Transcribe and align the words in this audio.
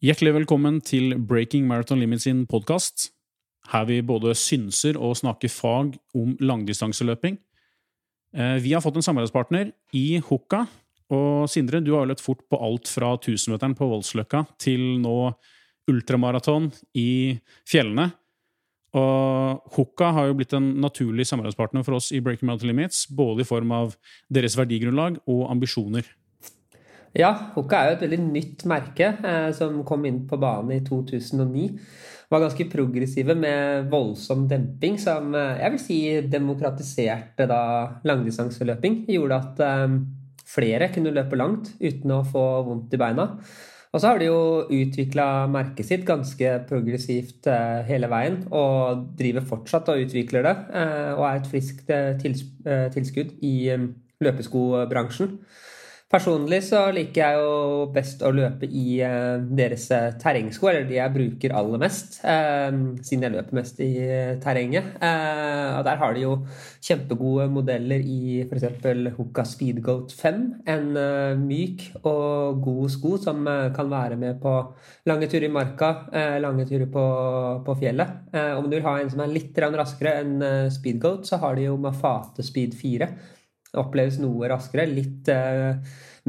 Hjertelig 0.00 0.30
velkommen 0.32 0.78
til 0.80 1.12
Breaking 1.28 1.66
Marathon 1.68 2.00
Limits 2.00 2.24
sin 2.24 2.46
podkast, 2.48 3.10
her 3.68 3.82
vi 3.84 3.98
både 4.00 4.32
synser 4.32 4.96
og 4.96 5.18
snakker 5.20 5.52
fag 5.52 5.98
om 6.16 6.30
langdistanseløping. 6.40 7.36
Eh, 8.32 8.62
Vi 8.64 8.72
har 8.72 8.80
fått 8.80 8.96
en 8.96 9.04
samarbeidspartner 9.04 9.72
i 9.92 10.22
Hukka. 10.24 10.66
Og 11.10 11.50
Sindre, 11.50 11.84
du 11.84 11.92
har 11.92 12.06
løpt 12.06 12.24
fort 12.24 12.40
på 12.48 12.56
alt 12.56 12.88
fra 12.88 13.18
1000-meteren 13.18 13.76
på 13.76 13.90
Voldsløkka 13.90 14.46
til 14.56 14.80
nå 15.02 15.34
ultramaraton 15.86 16.72
i 16.96 17.38
fjellene. 17.68 18.14
Og 18.94 19.60
Hukka 19.76 20.14
har 20.14 20.28
jo 20.28 20.34
blitt 20.34 20.54
en 20.54 20.80
naturlig 20.80 21.26
samarbeidspartner 21.26 21.84
for 21.84 21.96
oss 21.96 22.10
i 22.10 22.20
Breaking 22.20 22.46
Marathon 22.46 22.72
Limits, 22.72 23.04
både 23.04 23.42
i 23.42 23.44
form 23.44 23.70
av 23.70 23.98
deres 24.32 24.56
verdigrunnlag 24.56 25.20
og 25.28 25.50
ambisjoner. 25.50 26.08
Ja, 27.16 27.30
Hoka 27.56 27.80
er 27.80 27.88
jo 27.88 27.96
et 27.96 28.04
veldig 28.04 28.20
nytt 28.22 28.64
merke 28.70 29.08
eh, 29.26 29.48
som 29.56 29.80
kom 29.86 30.04
inn 30.06 30.22
på 30.30 30.38
banen 30.38 30.76
i 30.76 30.82
2009. 30.86 31.64
Var 32.30 32.42
ganske 32.44 32.66
progressive 32.70 33.34
med 33.34 33.88
voldsom 33.90 34.44
demping, 34.50 34.98
som 35.02 35.34
eh, 35.34 35.58
jeg 35.58 35.74
vil 35.74 35.82
si 35.82 35.98
demokratiserte 36.30 37.48
da 37.50 37.62
langdistanseløping. 38.06 39.02
Gjorde 39.10 39.40
at 39.42 39.64
eh, 39.66 39.96
flere 40.50 40.90
kunne 40.94 41.14
løpe 41.16 41.38
langt 41.38 41.72
uten 41.82 42.14
å 42.14 42.22
få 42.26 42.46
vondt 42.68 42.94
i 42.94 43.02
beina. 43.02 43.26
Og 43.90 43.98
så 43.98 44.12
har 44.12 44.20
de 44.20 44.28
jo 44.28 44.42
utvikla 44.70 45.48
merket 45.50 45.88
sitt 45.88 46.04
ganske 46.06 46.52
progressivt 46.68 47.48
eh, 47.50 47.80
hele 47.88 48.06
veien, 48.12 48.44
og 48.54 49.08
driver 49.18 49.48
fortsatt 49.50 49.90
og 49.90 50.04
utvikler 50.04 50.46
det, 50.46 50.54
eh, 50.78 51.10
og 51.16 51.24
er 51.26 51.40
et 51.40 51.50
friskt 51.50 51.90
eh, 51.90 52.14
eh, 52.14 52.86
tilskudd 52.94 53.34
i 53.42 53.54
eh, 53.74 53.88
løpeskobransjen. 54.22 55.34
Personlig 56.10 56.64
så 56.66 56.88
liker 56.90 57.20
jeg 57.22 57.38
jo 57.38 57.82
best 57.94 58.24
å 58.26 58.32
løpe 58.34 58.66
i 58.66 58.96
eh, 59.06 59.36
deres 59.46 59.84
eh, 59.94 60.08
terrengsko, 60.18 60.66
eller 60.66 60.88
de 60.88 60.96
jeg 60.96 61.14
bruker 61.14 61.54
aller 61.54 61.78
mest, 61.78 62.16
eh, 62.26 62.66
siden 63.06 63.28
jeg 63.28 63.34
løper 63.36 63.58
mest 63.60 63.78
i 63.86 63.92
terrenget. 64.42 64.96
Og 64.98 65.86
der 65.86 66.02
har 66.02 66.16
de 66.16 66.24
jo 66.24 66.34
kjempegode 66.82 67.46
modeller 67.54 68.02
i 68.02 68.42
f.eks. 68.42 68.66
Hoka 69.20 69.46
Speedgoat 69.46 70.10
5. 70.18 70.42
En 70.74 70.90
myk 71.44 71.86
og 72.02 72.58
god 72.64 72.90
sko 72.90 73.14
som 73.22 73.46
kan 73.46 73.90
være 73.92 74.18
med 74.18 74.42
på 74.42 74.54
lange 75.06 75.30
turer 75.30 75.46
i 75.46 75.54
marka, 75.54 75.92
lange 76.42 76.66
turer 76.66 76.90
på, 76.90 77.04
på 77.66 77.76
fjellet. 77.84 78.32
Om 78.58 78.66
du 78.66 78.80
vil 78.80 78.88
ha 78.88 78.98
en 78.98 79.12
som 79.12 79.22
er 79.22 79.36
litt 79.36 79.58
raskere 79.62 80.18
enn 80.24 80.40
Speedgoat, 80.74 81.28
så 81.30 81.38
har 81.44 81.54
de 81.54 81.70
jo 81.70 81.78
Mafate 81.80 82.42
Speed 82.46 82.74
4 82.80 83.14
oppleves 83.78 84.18
noe 84.20 84.48
raskere, 84.50 84.86
litt 84.90 85.28
uh, 85.30 85.76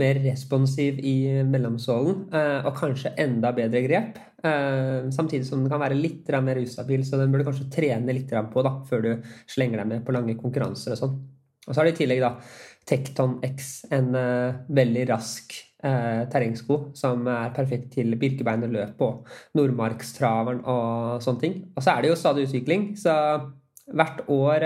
mer 0.02 0.20
responsiv 0.24 1.00
i 1.04 1.16
mellomsålen, 1.48 2.28
Uh, 2.32 2.68
og 2.68 2.76
kanskje 2.78 3.14
enda 3.20 3.52
bedre 3.56 3.82
grep. 3.86 4.20
Uh, 4.42 5.10
samtidig 5.14 5.46
som 5.48 5.62
den 5.62 5.72
kan 5.72 5.82
være 5.82 5.98
litt 5.98 6.30
mer 6.44 6.60
ustabil, 6.62 7.04
så 7.06 7.20
den 7.20 7.34
burde 7.34 7.48
kanskje 7.48 7.70
trene 7.74 8.16
litt 8.16 8.32
på 8.32 8.66
da, 8.66 8.76
før 8.90 9.06
du 9.06 9.12
slenger 9.50 9.82
deg 9.82 9.90
med 9.90 10.06
på 10.06 10.16
lange 10.16 10.38
konkurranser 10.40 10.96
og 10.96 11.02
sånn. 11.02 11.18
Og 11.68 11.74
så 11.74 11.82
har 11.82 11.90
de 11.90 11.94
i 11.94 11.98
tillegg 12.00 12.24
da 12.24 12.32
Tekton 12.90 13.36
X, 13.46 13.68
en 13.94 14.16
veldig 14.74 15.04
rask 15.12 15.54
terrengsko 15.82 16.78
som 16.98 17.28
er 17.30 17.54
perfekt 17.54 17.92
til 17.94 18.16
birkebeinerløp 18.18 19.02
og 19.06 19.30
Nordmarkstraveren 19.58 20.64
og 20.66 21.22
sånne 21.22 21.44
ting. 21.44 21.56
Og 21.76 21.86
så 21.86 21.94
er 21.94 22.02
det 22.02 22.10
jo 22.12 22.18
stadig 22.18 22.48
utvikling, 22.48 22.88
så 22.98 23.14
hvert 23.94 24.26
år 24.34 24.66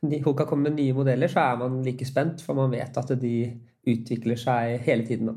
Hoka 0.00 0.46
kommer 0.48 0.70
med 0.70 0.78
nye 0.80 0.94
modeller, 0.96 1.28
så 1.28 1.40
er 1.40 1.56
man 1.60 1.82
like 1.84 2.06
spent, 2.08 2.40
for 2.40 2.56
man 2.56 2.70
vet 2.72 2.94
at 2.96 3.10
de 3.20 3.32
utvikler 3.84 4.38
seg 4.40 4.80
hele 4.86 5.04
tiden. 5.04 5.28
Da. 5.28 5.34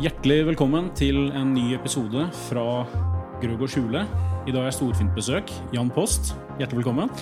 Hjertelig 0.00 0.46
velkommen 0.46 0.88
til 0.96 1.28
en 1.36 1.52
ny 1.52 1.74
episode 1.76 2.30
fra 2.46 2.66
Grøg 3.44 3.68
og 3.68 3.68
Skjule. 3.68 4.06
I 4.48 4.56
dag 4.56 4.70
er 4.70 4.72
storfint 4.72 5.12
besøk. 5.12 5.52
Jan 5.76 5.92
Post, 5.92 6.32
hjertelig 6.56 6.80
velkommen. 6.80 7.12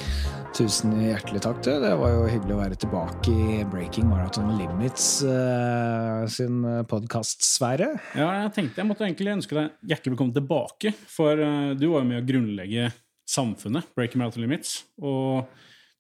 Tusen 0.55 0.93
hjertelig 1.03 1.41
takk. 1.43 1.57
til. 1.67 1.81
Det 1.83 1.91
var 1.99 2.13
jo 2.13 2.27
hyggelig 2.31 2.55
å 2.55 2.59
være 2.61 2.77
tilbake 2.79 3.33
i 3.35 3.65
Breaking 3.67 4.07
Marathon 4.07 4.53
Limits 4.55 5.25
uh, 5.27 6.23
sin 6.31 6.61
podkastsfære. 6.87 7.89
Ja, 8.15 8.29
jeg 8.45 8.53
tenkte 8.55 8.79
jeg 8.79 8.87
måtte 8.87 9.03
egentlig 9.03 9.33
ønske 9.33 9.59
deg 9.59 9.91
hjertelig 9.91 10.15
velkommen 10.15 10.37
tilbake. 10.37 10.95
For 11.11 11.43
uh, 11.43 11.75
du 11.75 11.89
var 11.91 12.05
jo 12.05 12.11
med 12.13 12.21
å 12.21 12.29
grunnlegge 12.29 12.87
samfunnet, 13.27 13.91
Breaking 13.99 14.23
Marathon 14.23 14.47
Limits. 14.47 14.77
Og 15.03 15.51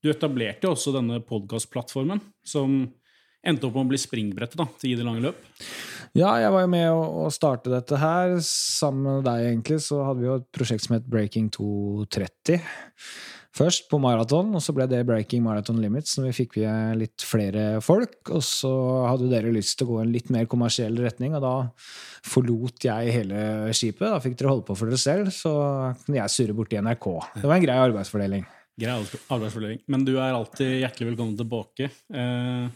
du 0.06 0.12
etablerte 0.14 0.68
jo 0.68 0.76
også 0.76 0.94
denne 0.94 1.18
podkastplattformen, 1.26 2.22
som 2.46 2.84
endte 3.42 3.66
opp 3.66 3.74
med 3.74 3.88
å 3.88 3.90
bli 3.90 4.04
springbrettet 4.06 4.60
da, 4.62 4.70
til 4.78 4.94
i 4.94 4.98
det 5.00 5.10
lange 5.10 5.26
løp. 5.32 5.44
Ja, 6.14 6.36
jeg 6.38 6.54
var 6.54 6.62
jo 6.62 6.74
med 6.78 6.92
å, 6.94 7.04
å 7.26 7.30
starte 7.34 7.74
dette 7.74 7.98
her. 7.98 8.38
Sammen 8.46 9.18
med 9.18 9.26
deg, 9.26 9.48
egentlig, 9.50 9.82
så 9.82 10.04
hadde 10.06 10.22
vi 10.22 10.30
jo 10.30 10.38
et 10.44 10.52
prosjekt 10.54 10.86
som 10.86 10.94
het 10.94 11.10
Breaking 11.10 11.50
230. 11.58 12.62
Først 13.54 13.86
på 13.86 14.00
maraton, 14.02 14.48
og 14.50 14.62
så 14.64 14.72
ble 14.74 14.88
det 14.90 15.04
Breaking 15.06 15.44
Marathon 15.44 15.78
Limits 15.78 16.16
når 16.18 16.26
vi 16.26 16.32
fikk 16.40 16.56
litt 16.98 17.22
flere 17.22 17.78
folk. 17.84 18.16
Og 18.34 18.42
så 18.42 18.72
hadde 19.06 19.30
dere 19.30 19.52
lyst 19.54 19.76
til 19.78 19.86
å 19.86 19.92
gå 19.92 20.00
en 20.02 20.10
litt 20.10 20.32
mer 20.34 20.48
kommersiell 20.50 20.98
retning, 20.98 21.36
og 21.38 21.44
da 21.44 21.54
forlot 22.26 22.88
jeg 22.88 23.14
hele 23.14 23.70
skipet. 23.70 24.08
Da 24.08 24.18
fikk 24.24 24.34
dere 24.40 24.50
holde 24.56 24.66
på 24.66 24.74
for 24.80 24.90
dere 24.90 24.98
selv, 24.98 25.30
så 25.34 25.54
kunne 26.02 26.18
jeg 26.18 26.34
surre 26.34 26.58
borti 26.58 26.82
NRK. 26.82 27.08
Det 27.36 27.46
var 27.46 27.60
en 27.60 27.68
grei 27.68 27.78
arbeidsfordeling. 27.84 28.50
Grei 28.82 28.98
arbeidsfordeling. 28.98 29.80
Men 29.86 30.08
du 30.08 30.16
er 30.16 30.34
alltid 30.34 30.80
hjertelig 30.80 31.12
velkommen 31.12 31.38
tilbake. 31.38 31.92
Min 32.10 32.74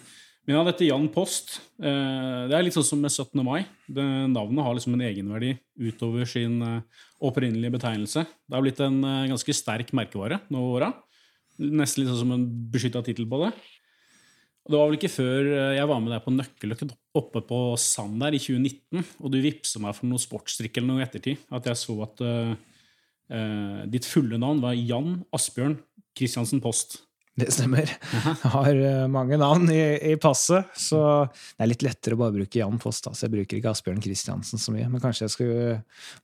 men 0.48 0.56
ja, 0.56 0.62
dette 0.64 0.86
Jan 0.86 1.10
Post, 1.12 1.58
eh, 1.76 2.46
det 2.48 2.54
er 2.56 2.62
litt 2.64 2.72
sånn 2.72 2.86
som 2.86 3.02
med 3.04 3.12
17. 3.12 3.42
mai. 3.44 3.66
Navnet 3.92 4.64
har 4.64 4.78
liksom 4.78 4.94
en 4.96 5.02
egenverdi 5.04 5.50
utover 5.76 6.24
sin 6.24 6.54
eh, 6.64 7.02
opprinnelige 7.24 7.74
betegnelse. 7.74 8.24
Det 8.24 8.56
har 8.56 8.64
blitt 8.64 8.80
en 8.84 9.00
eh, 9.02 9.26
ganske 9.32 9.56
sterk 9.56 9.90
merkevare 9.96 10.40
nå 10.52 10.62
åra. 10.76 10.92
Nesten 11.58 12.02
litt 12.02 12.12
sånn 12.12 12.22
som 12.22 12.36
en 12.36 12.46
beskytta 12.72 13.02
tittel 13.06 13.26
på 13.30 13.42
det. 13.42 13.52
Det 14.68 14.76
var 14.76 14.90
vel 14.90 14.98
ikke 14.98 15.10
før 15.10 15.46
jeg 15.72 15.88
var 15.88 16.00
med 16.04 16.12
deg 16.12 16.24
på 16.26 16.32
Nøkkelløkket 16.34 16.90
oppe 17.16 17.40
på 17.48 17.58
Sand 17.80 18.20
der 18.20 18.36
i 18.36 18.40
2019, 18.42 19.00
og 19.24 19.32
du 19.32 19.38
vippsa 19.40 19.80
meg 19.80 19.96
for 19.96 20.10
noe 20.10 20.20
sportsdrikk 20.20 20.76
eller 20.76 20.90
noe 20.90 21.00
i 21.00 21.06
ettertid, 21.06 21.40
at 21.56 21.70
jeg 21.70 21.80
så 21.80 21.96
at 22.04 22.20
uh, 22.20 22.52
ditt 23.88 24.04
fulle 24.04 24.36
navn 24.36 24.60
var 24.60 24.76
Jan 24.76 25.22
Asbjørn 25.32 25.78
Christiansen 26.12 26.60
Post. 26.60 26.98
Det 27.38 27.52
stemmer. 27.54 27.86
Jeg 27.86 28.50
har 28.50 28.78
mange 29.12 29.36
navn 29.38 29.68
i, 29.70 29.80
i, 30.10 30.14
passet, 30.18 30.66
så 30.78 31.00
det 31.28 31.62
er 31.62 31.70
litt 31.70 31.84
lettere 31.86 32.16
å 32.16 32.20
bare 32.20 32.34
bruke 32.34 32.58
Jan 32.58 32.80
Post. 32.82 33.06
Da. 33.06 33.12
Så 33.14 33.26
jeg 33.26 33.34
bruker 33.36 33.60
ikke 33.60 33.70
Asbjørn 33.70 34.00
Kristiansen 34.02 34.58
så 34.58 34.74
mye. 34.74 34.88
Men 34.90 35.02
kanskje 35.02 35.26
jeg 35.26 35.34
skulle 35.36 35.76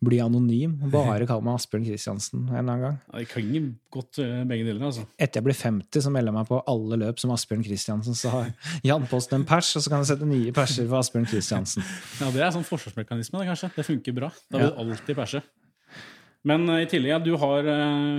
bli 0.03 0.19
anonym 0.25 0.75
og 0.83 0.91
bare 0.95 1.29
kalle 1.29 1.47
meg 1.47 1.61
Asbjørn 1.61 1.87
Kristiansen 1.87 2.49
en 2.49 2.51
eller 2.51 2.65
annen 2.65 2.85
gang. 2.87 2.99
Ja, 3.13 3.21
det 3.21 3.29
kan 3.31 3.47
ikke 3.47 3.65
godt 3.95 4.21
begge 4.51 4.67
deler, 4.67 4.83
altså. 4.91 5.07
Etter 5.15 5.39
jeg 5.39 5.47
blir 5.47 5.59
50, 5.61 6.03
så 6.03 6.15
melder 6.15 6.33
jeg 6.33 6.39
meg 6.41 6.51
på 6.51 6.61
alle 6.75 7.01
løp 7.05 7.23
som 7.23 7.35
Asbjørn 7.37 7.63
Kristiansen. 7.69 8.19
Så 8.19 8.35
har 8.35 8.51
Jan 8.91 9.07
Post 9.11 9.37
en 9.39 9.47
pers, 9.47 9.71
og 9.79 9.87
så 9.87 9.93
kan 9.93 10.03
jeg 10.03 10.11
sette 10.11 10.31
nye 10.31 10.57
perser 10.57 10.89
for 10.89 10.99
Asbjørn 10.99 11.31
Kristiansen. 11.31 11.87
Ja, 12.19 12.33
det 12.35 12.43
er 12.43 12.51
sånn 12.57 12.67
forsvarsmekanisme, 12.67 13.39
det, 13.39 13.53
kanskje. 13.53 13.71
Det 13.79 13.87
funker 13.87 14.19
bra. 14.19 14.35
Da 14.51 14.65
vil 14.65 14.75
du 14.75 14.83
alltid 14.83 15.21
perse. 15.21 15.45
Men 16.45 16.67
i 16.75 16.85
tillegg, 16.91 17.15
ja, 17.15 17.23
du 17.23 17.33
har, 17.41 17.73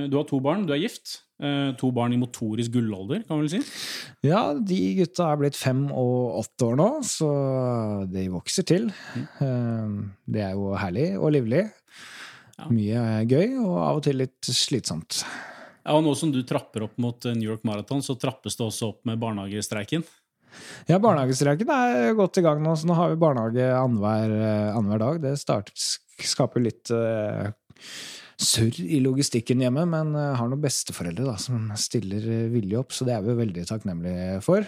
du 0.10 0.16
har 0.18 0.28
to 0.32 0.40
barn, 0.42 0.64
du 0.66 0.74
er 0.74 0.82
gift. 0.82 1.20
To 1.36 1.90
barn 1.92 2.14
i 2.16 2.20
motorisk 2.20 2.78
gullalder, 2.78 3.26
kan 3.28 3.42
vi 3.42 3.44
vel 3.44 3.52
si? 3.52 3.80
Ja, 4.24 4.54
de 4.56 4.78
gutta 5.02 5.26
er 5.34 5.42
blitt 5.42 5.58
fem 5.60 5.82
og 5.92 6.38
åtte 6.40 6.70
år 6.70 6.78
nå, 6.80 6.88
så 7.04 7.32
de 8.08 8.24
vokser 8.32 8.64
til. 8.70 8.88
Mm. 9.42 9.98
Det 10.32 10.46
er 10.46 10.54
jo 10.56 10.72
herlig 10.80 11.10
og 11.20 11.34
livlig. 11.36 11.66
Ja. 12.56 12.70
Mye 12.72 13.04
gøy, 13.28 13.58
og 13.60 13.76
av 13.84 14.00
og 14.00 14.06
til 14.08 14.22
litt 14.24 14.48
slitsomt. 14.48 15.26
Ja, 15.86 15.98
og 15.98 16.06
Nå 16.06 16.16
som 16.18 16.32
du 16.34 16.40
trapper 16.48 16.88
opp 16.88 16.96
mot 17.02 17.28
New 17.36 17.50
York 17.52 17.66
Marathon, 17.68 18.02
så 18.02 18.16
trappes 18.18 18.56
det 18.58 18.66
også 18.66 18.94
opp 18.94 19.04
med 19.10 19.20
barnehagestreiken? 19.22 20.06
Ja, 20.88 20.98
barnehagestreiken 21.04 21.70
er 21.70 22.16
godt 22.18 22.40
i 22.40 22.46
gang 22.46 22.62
nå, 22.64 22.74
så 22.80 22.88
nå 22.90 22.96
har 22.98 23.12
vi 23.12 23.20
barnehage 23.22 23.68
annenhver 23.76 25.02
dag. 25.04 25.20
Det 25.28 25.36
starter, 25.42 25.76
skaper 26.24 26.64
litt 26.64 26.94
uh, 26.96 27.52
surr 28.42 28.78
i 28.82 29.00
logistikken 29.04 29.62
hjemme, 29.64 29.86
men 29.90 30.14
har 30.16 30.50
noen 30.50 30.64
besteforeldre 30.64 31.28
da, 31.28 31.36
som 31.42 31.70
stiller 31.80 32.26
villig 32.52 32.78
opp, 32.80 32.96
så 32.96 33.08
det 33.08 33.16
er 33.16 33.24
vi 33.26 33.38
veldig 33.38 33.66
takknemlige 33.70 34.42
for. 34.46 34.68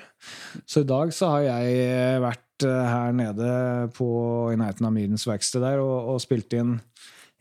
Så 0.66 0.84
i 0.84 0.90
dag 0.90 1.12
så 1.16 1.34
har 1.36 1.46
jeg 1.48 2.22
vært 2.24 2.68
her 2.68 3.14
nede 3.14 3.52
på, 3.98 4.08
i 4.54 4.58
nærheten 4.60 4.88
av 4.88 4.96
Myrens 4.96 5.28
verksted 5.30 5.66
der 5.66 5.84
og, 5.84 6.14
og 6.14 6.24
spilt 6.24 6.56
inn 6.58 6.78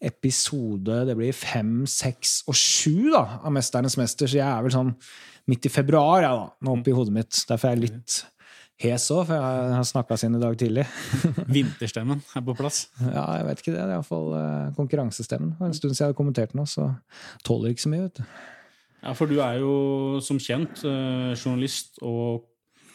episode 0.05 1.05
det 1.08 1.17
blir 1.17 1.37
fem, 1.37 1.87
seks 1.88 2.43
og 2.50 2.56
sju 2.58 3.12
da, 3.14 3.40
av 3.40 3.55
Mesternes 3.55 3.96
mester, 4.00 4.29
så 4.29 4.40
jeg 4.40 4.46
er 4.46 4.67
vel 4.67 4.75
sånn 4.75 4.93
midt 5.50 5.69
i 5.69 5.72
februar 5.72 6.25
jeg 6.25 6.40
da, 6.40 6.49
nå 6.67 6.75
oppi 6.76 6.94
hodet 6.94 7.14
mitt. 7.14 7.44
Derfor 7.49 7.70
er 7.70 7.76
jeg 7.76 7.87
litt 7.87 8.19
hes 8.82 9.06
òg, 9.12 9.23
for 9.28 9.32
jeg 9.37 9.70
har 9.73 9.87
snakka 9.88 10.19
sin 10.20 10.37
i 10.37 10.40
dag 10.40 10.56
tidlig. 10.61 10.84
Vinterstemmen 11.56 12.20
er 12.37 12.43
på 12.44 12.56
plass? 12.58 12.87
Ja, 13.00 13.25
jeg 13.38 13.46
vet 13.49 13.62
ikke 13.62 13.73
det. 13.73 13.78
Det 13.78 13.87
er 13.87 13.94
iallfall 13.94 14.34
uh, 14.34 14.75
konkurransestemmen. 14.76 15.55
Det 15.55 15.62
var 15.62 15.70
en 15.70 15.78
stund 15.78 15.94
siden 15.94 16.02
jeg 16.02 16.11
hadde 16.11 16.19
kommentert 16.19 16.52
noe, 16.58 16.69
så 16.69 16.90
tåler 17.46 17.73
ikke 17.73 17.87
så 17.87 17.93
mye. 17.93 18.08
vet 18.08 18.20
du. 18.20 18.43
Ja, 19.00 19.14
For 19.17 19.31
du 19.31 19.38
er 19.40 19.62
jo 19.62 19.73
som 20.25 20.40
kjent 20.43 20.82
uh, 20.84 21.32
journalist 21.32 22.02
og 22.05 22.44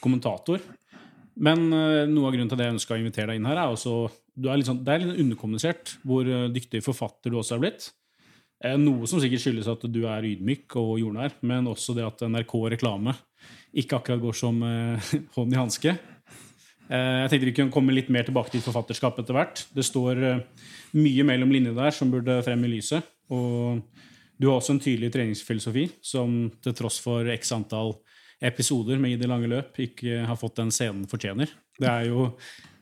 kommentator. 0.04 0.62
Men 1.42 1.66
uh, 1.74 2.04
noe 2.12 2.30
av 2.30 2.38
grunnen 2.38 2.52
til 2.52 2.62
det 2.62 2.70
jeg 2.70 2.78
ønska 2.78 2.98
å 2.98 3.02
invitere 3.02 3.32
deg 3.32 3.42
inn 3.42 3.50
her, 3.50 3.64
er 3.64 3.74
også 3.74 3.96
er 4.42 4.64
sånn, 4.68 4.84
Det 4.86 4.94
er 4.94 5.02
litt 5.02 5.24
underkommunisert 5.26 5.96
hvor 6.08 6.30
dyktig 6.54 6.84
forfatter 6.86 7.34
du 7.34 7.42
også 7.42 7.58
er 7.58 7.66
blitt. 7.66 7.90
Noe 8.78 9.08
som 9.10 9.18
sikkert 9.18 9.42
skyldes 9.42 9.68
at 9.72 9.84
du 9.90 10.04
er 10.06 10.26
ydmyk 10.30 10.76
og 10.78 10.94
jordnær, 11.02 11.34
men 11.42 11.66
også 11.68 11.96
det 11.98 12.06
at 12.06 12.22
NRK 12.30 12.54
Reklame 12.76 13.16
ikke 13.74 14.00
akkurat 14.00 14.22
går 14.22 14.36
som 14.36 14.58
hånd 15.36 15.54
i 15.54 15.60
hanske. 15.60 15.94
jeg 16.92 17.30
tenkte 17.32 17.48
vi 17.48 17.54
kunne 17.56 17.72
komme 17.72 17.96
litt 17.96 18.10
mer 18.12 18.26
tilbake 18.28 18.52
til 18.52 18.64
forfatterskap 18.66 19.20
etter 19.22 19.38
hvert. 19.38 19.66
Det 19.72 19.86
står 19.88 20.20
mye 20.98 21.24
mellom 21.24 21.54
linjene 21.54 21.78
der 21.78 21.96
som 21.96 22.12
burde 22.12 22.42
frem 22.44 22.66
i 22.68 22.74
lyset. 22.74 23.08
Og 23.32 23.80
du 24.42 24.50
har 24.50 24.58
også 24.58 24.76
en 24.76 24.82
tydelig 24.84 25.12
treningsfilosofi 25.14 25.86
som 26.04 26.50
til 26.64 26.76
tross 26.76 27.00
for 27.04 27.28
x 27.32 27.54
antall 27.56 27.94
episoder 28.42 28.98
med 28.98 29.14
I 29.14 29.22
det 29.22 29.30
lange 29.30 29.50
løp 29.50 29.78
ikke 29.84 30.24
har 30.26 30.40
fått 30.40 30.58
den 30.58 30.74
scenen 30.74 31.06
fortjener. 31.10 31.52
Det 31.78 31.88
er 31.88 32.10
jo 32.10 32.32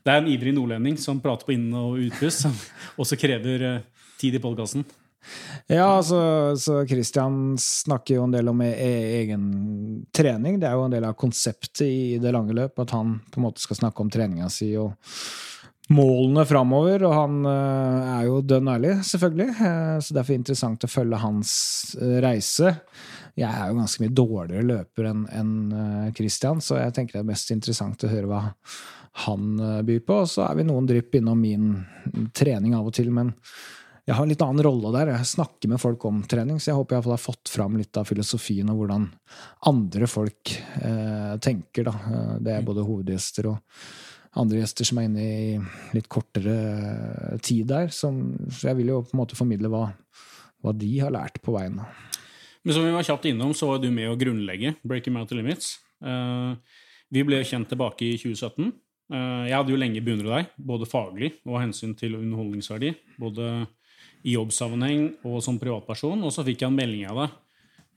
det 0.00 0.12
er 0.12 0.22
en 0.22 0.30
ivrig 0.32 0.54
nordlending 0.56 0.96
som 0.96 1.20
prater 1.20 1.44
på 1.44 1.52
inn- 1.52 1.76
og 1.76 1.98
utpust, 2.00 2.46
som 2.46 2.54
også 3.00 3.18
krever 3.20 3.64
eh, 3.68 3.82
tid 4.20 4.38
i 4.38 4.40
podkasten. 4.40 4.86
Ja, 5.70 5.86
altså, 5.96 6.56
så 6.58 6.80
Christian 6.88 7.58
snakker 7.60 8.16
jo 8.16 8.24
en 8.26 8.34
del 8.34 8.48
om 8.50 8.62
e-, 8.64 8.72
e 8.74 9.20
egen 9.20 9.44
trening. 10.16 10.58
Det 10.60 10.66
er 10.68 10.78
jo 10.78 10.88
en 10.88 10.96
del 10.96 11.06
av 11.06 11.18
konseptet 11.20 11.84
i 11.86 12.18
det 12.22 12.32
lange 12.34 12.56
løp, 12.56 12.80
at 12.82 12.94
han 12.96 13.18
på 13.30 13.40
en 13.40 13.46
måte 13.46 13.62
skal 13.62 13.78
snakke 13.78 14.02
om 14.02 14.10
treninga 14.10 14.48
si 14.50 14.72
og 14.80 14.96
målene 15.94 16.44
framover. 16.46 17.04
Og 17.06 17.14
han 17.14 17.40
uh, 17.46 18.10
er 18.16 18.28
jo 18.28 18.42
dønn 18.46 18.70
ærlig, 18.72 18.96
selvfølgelig, 19.06 19.48
uh, 19.60 19.96
så 20.02 20.16
derfor 20.16 20.32
er 20.32 20.36
det 20.36 20.42
interessant 20.42 20.86
å 20.86 20.90
følge 20.90 21.22
hans 21.22 21.52
uh, 22.00 22.18
reise. 22.24 22.74
Jeg 23.38 23.50
er 23.50 23.70
jo 23.70 23.78
ganske 23.78 24.04
mye 24.04 24.14
dårligere 24.22 24.68
løper 24.68 25.10
enn 25.10 25.26
en, 25.32 25.52
Christian, 26.16 26.58
så 26.60 26.80
jeg 26.80 26.96
tenker 26.96 27.18
det 27.18 27.22
er 27.22 27.28
mest 27.30 27.52
interessant 27.54 28.02
å 28.04 28.10
høre 28.10 28.28
hva 28.28 28.40
han 29.24 29.54
byr 29.86 30.02
på. 30.06 30.18
Og 30.24 30.28
så 30.28 30.44
er 30.48 30.58
vi 30.58 30.66
noen 30.66 30.88
drypp 30.88 31.14
innom 31.16 31.38
min 31.40 31.70
trening 32.36 32.74
av 32.76 32.90
og 32.90 32.96
til, 32.98 33.08
men 33.14 33.30
jeg 34.10 34.16
har 34.18 34.26
en 34.26 34.32
litt 34.32 34.42
annen 34.42 34.64
rolle 34.66 34.90
der. 34.96 35.12
Jeg 35.14 35.30
snakker 35.36 35.70
med 35.70 35.78
folk 35.78 36.04
om 36.08 36.20
trening, 36.26 36.58
så 36.58 36.72
jeg 36.72 36.80
håper 36.80 36.98
jeg 36.98 37.06
har 37.06 37.20
fått 37.22 37.52
fram 37.52 37.76
litt 37.78 37.94
av 38.00 38.08
filosofien 38.10 38.68
og 38.72 38.82
hvordan 38.82 39.06
andre 39.70 40.08
folk 40.10 40.50
tenker. 41.46 41.86
Da. 41.86 42.22
Det 42.42 42.56
er 42.56 42.66
både 42.66 42.82
hovedgjester 42.88 43.52
og 43.52 43.60
andre 44.38 44.60
gjester 44.60 44.86
som 44.86 45.00
er 45.00 45.08
inne 45.08 45.24
i 45.24 45.94
litt 45.96 46.10
kortere 46.10 47.38
tid 47.46 47.70
der. 47.70 47.90
Som, 47.94 48.20
så 48.50 48.70
jeg 48.70 48.80
vil 48.80 48.92
jo 48.94 49.00
på 49.06 49.14
en 49.14 49.22
måte 49.22 49.38
formidle 49.38 49.70
hva, 49.72 49.88
hva 50.62 50.74
de 50.76 50.92
har 51.02 51.14
lært 51.14 51.40
på 51.44 51.54
veien. 51.56 51.80
Men 52.62 52.76
som 52.76 52.84
vi 52.84 52.92
var 52.94 53.06
kjapt 53.06 53.30
innom, 53.30 53.54
så 53.56 53.70
var 53.70 53.80
du 53.80 53.88
med 53.94 54.10
å 54.10 54.18
grunnlegge 54.20 54.76
Breaking 54.82 55.16
Mountain 55.16 55.40
Limits. 55.40 55.78
Uh, 56.04 56.58
vi 57.10 57.24
ble 57.26 57.40
kjent 57.46 57.70
tilbake 57.70 58.06
i 58.06 58.18
2017. 58.20 58.70
Uh, 59.10 59.16
eh, 59.16 59.44
jeg 59.48 59.56
hadde 59.56 59.72
jo 59.72 59.80
lenge 59.80 60.02
beundret 60.04 60.34
deg, 60.34 60.50
både 60.70 60.88
faglig 60.88 61.32
og 61.48 61.58
hensyn 61.62 61.96
til 61.98 62.18
underholdningsverdi. 62.20 62.92
Både 63.20 63.48
i 64.24 64.34
jobbsammenheng 64.36 65.06
og 65.28 65.38
som 65.44 65.58
privatperson. 65.60 66.20
Og 66.26 66.34
så 66.34 66.44
fikk 66.46 66.64
jeg 66.64 66.70
en 66.70 66.76
melding 66.76 67.06
av 67.10 67.22
deg 67.22 67.38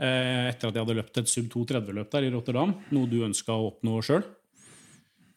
uh, 0.04 0.46
etter 0.52 0.70
at 0.70 0.72
jeg 0.72 0.80
hadde 0.80 0.98
løpt 1.00 1.20
et 1.22 1.32
sub 1.32 1.50
230-løp 1.54 2.14
der 2.14 2.28
i 2.28 2.32
Rotterdam, 2.34 2.78
noe 2.96 3.10
du 3.12 3.20
ønska 3.26 3.56
å 3.56 3.70
oppnå 3.72 4.00
sjøl. 4.06 4.24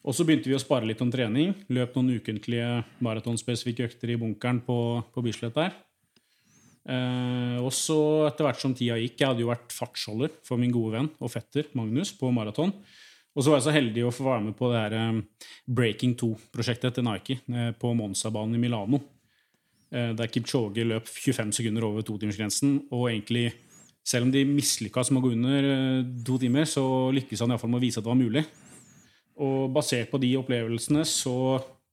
Og 0.07 0.15
så 0.15 0.23
begynte 0.23 0.47
vi 0.47 0.55
å 0.55 0.61
spare 0.61 0.87
litt 0.87 1.01
om 1.03 1.11
trening. 1.11 1.51
Løp 1.73 1.97
noen 1.97 2.15
ukentlige 2.21 2.69
maratonspesifikke 3.03 3.89
økter 3.89 4.13
i 4.13 4.19
bunkeren 4.21 4.61
på, 4.63 4.77
på 5.11 5.23
Bislett 5.25 5.57
der. 5.57 5.75
Eh, 6.87 7.57
og 7.59 7.73
så 7.75 7.99
etter 8.29 8.47
hvert 8.47 8.61
som 8.61 8.71
tida 8.71 8.95
gikk 8.95 9.17
Jeg 9.19 9.27
hadde 9.27 9.43
jo 9.43 9.49
vært 9.49 9.73
fartsholder 9.75 10.31
for 10.47 10.55
min 10.61 10.71
gode 10.71 10.93
venn 10.93 11.09
og 11.19 11.33
fetter 11.33 11.67
Magnus 11.75 12.13
på 12.15 12.29
maraton. 12.31 12.71
Og 13.35 13.43
så 13.43 13.51
var 13.51 13.59
jeg 13.59 13.65
så 13.67 13.73
heldig 13.75 14.05
å 14.07 14.13
få 14.15 14.29
være 14.29 14.45
med 14.45 14.55
på 14.57 14.71
det 14.71 14.79
her 14.79 14.95
eh, 14.95 15.43
Breaking 15.67 16.15
2-prosjektet 16.19 16.95
til 16.95 17.07
Nike 17.09 17.41
eh, 17.51 17.73
på 17.75 17.91
Monza-banen 17.97 18.55
i 18.55 18.63
Milano. 18.63 19.01
Eh, 19.87 20.11
der 20.17 20.27
Kipchoge 20.27 20.83
løp 20.83 21.07
25 21.07 21.53
sekunder 21.55 21.85
over 21.87 22.03
totimersgrensen. 22.05 22.81
Og 22.91 23.09
egentlig, 23.11 23.53
selv 24.03 24.27
om 24.27 24.31
de 24.31 24.43
mislykkes 24.47 25.11
med 25.11 25.21
å 25.21 25.25
gå 25.25 25.33
under 25.35 25.69
eh, 25.71 26.09
to 26.27 26.39
timer, 26.41 26.67
så 26.67 26.83
lykkes 27.15 27.43
han 27.43 27.53
iallfall 27.53 27.71
med 27.71 27.79
å 27.81 27.85
vise 27.85 28.01
at 28.01 28.07
det 28.07 28.11
var 28.11 28.19
mulig. 28.19 28.43
Og 29.43 29.71
basert 29.71 30.11
på 30.11 30.19
de 30.19 30.33
opplevelsene 30.39 31.05
så 31.07 31.37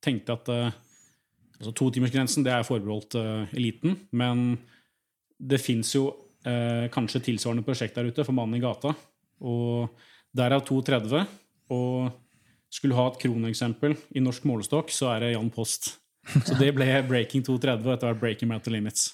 tenkte 0.04 0.32
jeg 0.32 0.40
at 0.40 0.48
uh, 0.48 0.76
altså 1.58 1.72
Totimersgrensen 1.76 2.46
er 2.48 2.64
forbeholdt 2.64 3.16
eliten, 3.52 3.98
men 4.16 4.54
det 5.36 5.60
fins 5.60 5.90
jo 5.92 6.06
eh, 6.48 6.86
kanskje 6.92 7.22
tilsvarende 7.26 7.64
prosjekt 7.66 7.96
der 7.98 8.08
ute 8.08 8.24
for 8.24 8.36
mannen 8.36 8.56
i 8.56 8.62
gata. 8.64 8.94
Og 9.44 9.92
derav 10.36 10.64
2,30. 10.64 11.28
Og 11.74 12.08
skulle 12.72 12.96
ha 12.96 13.06
et 13.10 13.20
kroneksempel 13.22 13.94
i 14.16 14.24
norsk 14.24 14.48
målestokk, 14.48 14.90
så 14.92 15.12
er 15.12 15.24
det 15.24 15.34
Jan 15.34 15.52
Post. 15.54 15.92
Så 16.46 16.56
det 16.60 16.70
ble 16.76 16.86
Breaking 17.08 17.44
2,30 17.46 17.84
og 17.84 17.92
etter 17.94 18.08
hvert 18.08 18.22
Breaking 18.22 18.50
Mountain 18.50 18.76
Limits. 18.76 19.10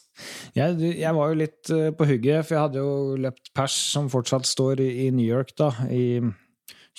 Jeg, 0.55 0.77
jeg, 0.79 1.15
var 1.17 1.33
jo 1.33 1.41
litt 1.41 1.73
på 1.97 2.07
hugget, 2.07 2.47
for 2.47 2.57
jeg 2.57 2.67
hadde 2.67 2.85
jo 2.85 3.19
løpt 3.25 3.51
pers 3.57 3.77
som 3.95 4.11
fortsatt 4.13 4.49
står 4.49 4.83
i, 4.85 5.09
New 5.15 5.27
York, 5.27 5.55
da. 5.59 5.73
i 5.91 6.21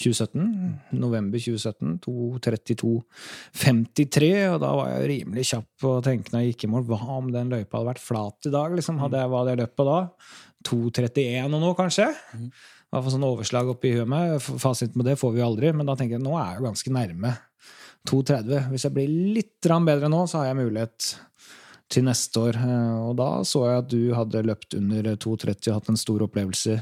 2017. 0.02 0.80
November 0.92 1.40
2017. 1.40 2.00
2.32,53. 2.06 4.54
Og 4.54 4.60
da 4.64 4.70
var 4.78 4.88
jeg 4.94 5.10
rimelig 5.12 5.44
kjapp 5.52 5.86
og 5.90 6.04
tenkte 6.08 6.32
når 6.34 6.40
jeg 6.44 6.50
gikk 6.54 6.64
i 6.68 6.72
mål, 6.74 6.86
hva 6.90 7.02
om 7.18 7.28
den 7.34 7.52
løypa 7.54 7.74
hadde 7.78 7.92
vært 7.94 8.04
flat 8.04 8.40
i 8.50 8.54
dag? 8.54 8.70
Liksom, 8.78 9.02
hadde 9.04 9.18
jeg, 9.22 9.28
hva 9.32 9.40
hadde 9.44 9.54
jeg 9.54 9.62
løpt 9.64 9.80
på 9.80 9.86
da? 9.88 10.00
2.31 10.68 11.48
og 11.48 11.60
noe, 11.60 11.78
kanskje? 11.78 12.08
Mm. 12.38 12.50
Hvert 12.92 13.04
fall 13.06 13.14
sånn 13.14 13.30
overslag 13.30 13.66
oppi 13.72 13.90
huet 13.96 14.12
meg. 14.12 14.26
Fasiten 14.42 15.00
på 15.00 15.08
det 15.08 15.20
får 15.20 15.32
vi 15.36 15.40
jo 15.42 15.48
aldri, 15.48 15.68
men 15.76 15.88
da 15.88 15.94
tenker 15.98 16.16
jeg 16.18 16.26
nå 16.26 16.34
er 16.36 16.48
jeg 16.50 16.58
jo 16.60 16.68
ganske 16.68 16.90
nærme 16.98 17.32
2.30. 18.10 18.70
Hvis 18.72 18.88
jeg 18.88 18.96
blir 18.96 19.12
litt 19.38 19.70
bedre 19.86 20.10
nå, 20.10 20.24
så 20.28 20.42
har 20.42 20.52
jeg 20.52 20.62
mulighet 20.64 21.12
til 21.92 22.06
neste 22.08 22.42
år. 22.42 22.58
Eh, 22.58 22.98
og 23.10 23.16
da 23.20 23.30
så 23.48 23.66
jeg 23.68 23.84
at 23.84 23.92
du 23.92 24.02
hadde 24.16 24.46
løpt 24.48 24.76
under 24.78 25.14
2,30 25.16 25.72
og 25.72 25.78
hatt 25.78 25.92
en 25.92 26.00
stor 26.00 26.26
opplevelse 26.28 26.80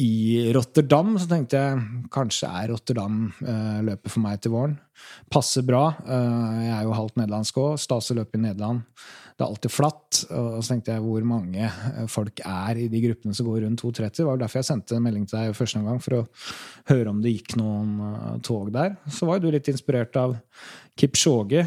i 0.00 0.50
Rotterdam. 0.56 1.16
Så 1.20 1.28
tenkte 1.30 1.60
jeg 1.60 2.04
kanskje 2.12 2.50
er 2.62 2.72
Rotterdam 2.74 3.24
eh, 3.44 3.80
løpet 3.90 4.12
for 4.12 4.24
meg 4.24 4.42
til 4.42 4.54
våren. 4.56 4.76
Passer 5.32 5.64
bra. 5.66 5.86
Eh, 6.04 6.60
jeg 6.66 6.76
er 6.76 6.84
jo 6.86 6.98
halvt 6.98 7.18
nederlandsk 7.20 7.62
òg. 7.62 7.80
Stas 7.80 8.12
å 8.12 8.20
løpe 8.20 8.38
i 8.38 8.44
Nederland. 8.44 8.84
Det 9.36 9.46
er 9.46 9.48
alltid 9.48 9.72
flatt. 9.72 10.20
Og 10.36 10.60
så 10.60 10.74
tenkte 10.74 10.92
jeg 10.92 11.04
hvor 11.04 11.24
mange 11.24 11.70
folk 12.12 12.42
er 12.44 12.82
i 12.82 12.90
de 12.92 13.00
gruppene 13.06 13.36
som 13.36 13.48
går 13.48 13.64
rundt 13.64 13.80
2,30. 13.80 14.18
Det 14.18 14.28
var 14.28 14.36
jo 14.36 14.42
derfor 14.44 14.60
jeg 14.60 14.68
sendte 14.68 14.98
en 14.98 15.06
melding 15.06 15.24
til 15.28 15.38
deg 15.38 15.56
første 15.56 15.80
gang, 15.86 16.00
for 16.04 16.18
å 16.18 16.26
høre 16.92 17.14
om 17.14 17.22
det 17.24 17.32
gikk 17.38 17.56
noen 17.60 18.40
tog 18.44 18.68
der. 18.74 18.98
Så 19.08 19.28
var 19.28 19.38
jo 19.40 19.48
du 19.48 19.56
litt 19.56 19.72
inspirert 19.72 20.18
av 20.20 20.36
Kipchoge 21.00 21.64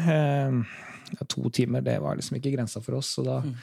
to 1.28 1.50
timer 1.50 1.84
det 1.84 1.98
var 2.02 2.18
liksom 2.18 2.38
ikke 2.38 2.54
grensa 2.54 2.82
for 2.84 2.98
oss. 3.00 3.14
Så 3.16 3.24
da, 3.26 3.40
mm. 3.44 3.54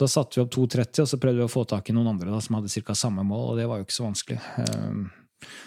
da 0.00 0.08
satte 0.10 0.38
vi 0.38 0.44
opp 0.44 0.54
2,30, 0.54 1.02
og 1.04 1.10
så 1.10 1.20
prøvde 1.22 1.42
vi 1.42 1.48
å 1.48 1.52
få 1.52 1.66
tak 1.68 1.90
i 1.90 1.96
noen 1.96 2.12
andre 2.14 2.32
da, 2.32 2.40
som 2.44 2.58
hadde 2.58 2.72
ca. 2.72 2.96
samme 2.98 3.26
mål, 3.26 3.52
og 3.52 3.60
det 3.60 3.68
var 3.70 3.80
jo 3.80 3.88
ikke 3.88 3.98
så 3.98 4.08
vanskelig. 4.08 4.40
Um, 4.68 5.04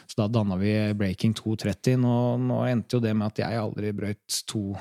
så 0.09 0.21
da 0.23 0.29
danna 0.39 0.57
vi 0.59 0.73
Breaking 0.97 1.35
2,30. 1.37 1.99
Nå, 2.01 2.15
nå 2.41 2.63
endte 2.69 2.97
jo 2.97 3.03
det 3.03 3.13
med 3.17 3.29
at 3.29 3.43
jeg 3.43 3.61
aldri 3.61 3.93
brøyt 3.95 4.41
to 4.49 4.71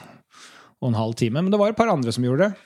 og 0.77 0.91
en 0.91 0.99
halv 0.99 1.17
time. 1.19 1.41
Men 1.41 1.53
det 1.53 1.61
var 1.61 1.73
et 1.73 1.79
par 1.79 1.91
andre 1.93 2.13
som 2.13 2.25
gjorde 2.25 2.49
det. 2.49 2.65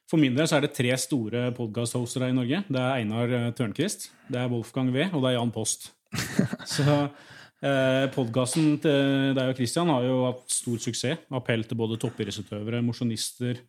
for 0.09 0.21
min 0.21 0.35
del 0.35 0.47
så 0.49 0.57
er 0.57 0.65
det 0.65 0.73
tre 0.73 0.93
store 0.97 1.49
podkast-hostere 1.57 2.31
i 2.31 2.35
Norge. 2.35 2.63
Det 2.65 2.79
er 2.81 2.95
Einar 2.97 3.33
eh, 3.37 3.49
Tørnquist, 3.55 4.09
det 4.29 4.39
er 4.41 4.49
Wolfgang 4.49 4.89
V, 4.93 5.03
og 5.13 5.21
det 5.21 5.31
er 5.31 5.35
Jan 5.37 5.53
Post. 5.53 5.91
Så 6.75 6.85
eh, 6.89 8.07
podkasten 8.15 8.79
til 8.81 9.35
deg 9.37 9.51
og 9.51 9.59
Christian 9.59 9.91
har 9.93 10.07
jo 10.07 10.23
hatt 10.25 10.47
stor 10.53 10.81
suksess. 10.81 11.27
Appell 11.37 11.67
til 11.69 11.77
både 11.77 11.99
toppidrettsutøvere, 12.01 12.81
mosjonister, 12.85 13.61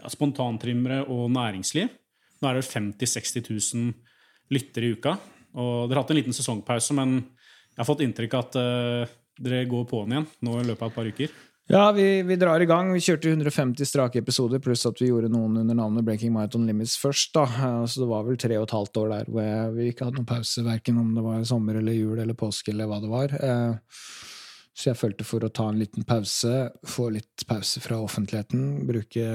ja, 0.00 0.12
spontantrimmere 0.12 1.02
og 1.12 1.28
næringsliv. 1.34 1.92
Nå 2.40 2.48
er 2.48 2.60
det 2.60 2.66
50 2.70 3.04
000-60 3.04 3.50
000 3.76 4.56
lyttere 4.56 4.88
i 4.88 4.96
uka. 4.96 5.18
Og 5.60 5.86
dere 5.86 5.98
har 5.98 6.06
hatt 6.06 6.14
en 6.14 6.18
liten 6.22 6.36
sesongpause, 6.36 6.96
men 6.96 7.18
jeg 7.20 7.82
har 7.82 7.88
fått 7.88 8.02
inntrykk 8.06 8.38
av 8.38 8.48
at 8.48 8.58
eh, 8.60 9.18
dere 9.44 9.66
går 9.68 9.84
på'n 9.90 10.16
igjen 10.16 10.30
nå 10.46 10.62
i 10.62 10.64
løpet 10.70 10.86
av 10.86 10.90
et 10.92 10.96
par 10.96 11.12
uker. 11.12 11.36
Ja, 11.66 11.92
vi, 11.96 12.22
vi, 12.22 12.36
drar 12.36 12.60
i 12.60 12.66
gang. 12.68 12.90
Vi 12.92 13.00
kjørte 13.00 13.30
150 13.32 13.88
strake 13.88 14.20
episoder, 14.20 14.60
pluss 14.60 14.84
at 14.84 14.98
vi 15.00 15.08
gjorde 15.08 15.30
noen 15.32 15.56
under 15.62 15.78
navnet 15.78 16.04
Breaking 16.04 16.34
Marathon 16.34 16.66
Limits 16.68 16.98
først. 17.00 17.32
da. 17.32 17.46
Så 17.88 18.02
det 18.02 18.08
var 18.10 18.26
vel 18.26 18.36
tre 18.40 18.58
og 18.60 18.66
et 18.68 18.74
halvt 18.76 19.00
år 19.00 19.08
der 19.14 19.30
hvor 19.32 19.72
vi 19.78 19.88
ikke 19.88 20.04
hadde 20.04 20.18
noen 20.20 20.28
pause, 20.28 20.64
verken 20.66 21.00
om 21.00 21.14
det 21.16 21.24
var 21.24 21.46
sommer 21.48 21.80
eller 21.80 21.96
jul 21.96 22.20
eller 22.20 22.36
påske 22.36 22.74
eller 22.74 22.90
hva 22.90 23.00
det 23.00 23.12
var. 23.12 23.34
Eh, 23.40 23.96
Så 24.74 24.88
jeg 24.90 24.98
følte 24.98 25.22
for 25.24 25.44
å 25.46 25.52
ta 25.54 25.68
en 25.70 25.78
liten 25.78 26.02
pause, 26.02 26.50
få 26.90 27.04
litt 27.14 27.44
pause 27.46 27.78
fra 27.80 28.00
offentligheten, 28.02 28.82
bruke 28.88 29.26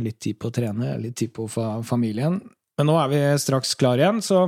litt 0.00 0.18
tid 0.24 0.38
på 0.40 0.48
å 0.48 0.54
trene, 0.56 0.94
litt 1.02 1.18
tid 1.20 1.34
på 1.36 1.44
fa 1.52 1.82
familien. 1.84 2.38
Men 2.78 2.88
nå 2.88 2.94
er 3.02 3.10
vi 3.12 3.18
straks 3.38 3.74
klar 3.76 4.00
igjen, 4.00 4.22
så 4.24 4.46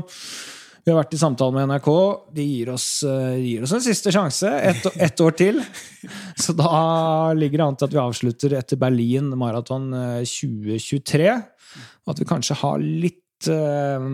vi 0.84 0.92
har 0.92 0.98
vært 1.00 1.14
i 1.16 1.20
samtale 1.20 1.54
med 1.54 1.68
NRK. 1.70 1.88
De 2.34 2.44
gir 2.46 2.72
oss, 2.72 2.88
uh, 3.06 3.36
gir 3.36 3.64
oss 3.64 3.74
en 3.76 3.84
siste 3.84 4.12
sjanse. 4.14 4.48
Ett 4.48 4.86
et 4.94 5.22
år 5.24 5.36
til. 5.38 5.62
Så 6.42 6.54
da 6.56 7.32
ligger 7.36 7.60
det 7.60 7.66
an 7.66 7.78
til 7.78 7.88
at 7.88 7.96
vi 7.96 8.02
avslutter 8.02 8.58
etter 8.58 8.80
Berlin 8.80 9.32
maraton 9.38 9.90
2023. 10.24 11.32
Og 11.34 12.14
at 12.14 12.22
vi 12.22 12.28
kanskje 12.28 12.58
har 12.62 12.80
litt 12.82 13.50
uh, 13.52 14.06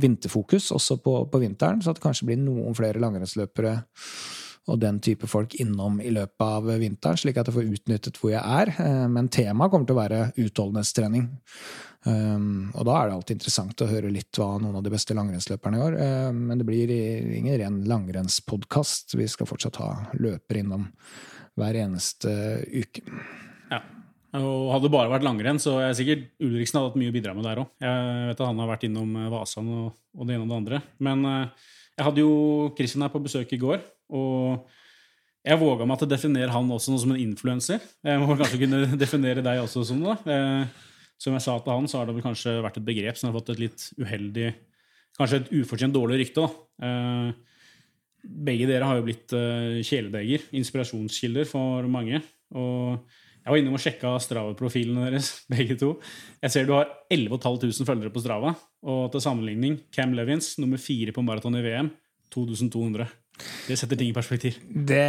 vinterfokus 0.00 0.70
også 0.74 1.00
på, 1.04 1.18
på, 1.30 1.42
vinteren, 1.42 1.82
så 1.82 1.92
at 1.92 2.00
det 2.00 2.06
kanskje 2.06 2.30
blir 2.30 2.40
noen 2.40 2.76
flere 2.76 3.02
langrennsløpere 3.02 3.76
og 4.72 4.78
den 4.80 4.96
type 5.04 5.28
folk 5.28 5.58
innom 5.60 5.98
i 6.00 6.08
løpet 6.14 6.40
av 6.40 6.70
vinteren, 6.80 7.18
slik 7.20 7.36
at 7.36 7.50
jeg 7.50 7.56
får 7.58 7.72
utnyttet 7.76 8.16
hvor 8.16 8.30
jeg 8.32 8.40
er. 8.40 8.70
Men 9.12 9.28
temaet 9.28 9.68
kommer 9.68 9.84
til 9.84 9.92
å 9.92 9.98
være 9.98 10.20
utholdenhetstrening. 10.40 11.26
Um, 12.04 12.68
og 12.76 12.84
da 12.84 12.98
er 12.98 13.08
det 13.08 13.16
alltid 13.16 13.38
interessant 13.38 13.80
å 13.80 13.88
høre 13.88 14.10
litt 14.12 14.36
hva 14.36 14.58
noen 14.60 14.76
av 14.76 14.84
de 14.84 14.92
beste 14.92 15.16
langrennsløperne 15.16 15.80
gjør. 15.80 15.96
Um, 16.28 16.42
men 16.50 16.60
det 16.60 16.66
blir 16.68 16.92
ingen 16.92 17.56
ren 17.60 17.80
langrennspodkast. 17.88 19.16
Vi 19.16 19.28
skal 19.30 19.48
fortsatt 19.48 19.80
ha 19.80 19.90
løper 20.20 20.60
innom 20.60 20.90
hver 21.58 21.78
eneste 21.84 22.30
uke. 22.68 23.04
Ja. 23.70 23.80
Og 24.34 24.72
hadde 24.74 24.88
det 24.88 24.94
bare 24.96 25.12
vært 25.12 25.24
langrenn, 25.24 25.60
så 25.62 25.78
er 25.78 25.92
jeg 25.92 25.98
sikkert 26.00 26.24
Ulriksen 26.42 26.80
hadde 26.80 26.90
hatt 26.90 26.98
mye 26.98 27.12
å 27.12 27.14
bidra 27.14 27.34
med 27.36 27.46
der 27.46 27.60
òg. 27.62 27.74
Jeg 27.84 28.30
vet 28.30 28.40
at 28.40 28.48
han 28.48 28.62
har 28.62 28.72
vært 28.72 28.86
innom 28.88 29.12
eh, 29.20 29.28
Vasan 29.30 29.68
og, 29.70 29.84
og, 30.16 30.24
det 30.26 30.34
ene 30.34 30.44
og 30.44 30.50
det 30.50 30.56
andre. 30.58 30.80
Men 31.06 31.28
uh, 31.28 31.68
jeg 31.94 32.08
hadde 32.08 32.24
jo 32.24 32.32
Kristin 32.74 33.04
her 33.06 33.12
på 33.14 33.22
besøk 33.22 33.54
i 33.54 33.60
går, 33.62 33.84
og 34.18 34.66
jeg 35.44 35.60
våga 35.60 35.86
meg 35.86 36.00
til 36.00 36.08
å 36.08 36.10
definere 36.10 36.50
han 36.50 36.72
også 36.74 36.96
som 36.98 37.12
en 37.14 37.20
influenser. 37.20 37.84
Jeg 38.02 38.20
må 38.20 38.34
kanskje 38.34 38.64
kunne 38.64 38.82
definere 39.04 39.44
deg 39.44 39.62
også 39.62 39.84
som 39.86 40.02
det. 40.02 40.16
Som 41.24 41.34
jeg 41.36 41.44
sa 41.46 41.56
til 41.56 41.72
han, 41.72 41.88
så 41.88 42.00
har 42.00 42.08
det 42.08 42.18
vel 42.18 42.26
kanskje 42.26 42.58
vært 42.64 42.78
et 42.80 42.86
begrep 42.86 43.18
som 43.18 43.30
har 43.30 43.36
fått 43.38 43.54
et 43.54 43.66
litt 43.66 43.88
uheldig 44.00 44.52
Kanskje 45.14 45.44
et 45.44 45.50
ufortjent 45.60 45.94
dårlig 45.94 46.16
rykte. 46.18 46.42
da. 46.42 46.88
Eh, 46.88 47.28
begge 48.44 48.66
dere 48.66 48.88
har 48.88 48.98
jo 48.98 49.04
blitt 49.06 49.30
eh, 49.36 49.76
kjæledegger, 49.86 50.48
inspirasjonskilder 50.58 51.46
for 51.46 51.86
mange. 51.86 52.18
Og 52.58 52.96
jeg 53.44 53.52
var 53.52 53.60
innom 53.60 53.76
og 53.78 53.82
sjekka 53.84 54.14
Strava-profilene 54.24 55.06
deres, 55.06 55.28
begge 55.52 55.76
to. 55.78 55.92
Jeg 56.42 56.50
ser 56.50 56.66
du 56.66 56.74
har 56.74 56.90
11 57.14 57.38
500 57.38 57.86
følgere 57.86 58.10
på 58.10 58.24
Strava. 58.24 58.56
Og 58.90 59.12
til 59.14 59.22
sammenligning 59.22 59.78
Cam 59.94 60.16
Levins, 60.18 60.56
nummer 60.58 60.82
fire 60.82 61.14
på 61.14 61.22
maraton 61.22 61.60
i 61.60 61.62
VM, 61.62 61.92
2200. 62.34 63.06
Det 63.68 63.78
setter 63.78 63.98
ting 63.98 64.10
i 64.10 64.16
perspektiv. 64.16 64.58
Det, 64.66 65.04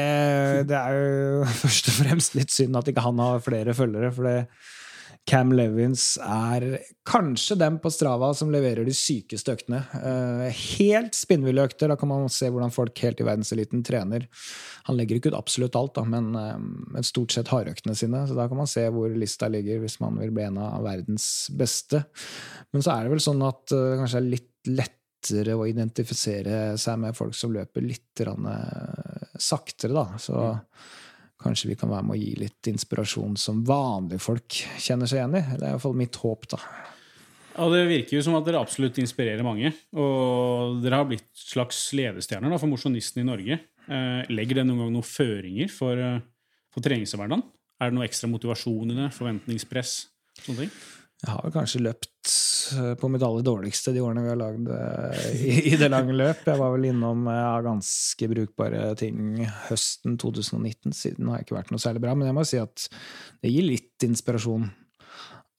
det, 0.70 0.78
er 0.78 1.02
jo 1.02 1.50
først 1.64 1.90
og 1.90 1.98
fremst 2.04 2.38
litt 2.38 2.54
synd 2.54 2.78
at 2.78 2.94
ikke 2.94 3.10
han 3.10 3.26
har 3.26 3.42
flere 3.46 3.74
følgere. 3.78 4.14
for 4.14 4.30
det 4.30 4.38
Cam 5.26 5.50
Levins 5.58 6.20
er 6.22 6.64
kanskje 7.08 7.56
den 7.58 7.80
på 7.82 7.90
Strava 7.90 8.28
som 8.38 8.52
leverer 8.54 8.86
de 8.86 8.94
sykeste 8.94 9.56
øktene. 9.56 9.80
Uh, 9.98 10.46
helt 10.78 11.18
spinnville 11.18 11.64
økter. 11.66 11.90
Da 11.90 11.98
kan 11.98 12.12
man 12.12 12.28
se 12.30 12.52
hvordan 12.54 12.74
folk 12.74 13.00
helt 13.02 13.22
i 13.22 13.26
verdenseliten 13.26 13.82
trener. 13.86 14.28
Han 14.86 15.00
legger 15.00 15.18
ikke 15.18 15.32
ut 15.34 15.38
absolutt 15.40 15.78
alt, 15.80 15.96
da, 15.98 16.04
men, 16.06 16.30
uh, 16.38 17.02
stort 17.06 17.34
sett 17.34 17.50
hardøktene 17.50 17.98
sine. 17.98 18.22
Så 18.30 18.38
da 18.38 18.46
kan 18.52 18.62
man 18.62 18.70
se 18.70 18.86
hvor 18.94 19.14
lista 19.18 19.50
ligger 19.50 19.82
hvis 19.82 19.98
man 20.04 20.20
vil 20.22 20.34
bli 20.36 20.46
en 20.46 20.60
av 20.62 20.86
verdens 20.86 21.30
beste. 21.58 22.04
Men 22.74 22.86
så 22.86 22.94
er 22.94 23.06
det 23.08 23.16
vel 23.16 23.26
sånn 23.26 23.42
at 23.48 23.74
uh, 23.74 23.82
det 23.96 24.04
kanskje 24.04 24.22
er 24.22 24.30
litt 24.36 24.52
lettere 24.70 25.58
å 25.58 25.66
identifisere 25.66 26.60
seg 26.78 27.02
med 27.02 27.18
folk 27.18 27.34
som 27.38 27.54
løper 27.54 27.82
litt 27.82 28.22
saktere, 29.42 29.94
da. 29.94 30.06
Så 30.22 30.38
mm. 30.38 30.62
Kanskje 31.46 31.70
vi 31.70 31.78
kan 31.78 31.92
være 31.92 32.08
med 32.08 32.16
å 32.16 32.20
gi 32.20 32.34
litt 32.42 32.72
inspirasjon 32.72 33.36
som 33.38 33.62
vanlige 33.68 34.24
folk 34.26 34.58
kjenner 34.82 35.10
seg 35.10 35.22
igjen 35.22 35.38
i. 35.38 35.44
Det 35.54 35.62
er 35.62 35.76
iallfall 35.76 35.98
mitt 35.98 36.18
håp, 36.24 36.48
da. 36.56 36.60
Ja, 37.56 37.68
Det 37.72 37.84
virker 37.88 38.18
jo 38.18 38.24
som 38.26 38.36
at 38.36 38.48
dere 38.48 38.60
absolutt 38.60 38.98
inspirerer 39.00 39.46
mange. 39.46 39.72
Og 39.94 40.82
dere 40.84 41.00
har 41.00 41.08
blitt 41.08 41.30
slags 41.38 41.88
ledestjerner 41.96 42.52
da, 42.52 42.60
for 42.60 42.72
mosjonistene 42.72 43.24
i 43.24 43.30
Norge. 43.30 43.60
Eh, 43.86 44.34
legger 44.34 44.60
det 44.60 44.66
noen 44.66 44.82
gang 44.82 44.96
noen 44.98 45.06
føringer 45.06 45.70
for, 45.72 46.02
eh, 46.02 46.20
for 46.74 46.82
treningshverdagen? 46.82 47.46
Er 47.80 47.92
det 47.92 47.98
noe 47.98 48.08
ekstra 48.08 48.28
motivasjon 48.32 48.92
i 48.92 48.98
det? 48.98 49.14
Forventningspress? 49.14 50.08
Sånne 50.42 50.66
ting? 50.66 50.72
Jeg 51.26 51.34
har 51.34 51.54
kanskje 51.56 51.82
løpt 51.82 52.32
eh, 52.78 52.94
på 53.02 53.10
mitt 53.10 53.24
aller 53.26 53.46
dårligste 53.46 53.96
de 53.96 54.04
årene 54.06 54.22
vi 54.22 54.30
har 54.30 54.38
lagd 54.38 54.68
eh, 54.70 55.30
i, 55.72 55.76
det 55.80 55.90
lange 55.90 56.14
løp. 56.14 56.44
Jeg 56.46 56.60
var 56.60 56.74
vel 56.76 56.86
innom 56.92 57.26
eh, 57.32 57.40
ja, 57.40 57.56
ganske 57.66 58.30
brukbare 58.30 58.92
ting 59.00 59.42
høsten 59.72 60.20
2019. 60.22 60.94
Siden 60.94 61.32
har 61.32 61.42
jeg 61.42 61.48
ikke 61.48 61.58
vært 61.58 61.72
noe 61.74 61.82
særlig 61.82 62.04
bra. 62.06 62.14
Men 62.14 62.30
jeg 62.30 62.38
må 62.38 62.44
si 62.46 62.60
at 62.62 62.86
det 63.42 63.54
gir 63.54 63.66
litt 63.66 64.06
inspirasjon 64.06 64.70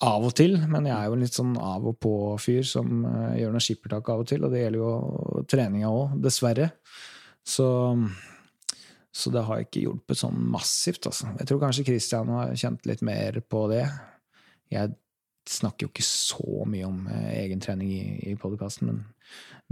av 0.07 0.29
og 0.29 0.37
til. 0.39 0.55
Men 0.71 0.87
jeg 0.87 0.95
er 0.95 1.11
jo 1.11 1.17
en 1.19 1.27
litt 1.27 1.41
sånn 1.41 1.57
av 1.59 1.89
og 1.91 1.99
på-fyr 2.05 2.63
som 2.69 3.03
gjør 3.35 3.57
noe 3.57 3.67
skippertak 3.67 4.13
av 4.15 4.23
og 4.23 4.31
til. 4.31 4.47
Og 4.47 4.55
det 4.55 4.63
gjelder 4.63 4.85
jo 4.85 5.43
treninga 5.51 5.91
òg, 5.91 6.15
dessverre. 6.23 6.71
Så 7.47 7.67
så 9.17 9.31
det 9.33 9.47
har 9.49 9.63
ikke 9.63 9.81
hjulpet 9.81 10.19
sånn 10.21 10.37
massivt. 10.53 11.07
Altså. 11.09 11.31
Jeg 11.39 11.49
tror 11.49 11.63
kanskje 11.63 11.87
Christian 11.87 12.29
har 12.37 12.51
kjent 12.61 12.85
litt 12.85 13.01
mer 13.07 13.39
på 13.49 13.63
det. 13.71 13.87
Jeg 14.69 14.93
snakker 15.53 15.87
jo 15.87 15.93
ikke 15.93 16.07
så 16.07 16.65
mye 16.69 16.87
om 16.89 17.07
eh, 17.11 17.33
egen 17.43 17.63
trening 17.63 17.91
i, 17.93 18.05
i 18.31 18.37
podkasten, 18.41 18.91
men 18.91 19.03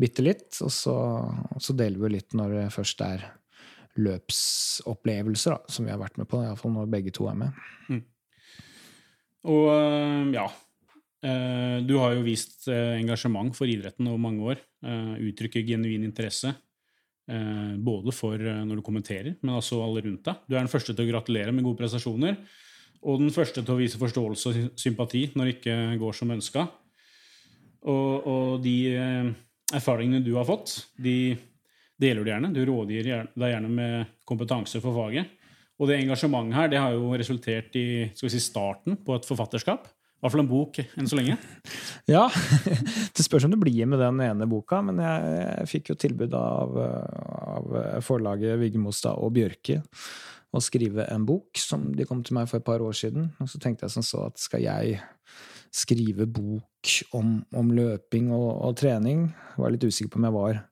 bitte 0.00 0.24
litt. 0.24 0.50
Og 0.64 0.72
så, 0.72 0.96
så, 1.58 1.76
deler 1.76 2.00
vi 2.02 2.14
litt 2.16 2.36
når 2.36 2.58
det 2.58 2.66
først 2.74 3.04
er 3.06 3.24
løpsopplevelser, 3.94 5.54
da, 5.54 5.70
som 5.70 5.86
vi 5.86 5.94
har 5.94 6.00
vært 6.00 6.18
med 6.20 6.28
på. 6.30 6.42
Iallfall 6.42 6.74
når 6.74 6.92
begge 6.92 7.14
to 7.14 7.28
er 7.30 7.38
med. 7.44 7.62
Mm. 7.88 8.02
Og 9.54 9.66
eh, 9.74 10.28
ja 10.32 10.46
eh, 10.48 11.78
Du 11.84 11.98
har 12.00 12.14
jo 12.16 12.24
vist 12.24 12.64
engasjement 12.72 13.54
for 13.56 13.70
idretten 13.70 14.08
over 14.10 14.22
mange 14.22 14.54
år. 14.54 14.62
Uttrykker 14.84 15.64
genuin 15.64 16.04
interesse. 16.04 16.50
Både 17.80 18.12
for 18.12 18.36
når 18.36 18.76
du 18.76 18.82
kommenterer, 18.84 19.30
men 19.40 19.54
også 19.56 19.78
alle 19.80 20.02
rundt 20.04 20.26
deg. 20.26 20.42
Du 20.44 20.52
er 20.52 20.58
den 20.58 20.68
første 20.68 20.92
til 20.92 21.06
å 21.06 21.08
gratulere 21.08 21.54
med 21.56 21.64
gode 21.64 21.78
prestasjoner. 21.78 22.36
Og 23.04 23.20
den 23.20 23.32
første 23.34 23.60
til 23.60 23.74
å 23.74 23.80
vise 23.80 24.00
forståelse 24.00 24.50
og 24.50 24.80
sympati 24.80 25.26
når 25.36 25.48
det 25.48 25.56
ikke 25.58 25.78
går 26.00 26.16
som 26.16 26.32
ønska. 26.32 26.66
Og, 27.84 28.12
og, 28.24 28.52
de 28.64 28.76
eh, 28.96 29.32
erfaringene 29.76 30.24
du 30.24 30.32
har 30.38 30.46
fått, 30.48 30.78
de 30.96 31.34
deler 32.00 32.24
du 32.24 32.30
gjerne. 32.32 32.52
Du 32.54 32.62
rådgir 32.64 33.10
deg 33.34 33.52
gjerne 33.52 33.72
med 33.72 34.14
kompetanse 34.28 34.80
for 34.80 34.96
faget. 34.96 35.28
Og 35.80 35.90
det 35.90 35.98
engasjementet 36.00 36.56
her 36.56 36.70
det 36.72 36.80
har 36.80 36.94
jo 36.96 37.12
resultert 37.18 37.76
i 37.76 37.86
si, 38.16 38.40
starten 38.40 38.96
på 39.04 39.18
et 39.18 39.28
forfatterskap. 39.28 39.84
I 39.90 40.24
hvert 40.24 40.32
fall 40.32 40.44
en 40.46 40.48
bok 40.48 40.78
enn 40.80 41.10
så 41.10 41.20
lenge. 41.20 41.36
Ja. 42.04 42.26
Det 43.16 43.24
spørs 43.24 43.46
om 43.46 43.52
det 43.54 43.60
blir 43.62 43.86
med 43.88 44.00
den 44.02 44.18
ene 44.20 44.44
boka, 44.50 44.82
men 44.84 44.98
jeg, 45.00 45.36
jeg 45.38 45.68
fikk 45.70 45.90
jo 45.92 45.94
tilbud 46.02 46.34
av, 46.36 46.74
av 46.76 47.76
forlaget 48.04 48.58
Vigmostad 48.60 49.16
og 49.16 49.32
Bjørke 49.32 49.78
å 50.54 50.62
skrive 50.62 51.06
en 51.10 51.26
bok, 51.26 51.58
som 51.58 51.88
de 51.96 52.06
kom 52.06 52.22
til 52.24 52.36
meg 52.38 52.48
for 52.50 52.60
et 52.60 52.66
par 52.66 52.82
år 52.84 52.94
siden. 52.96 53.32
Og 53.42 53.50
så 53.50 53.60
tenkte 53.62 53.86
jeg 53.86 53.94
som 53.96 54.06
så 54.06 54.28
at 54.28 54.38
skal 54.40 54.62
jeg 54.62 55.00
skrive 55.74 56.28
bok 56.30 56.92
om, 57.18 57.40
om 57.56 57.72
løping 57.74 58.30
og, 58.34 58.48
og, 58.68 58.76
trening? 58.78 59.26
Jeg 59.54 59.64
var 59.64 59.74
litt 59.74 59.86
usikker 59.86 60.12
på 60.14 60.22
om 60.22 60.28
jeg 60.28 60.36
var 60.38 60.62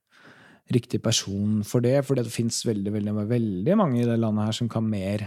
riktig 0.73 1.03
person 1.05 1.61
for 1.67 1.85
det, 1.85 1.99
for 2.07 2.17
det 2.17 2.31
fins 2.33 2.63
veldig, 2.65 2.95
veldig, 2.95 3.15
veldig 3.29 3.77
mange 3.77 4.01
i 4.01 4.09
det 4.09 4.17
landet 4.21 4.49
her 4.49 4.57
som 4.57 4.71
kan 4.73 4.87
mer 4.87 5.27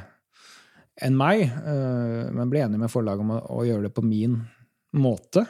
enn 1.04 1.18
meg. 1.20 1.44
Eh, 1.44 2.32
men 2.32 2.52
ble 2.52 2.64
enig 2.64 2.80
med 2.82 2.94
forlaget 2.94 3.26
om 3.26 3.36
å, 3.36 3.42
å 3.60 3.68
gjøre 3.68 3.90
det 3.90 3.96
på 3.98 4.06
min 4.08 4.40
måte. 4.96 5.44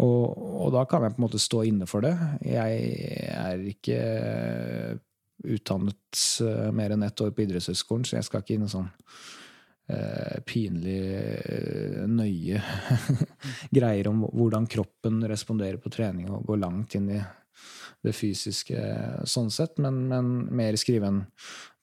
Og, 0.00 0.24
og, 0.34 0.68
da 0.74 0.82
kan 0.88 1.04
jeg 1.04 1.14
på 1.14 1.20
en 1.20 1.26
måte 1.26 1.40
stå 1.42 1.62
inne 1.68 1.86
for 1.88 2.04
det. 2.04 2.14
Jeg 2.48 3.30
er 3.30 3.64
ikke 3.70 3.98
utdannet 5.44 6.24
uh, 6.42 6.70
mer 6.74 6.94
enn 6.94 7.06
ett 7.06 7.20
år 7.20 7.32
på 7.34 7.44
idrettshøyskolen, 7.44 8.06
så 8.06 8.18
jeg 8.18 8.28
skal 8.28 8.44
ikke 8.44 8.56
i 8.56 8.70
sånn 8.70 8.88
uh, 9.92 10.38
pinlig 10.48 10.98
uh, 11.12 12.02
nøye 12.10 12.62
greier 13.76 14.10
om 14.12 14.24
hvordan 14.28 14.68
kroppen 14.70 15.22
responderer 15.30 15.80
på 15.82 15.92
trening, 15.92 16.30
og 16.30 16.46
går 16.48 16.62
langt 16.64 16.98
inn 16.98 17.10
i 17.12 17.22
det 18.02 18.14
fysiske 18.16 18.78
sånn 19.30 19.50
sett, 19.54 19.76
men, 19.82 20.00
men, 20.10 20.30
mer 20.50 20.76
skrive 20.80 21.06
en 21.06 21.20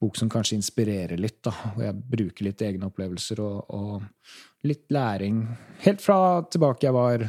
bok 0.02 0.18
som 0.20 0.32
kanskje 0.32 0.58
inspirerer 0.60 1.20
litt, 1.20 1.40
da, 1.46 1.54
hvor 1.76 1.86
jeg 1.86 1.96
bruker 1.96 2.48
litt 2.50 2.64
egne 2.66 2.90
opplevelser 2.90 3.40
og, 3.44 3.72
og 3.72 4.68
litt 4.68 4.90
læring. 4.92 5.46
Helt 5.86 6.04
fra 6.04 6.42
tilbake 6.52 6.88
jeg 6.88 6.96
var 6.96 7.24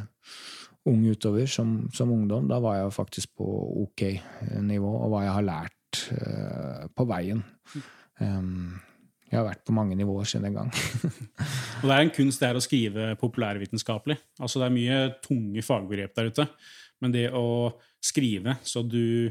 ung 0.90 1.04
utover 1.06 1.46
som, 1.46 1.84
som, 1.94 2.10
ungdom. 2.10 2.49
Da 2.50 2.58
var 2.62 2.80
jeg 2.80 2.96
faktisk 2.96 3.37
på 3.38 3.46
ok 3.84 4.06
nivå, 4.64 4.90
og 4.90 5.12
hva 5.12 5.26
jeg 5.26 5.37
har 5.37 5.46
lært 5.46 5.76
uh, 6.14 6.87
på 6.94 7.06
veien. 7.11 7.42
Um, 8.20 8.78
jeg 9.30 9.38
har 9.38 9.47
vært 9.47 9.62
på 9.66 9.75
mange 9.75 9.94
nivåer 9.99 10.26
siden 10.26 10.49
den 10.49 10.56
gang. 10.59 10.70
og 11.80 11.87
det 11.87 11.94
er 11.94 12.02
en 12.02 12.14
kunst 12.14 12.42
det 12.42 12.49
er 12.49 12.59
å 12.59 12.64
skrive 12.64 13.12
populærvitenskapelig. 13.20 14.18
Altså 14.42 14.59
Det 14.59 14.66
er 14.66 14.75
mye 14.75 14.99
tunge 15.23 15.62
fagbegrep 15.62 16.16
der 16.18 16.32
ute. 16.32 16.47
Men 17.00 17.14
det 17.14 17.28
å 17.37 17.70
skrive 18.02 18.56
så 18.66 18.82
du 18.82 19.30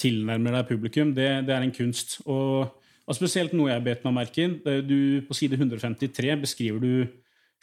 tilnærmer 0.00 0.58
deg 0.58 0.68
publikum, 0.68 1.14
det, 1.16 1.30
det 1.48 1.56
er 1.56 1.64
en 1.64 1.74
kunst. 1.74 2.20
Og 2.26 2.76
Og 3.10 3.16
spesielt 3.16 3.50
noe 3.58 3.72
jeg 3.72 3.82
bet 3.82 4.04
meg 4.06 4.14
merke 4.14 4.44
i. 4.44 5.22
på 5.26 5.34
side 5.34 5.56
153 5.58 6.36
beskriver 6.44 6.78
du 6.78 6.92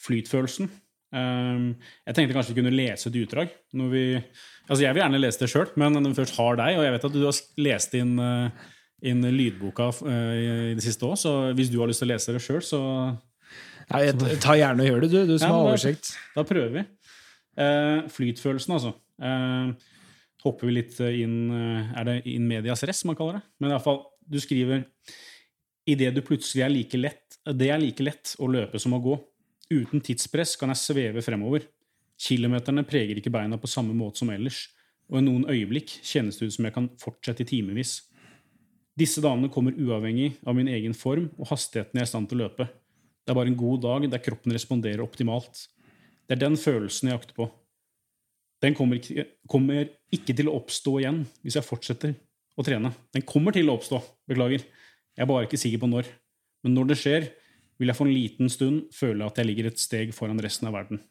flytfølelsen. 0.04 0.68
Um, 1.16 1.70
jeg 2.06 2.16
tenkte 2.18 2.36
kanskje 2.36 2.52
vi 2.54 2.60
kunne 2.62 2.74
lese 2.76 3.08
et 3.08 3.16
utdrag. 3.22 3.54
Vi, 3.74 4.02
altså 4.68 4.82
jeg 4.84 4.94
vil 4.96 5.02
gjerne 5.04 5.22
lese 5.22 5.40
det 5.40 5.50
sjøl, 5.54 5.70
men 5.80 5.96
når 5.96 6.12
vi 6.12 6.18
først 6.20 6.36
har 6.40 6.58
deg, 6.60 6.80
og 6.80 6.84
jeg 6.84 6.96
vet 6.98 7.08
at 7.08 7.16
du 7.16 7.22
har 7.24 7.40
lest 7.64 7.96
inn, 7.96 8.14
uh, 8.20 8.50
inn 9.08 9.22
lydboka 9.38 9.88
uh, 10.04 10.34
i 10.36 10.76
det 10.76 10.84
siste 10.84 11.08
òg, 11.08 11.16
så 11.22 11.34
hvis 11.56 11.72
du 11.72 11.80
har 11.80 11.88
lyst 11.92 12.04
til 12.04 12.10
å 12.10 12.14
lese 12.14 12.36
det 12.36 12.44
sjøl, 12.44 12.64
så 12.66 12.82
Ja, 13.88 14.02
jeg- 14.04 14.40
ta 14.44 14.52
gjerne 14.60 14.84
og 14.84 14.90
gjør 14.90 15.02
det, 15.06 15.12
du. 15.14 15.20
Du 15.32 15.38
som 15.40 15.48
Ja, 15.48 15.54
har 15.56 15.70
oversikt. 15.70 16.10
da-. 16.36 16.44
Da 16.44 16.48
prøver 16.50 16.74
vi. 16.76 16.86
Uh, 17.58 18.02
flytfølelsen, 18.12 18.74
altså. 18.76 18.92
Uh, 19.24 19.72
hopper 20.44 20.68
vi 20.68 20.74
litt 20.76 21.00
inn 21.02 21.50
eh, 21.50 21.88
Er 21.98 22.04
det 22.06 22.14
in 22.30 22.46
medias 22.48 22.84
res 22.86 23.00
man 23.10 23.16
kaller 23.18 23.40
det? 23.40 23.48
Men 23.60 23.72
iallfall, 23.74 24.04
du 24.30 24.38
skriver 24.40 24.84
Idet 25.90 26.14
du 26.14 26.22
plutselig 26.22 26.62
er 26.64 26.70
like 26.70 27.00
lett 27.00 27.40
Det 27.58 27.72
er 27.74 27.82
like 27.82 28.04
lett 28.06 28.36
å 28.40 28.48
løpe 28.52 28.80
som 28.80 28.94
å 28.94 29.02
gå. 29.02 29.16
Uten 29.68 30.02
tidspress 30.04 30.56
kan 30.60 30.72
jeg 30.72 30.80
sveve 30.80 31.24
fremover. 31.26 31.66
Kilometerne 32.18 32.86
preger 32.88 33.20
ikke 33.20 33.34
beina 33.34 33.60
på 33.60 33.70
samme 33.70 33.94
måte 33.96 34.22
som 34.22 34.32
ellers, 34.34 34.68
og 35.12 35.20
i 35.20 35.26
noen 35.26 35.46
øyeblikk 35.52 35.92
kjennes 36.08 36.40
det 36.40 36.50
ut 36.50 36.56
som 36.56 36.68
jeg 36.68 36.76
kan 36.76 36.90
fortsette 37.02 37.44
i 37.44 37.50
timevis. 37.50 38.00
Disse 38.98 39.22
dagene 39.22 39.52
kommer 39.54 39.78
uavhengig 39.78 40.32
av 40.48 40.58
min 40.58 40.70
egen 40.72 40.96
form 40.98 41.28
og 41.38 41.52
hastigheten 41.52 42.00
jeg 42.00 42.08
er 42.08 42.10
i 42.10 42.12
stand 42.12 42.30
til 42.32 42.40
å 42.40 42.48
løpe. 42.48 42.66
Det 43.22 43.34
er 43.34 43.38
bare 43.38 43.52
en 43.52 43.60
god 43.60 43.84
dag 43.84 44.08
der 44.10 44.24
kroppen 44.24 44.56
responderer 44.56 45.04
optimalt. 45.04 45.68
Det 46.26 46.38
er 46.38 46.46
den 46.48 46.58
følelsen 46.60 47.12
jeg 47.12 47.20
jakter 47.20 47.38
på. 47.38 47.50
Den 48.64 48.74
kommer 48.74 48.98
ikke, 48.98 49.28
kommer 49.48 49.92
ikke 50.16 50.34
til 50.34 50.50
å 50.50 50.56
oppstå 50.58 50.96
igjen 51.04 51.22
hvis 51.44 51.60
jeg 51.60 51.68
fortsetter 51.68 52.16
å 52.58 52.66
trene. 52.66 52.94
Den 53.14 53.26
kommer 53.28 53.54
til 53.54 53.70
å 53.70 53.76
oppstå, 53.78 54.00
beklager. 54.32 54.64
Jeg 55.14 55.26
er 55.26 55.30
bare 55.30 55.46
ikke 55.46 55.60
sikker 55.62 55.84
på 55.84 55.92
når. 55.92 56.10
Men 56.66 56.74
når 56.74 56.90
det 56.90 56.98
skjer, 57.04 57.28
vil 57.78 57.92
jeg 57.92 57.98
for 57.98 58.10
en 58.10 58.16
liten 58.16 58.52
stund 58.52 58.88
føle 58.96 59.26
at 59.28 59.38
jeg 59.38 59.50
ligger 59.50 59.70
et 59.70 59.82
steg 59.82 60.14
foran 60.16 60.42
resten 60.44 60.70
av 60.70 60.78
verden. 60.78 61.02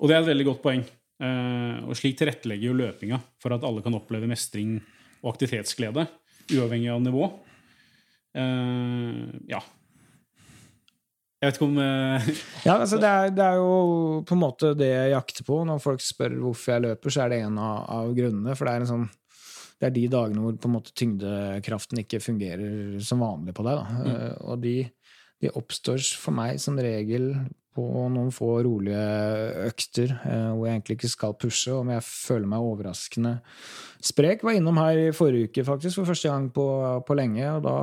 Og 0.00 0.08
det 0.08 0.16
er 0.16 0.24
et 0.24 0.30
veldig 0.32 0.48
godt 0.48 0.64
poeng. 0.64 0.82
Eh, 1.20 1.76
og 1.84 1.96
slik 1.98 2.16
tilrettelegger 2.16 2.70
jo 2.70 2.78
løpinga 2.78 3.18
for 3.42 3.52
at 3.52 3.64
alle 3.66 3.84
kan 3.84 3.96
oppleve 3.98 4.28
mestring 4.30 4.78
og 5.20 5.34
aktivitetsglede, 5.34 6.06
uavhengig 6.56 6.88
av 6.92 7.02
nivå. 7.04 7.28
Eh, 8.40 9.20
ja. 9.50 9.60
Jeg 11.40 11.48
vet 11.48 11.56
ikke 11.56 11.68
om 11.70 11.78
eh, 11.80 12.26
Ja, 12.68 12.74
altså 12.76 12.98
det, 13.00 13.08
er, 13.08 13.30
det 13.32 13.44
er 13.44 13.60
jo 13.60 14.20
på 14.28 14.36
en 14.36 14.42
måte 14.42 14.72
det 14.76 14.90
jeg 14.90 15.14
jakter 15.14 15.46
på. 15.46 15.62
Når 15.68 15.82
folk 15.84 16.04
spør 16.04 16.36
hvorfor 16.46 16.76
jeg 16.76 16.86
løper, 16.88 17.12
så 17.12 17.24
er 17.24 17.32
det 17.32 17.42
en 17.44 17.60
av, 17.60 17.84
av 18.00 18.14
grunnene. 18.16 18.56
For 18.56 18.68
det 18.68 18.74
er, 18.74 18.84
en 18.84 18.90
sånn, 18.90 19.06
det 19.80 19.90
er 19.90 19.96
de 19.96 20.06
dagene 20.12 20.44
hvor 20.44 20.56
på 20.60 20.70
en 20.70 20.76
måte 20.78 20.96
tyngdekraften 20.96 22.00
ikke 22.02 22.20
fungerer 22.24 22.96
som 23.04 23.24
vanlig 23.24 23.56
på 23.56 23.64
deg. 23.68 23.80
Da. 23.80 24.08
Mm. 24.08 24.24
Og 24.48 24.64
de, 24.64 24.74
de 25.40 25.52
oppstår 25.56 26.02
for 26.20 26.36
meg 26.36 26.60
som 26.60 26.78
regel 26.80 27.32
på 27.76 27.84
noen 28.10 28.32
få 28.34 28.50
rolige 28.66 29.00
økter 29.68 30.12
eh, 30.18 30.50
hvor 30.50 30.66
jeg 30.66 30.76
egentlig 30.76 30.96
ikke 30.98 31.12
skal 31.12 31.36
pushe, 31.38 31.72
om 31.72 31.92
jeg 31.94 32.04
føler 32.04 32.50
meg 32.50 32.66
overraskende 32.66 33.36
sprek. 34.02 34.44
Var 34.46 34.58
innom 34.58 34.80
her 34.82 35.06
i 35.06 35.10
forrige 35.16 35.50
uke, 35.50 35.64
faktisk, 35.66 36.00
for 36.00 36.10
første 36.10 36.32
gang 36.32 36.50
på, 36.54 36.66
på 37.06 37.18
lenge. 37.18 37.46
og 37.54 37.62
da 37.64 37.76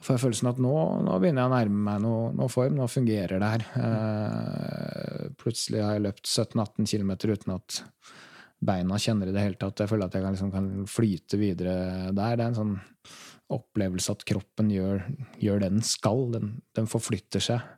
får 0.00 0.16
jeg 0.16 0.22
følelsen 0.22 0.50
at 0.52 0.62
nå, 0.62 0.74
nå 1.04 1.18
begynner 1.20 1.44
jeg 1.44 1.50
å 1.50 1.54
nærme 1.56 1.84
meg 1.90 2.02
noe, 2.04 2.30
noe 2.38 2.52
form. 2.52 2.78
Nå 2.78 2.88
fungerer 2.90 3.42
det 3.42 3.52
her. 3.56 3.66
Eh, 3.82 5.22
plutselig 5.40 5.84
har 5.84 5.96
jeg 5.96 6.06
løpt 6.08 6.30
17-18 6.30 6.90
km 6.92 7.12
uten 7.26 7.56
at 7.58 7.80
beina 8.66 8.98
kjenner 9.02 9.28
i 9.28 9.34
det 9.36 9.42
hele 9.44 9.60
tatt. 9.60 9.82
Jeg 9.82 9.92
føler 9.92 10.08
at 10.08 10.16
jeg 10.16 10.24
liksom, 10.24 10.52
kan 10.54 10.70
flyte 10.90 11.40
videre 11.40 11.76
der. 12.16 12.38
Det 12.38 12.44
er 12.44 12.46
en 12.48 12.60
sånn 12.60 12.76
opplevelse 13.52 14.14
at 14.16 14.24
kroppen 14.26 14.70
gjør, 14.72 15.04
gjør 15.42 15.62
det 15.62 15.72
den 15.76 15.84
skal. 15.86 16.24
Den, 16.34 16.54
den 16.76 16.88
forflytter 16.90 17.42
seg. 17.42 17.74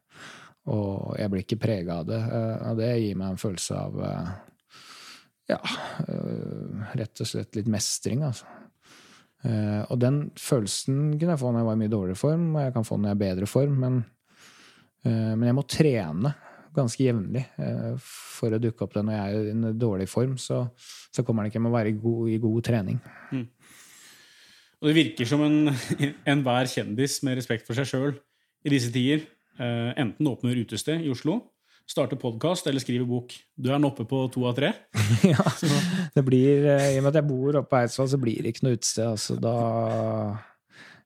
Og 0.68 1.16
jeg 1.16 1.32
blir 1.32 1.44
ikke 1.44 1.60
prega 1.60 2.00
av 2.02 2.08
det. 2.08 2.20
Eh, 2.20 2.54
og 2.70 2.80
det 2.80 2.92
gir 3.00 3.18
meg 3.20 3.32
en 3.32 3.40
følelse 3.40 3.76
av 3.78 3.98
eh, 4.04 4.30
ja, 5.54 5.60
eh, 6.04 6.88
rett 7.00 7.24
og 7.24 7.30
slett 7.30 7.58
litt 7.58 7.70
mestring, 7.72 8.24
altså. 8.26 8.48
Eh, 9.46 9.82
og 9.86 10.00
den 10.02 10.24
følelsen 10.34 11.12
kunne 11.14 11.36
jeg 11.36 11.40
få 11.40 11.52
når 11.52 11.62
jeg 11.62 11.68
var 11.68 11.76
i 11.76 11.80
mye 11.84 11.92
dårligere 11.92 12.18
form, 12.18 12.46
og 12.56 12.62
jeg 12.64 12.74
kan 12.74 12.86
få 12.88 12.98
når 12.98 13.08
jeg 13.08 13.14
er 13.14 13.20
i 13.20 13.24
bedre 13.24 13.48
form, 13.48 13.76
men, 13.84 13.98
eh, 15.06 15.32
men 15.36 15.46
jeg 15.46 15.56
må 15.56 15.64
trene 15.70 16.34
ganske 16.78 17.04
jevnlig 17.04 17.44
eh, 17.58 17.94
for 18.02 18.54
å 18.54 18.60
dukke 18.62 18.84
opp 18.84 18.96
det 18.96 19.04
når 19.06 19.16
jeg 19.16 19.36
er 19.38 19.46
i 19.46 19.54
en 19.54 19.68
dårlig 19.78 20.08
form. 20.10 20.36
Så, 20.42 20.64
så 21.14 21.24
kommer 21.26 21.44
den 21.44 21.52
ikke 21.52 21.62
med 21.62 21.72
å 21.72 21.78
være 21.78 21.94
i 21.94 21.98
god, 22.02 22.24
i 22.34 22.40
god 22.42 22.66
trening. 22.66 23.00
Og 24.78 24.90
det 24.90 24.98
virker 24.98 25.26
som 25.26 25.42
en 25.42 25.72
enhver 26.32 26.70
kjendis 26.70 27.18
med 27.26 27.40
respekt 27.40 27.66
for 27.66 27.78
seg 27.78 27.88
sjøl 27.90 28.14
i 28.66 28.72
disse 28.72 28.90
tider 28.94 29.24
eh, 29.58 29.92
enten 29.98 30.28
åpner 30.30 30.58
utested 30.58 31.02
i 31.04 31.10
Oslo, 31.12 31.40
starter 31.88 32.20
podkast 32.20 32.68
eller 32.68 32.82
skriver 32.82 33.08
bok. 33.08 33.32
Du 33.56 33.70
er 33.72 33.80
nå 33.80 33.90
oppe 33.90 34.06
på 34.08 34.24
to 34.34 34.44
av 34.48 34.56
tre. 34.58 34.72
ja, 35.32 35.46
det 36.14 36.24
blir, 36.26 36.66
eh, 36.74 36.92
I 36.94 37.00
og 37.00 37.06
med 37.06 37.12
at 37.12 37.20
jeg 37.22 37.28
bor 37.30 37.60
oppe 37.62 37.72
på 37.72 37.80
Eidsvoll, 37.80 38.10
så 38.12 38.20
blir 38.22 38.42
det 38.44 38.54
ikke 38.54 38.68
noe 38.68 38.78
utested. 38.78 39.08
Altså, 39.08 39.38
da 39.42 39.56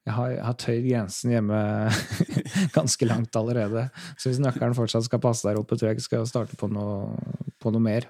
Jeg 0.03 0.17
har, 0.17 0.31
jeg 0.35 0.43
har 0.43 0.55
tøyd 0.59 0.87
grensen 0.89 1.31
hjemme 1.31 1.59
ganske 2.77 3.07
langt 3.07 3.37
allerede. 3.39 3.85
Så 4.19 4.29
hvis 4.29 4.41
nøkkelen 4.43 4.75
fortsatt 4.75 5.07
skal 5.07 5.23
passe 5.23 5.47
der 5.47 5.61
oppe, 5.61 5.79
tror 5.79 5.93
jeg 5.93 6.01
ikke 6.01 6.09
skal 6.09 6.27
starte 6.27 6.59
på 6.59 6.67
noe, 6.73 7.15
på 7.63 7.71
noe 7.71 7.85
mer. 7.85 8.09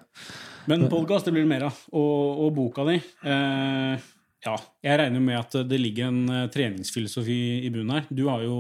Men 0.71 0.87
podkast 0.89 1.29
blir 1.29 1.45
det 1.45 1.51
mer 1.51 1.67
av. 1.69 1.83
Og, 1.93 2.47
og 2.47 2.57
boka 2.57 2.87
di 2.89 2.97
eh, 2.97 4.09
Ja, 4.43 4.57
jeg 4.83 4.99
regner 4.99 5.23
med 5.23 5.39
at 5.39 5.55
det 5.71 5.79
ligger 5.79 6.11
en 6.11 6.23
eh, 6.27 6.49
treningsfilosofi 6.51 7.41
i 7.63 7.71
bunnen 7.71 7.95
her. 7.95 8.09
Du 8.11 8.25
har 8.27 8.43
jo 8.43 8.57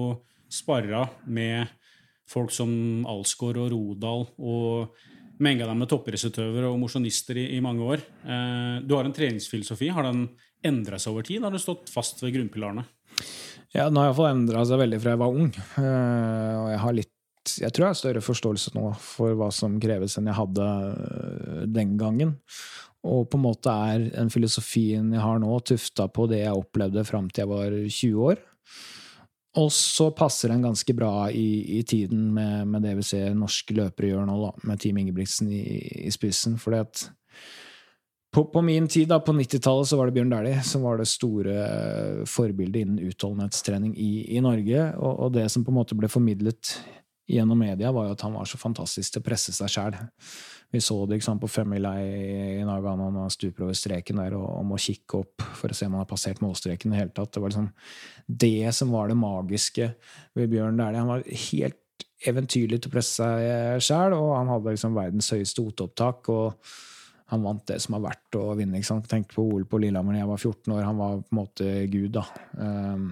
sparra 0.52 1.08
med 1.26 1.70
folk 2.30 2.52
som 2.54 2.70
Alsgaard 3.08 3.58
og 3.60 3.72
Rodal 3.72 4.28
og 4.38 4.94
menga 5.42 5.66
dem 5.66 5.82
med 5.82 5.90
toppidrettsutøvere 5.90 6.70
og 6.70 6.78
mosjonister 6.80 7.40
i, 7.40 7.48
i 7.56 7.60
mange 7.64 7.82
år. 7.82 8.04
Eh, 8.22 8.76
du 8.86 8.94
har 8.94 9.08
en 9.08 9.16
treningsfilosofi. 9.16 9.90
Har 9.94 10.06
den 10.06 10.28
endra 10.62 11.00
seg 11.02 11.16
over 11.16 11.26
tid? 11.26 11.42
Har 11.42 11.54
du 11.54 11.58
stått 11.58 11.90
fast 11.90 12.22
ved 12.22 12.36
grunnpilarene? 12.36 12.86
Ja, 13.72 13.88
den 13.88 13.98
har 13.98 14.10
iallfall 14.10 14.30
endra 14.34 14.62
seg 14.68 14.80
veldig 14.82 15.00
fra 15.02 15.16
jeg 15.16 15.22
var 15.22 15.34
ung. 15.42 15.50
Eh, 15.80 16.54
og 16.60 16.70
jeg 16.74 16.84
har 16.84 16.96
litt 17.00 17.10
Jeg 17.58 17.74
tror 17.74 17.82
jeg 17.82 17.90
har 17.90 17.98
større 17.98 18.20
forståelse 18.22 18.70
nå 18.76 18.84
for 19.02 19.34
hva 19.34 19.48
som 19.50 19.80
kreves, 19.82 20.14
enn 20.14 20.28
jeg 20.30 20.38
hadde 20.38 20.66
eh, 20.92 21.62
den 21.66 21.96
gangen. 21.98 22.36
Og 23.02 23.26
på 23.30 23.38
en 23.38 23.44
måte 23.44 23.72
er 23.90 24.06
den 24.12 24.30
filosofien 24.30 25.10
jeg 25.14 25.22
har 25.24 25.40
nå, 25.42 25.56
tufta 25.66 26.06
på 26.12 26.28
det 26.30 26.44
jeg 26.44 26.58
opplevde 26.58 27.02
fram 27.06 27.28
til 27.30 27.44
jeg 27.44 27.50
var 27.50 27.74
20 27.74 28.26
år. 28.30 28.42
Og 29.60 29.68
så 29.74 30.06
passer 30.16 30.48
den 30.48 30.62
ganske 30.64 30.94
bra 30.96 31.26
i, 31.28 31.78
i 31.78 31.82
tiden 31.84 32.30
med, 32.32 32.68
med, 32.72 32.86
det 32.86 32.94
vi 32.96 33.04
ser 33.04 33.34
norske 33.36 33.74
løpere 33.76 34.14
gjør 34.14 34.24
nå, 34.28 34.36
da, 34.46 34.52
med 34.70 34.80
Team 34.80 35.02
Ingebrigtsen 35.02 35.50
i, 35.52 35.64
i 36.06 36.12
spissen. 36.14 36.56
Fordi 36.62 36.78
at 36.80 37.02
på, 38.32 38.46
på, 38.48 38.62
min 38.64 38.88
tid, 38.88 39.10
da, 39.10 39.18
på 39.20 39.34
90-tallet, 39.36 39.90
så 39.90 39.98
var 39.98 40.08
det 40.08 40.16
Bjørn 40.16 40.32
Dæhlie 40.32 40.62
som 40.64 40.86
var 40.86 40.96
det 40.96 41.10
store 41.10 42.24
forbildet 42.24 42.86
innen 42.86 43.10
utholdenhetstrening 43.10 43.92
i, 44.00 44.12
i 44.38 44.40
Norge. 44.40 44.86
Og, 44.96 45.12
og, 45.26 45.34
det 45.36 45.50
som 45.52 45.66
på 45.66 45.74
en 45.74 45.80
måte 45.82 45.98
ble 45.98 46.08
formidlet 46.08 46.78
gjennom 47.28 47.60
media, 47.60 47.92
var 47.92 48.08
jo 48.08 48.16
at 48.16 48.24
han 48.24 48.32
var 48.38 48.48
så 48.48 48.60
fantastisk 48.60 49.12
til 49.12 49.20
å 49.20 49.26
presse 49.26 49.52
seg 49.52 49.74
sjæl. 49.74 50.00
Vi 50.72 50.80
så 50.80 50.96
det 51.04 51.20
sant, 51.24 51.40
på 51.42 51.50
femmila 51.52 51.92
i, 52.00 52.60
i 52.60 52.64
Nagano 52.64 53.10
han 53.12 53.32
stuper 53.32 53.66
over 53.66 53.76
streken 53.76 54.22
der 54.22 54.38
og, 54.38 54.46
og, 54.48 54.64
må 54.70 54.80
kikke 54.80 55.20
opp 55.20 55.44
for 55.58 55.72
å 55.72 55.76
se 55.76 55.88
om 55.88 55.98
han 55.98 56.04
har 56.04 56.08
passert 56.08 56.40
målstreken. 56.44 56.94
Det. 56.96 57.10
Det 57.12 57.42
var 57.42 57.52
liksom 57.52 57.68
det 58.26 58.72
som 58.76 58.94
var 58.94 59.12
det 59.12 59.18
magiske 59.20 59.90
ved 60.38 60.48
Bjørn 60.52 60.80
Dæhlie. 60.80 61.02
Han 61.04 61.12
var 61.12 61.26
helt 61.50 61.78
eventyrlig 62.22 62.80
til 62.80 62.88
å 62.88 62.94
presse 62.94 63.20
seg 63.20 63.84
sjæl, 63.84 64.16
og 64.16 64.32
han 64.38 64.50
hadde 64.54 64.72
liksom 64.72 64.96
verdens 64.96 65.28
høyeste 65.34 65.66
oteopptak. 65.66 66.32
og 66.32 66.72
han 67.32 67.44
vant 67.46 67.64
det 67.64 67.78
som 67.80 67.96
har 67.96 68.02
vært 68.10 68.36
å 68.36 68.42
vinne. 68.58 68.80
Tenk 69.08 69.30
på 69.32 69.44
OL 69.54 69.64
på 69.64 69.78
Lillehammer 69.80 70.12
da 70.12 70.20
jeg 70.20 70.28
var 70.28 70.42
14 70.42 70.74
år. 70.74 70.82
Han 70.84 70.98
var 70.98 71.14
på 71.22 71.32
en 71.32 71.38
måte 71.38 71.68
gud, 71.88 72.10
da. 72.18 72.26
Um, 72.60 73.06